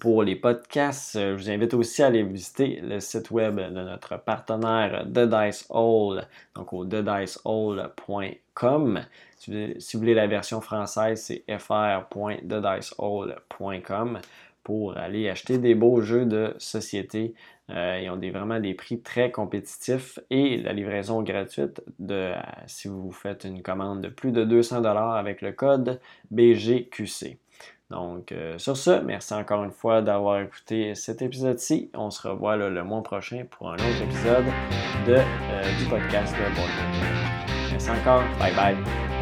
[0.00, 3.82] Pour les podcasts, euh, je vous invite aussi à aller visiter le site web de
[3.82, 9.00] notre partenaire The Dice Hall, donc au thedicehall.com.
[9.36, 14.20] Si vous voulez la version française, c'est fr.thedicehall.com
[14.62, 17.34] pour aller acheter des beaux jeux de société.
[17.68, 22.32] Euh, ils ont vraiment des prix très compétitifs et la livraison gratuite de,
[22.66, 26.00] si vous faites une commande de plus de 200 avec le code
[26.30, 27.36] BGQC.
[27.90, 31.90] Donc, euh, sur ce, merci encore une fois d'avoir écouté cet épisode-ci.
[31.94, 34.46] On se revoit le mois prochain pour un autre épisode
[35.06, 38.22] de, euh, du podcast de Merci encore.
[38.38, 39.13] Bye bye.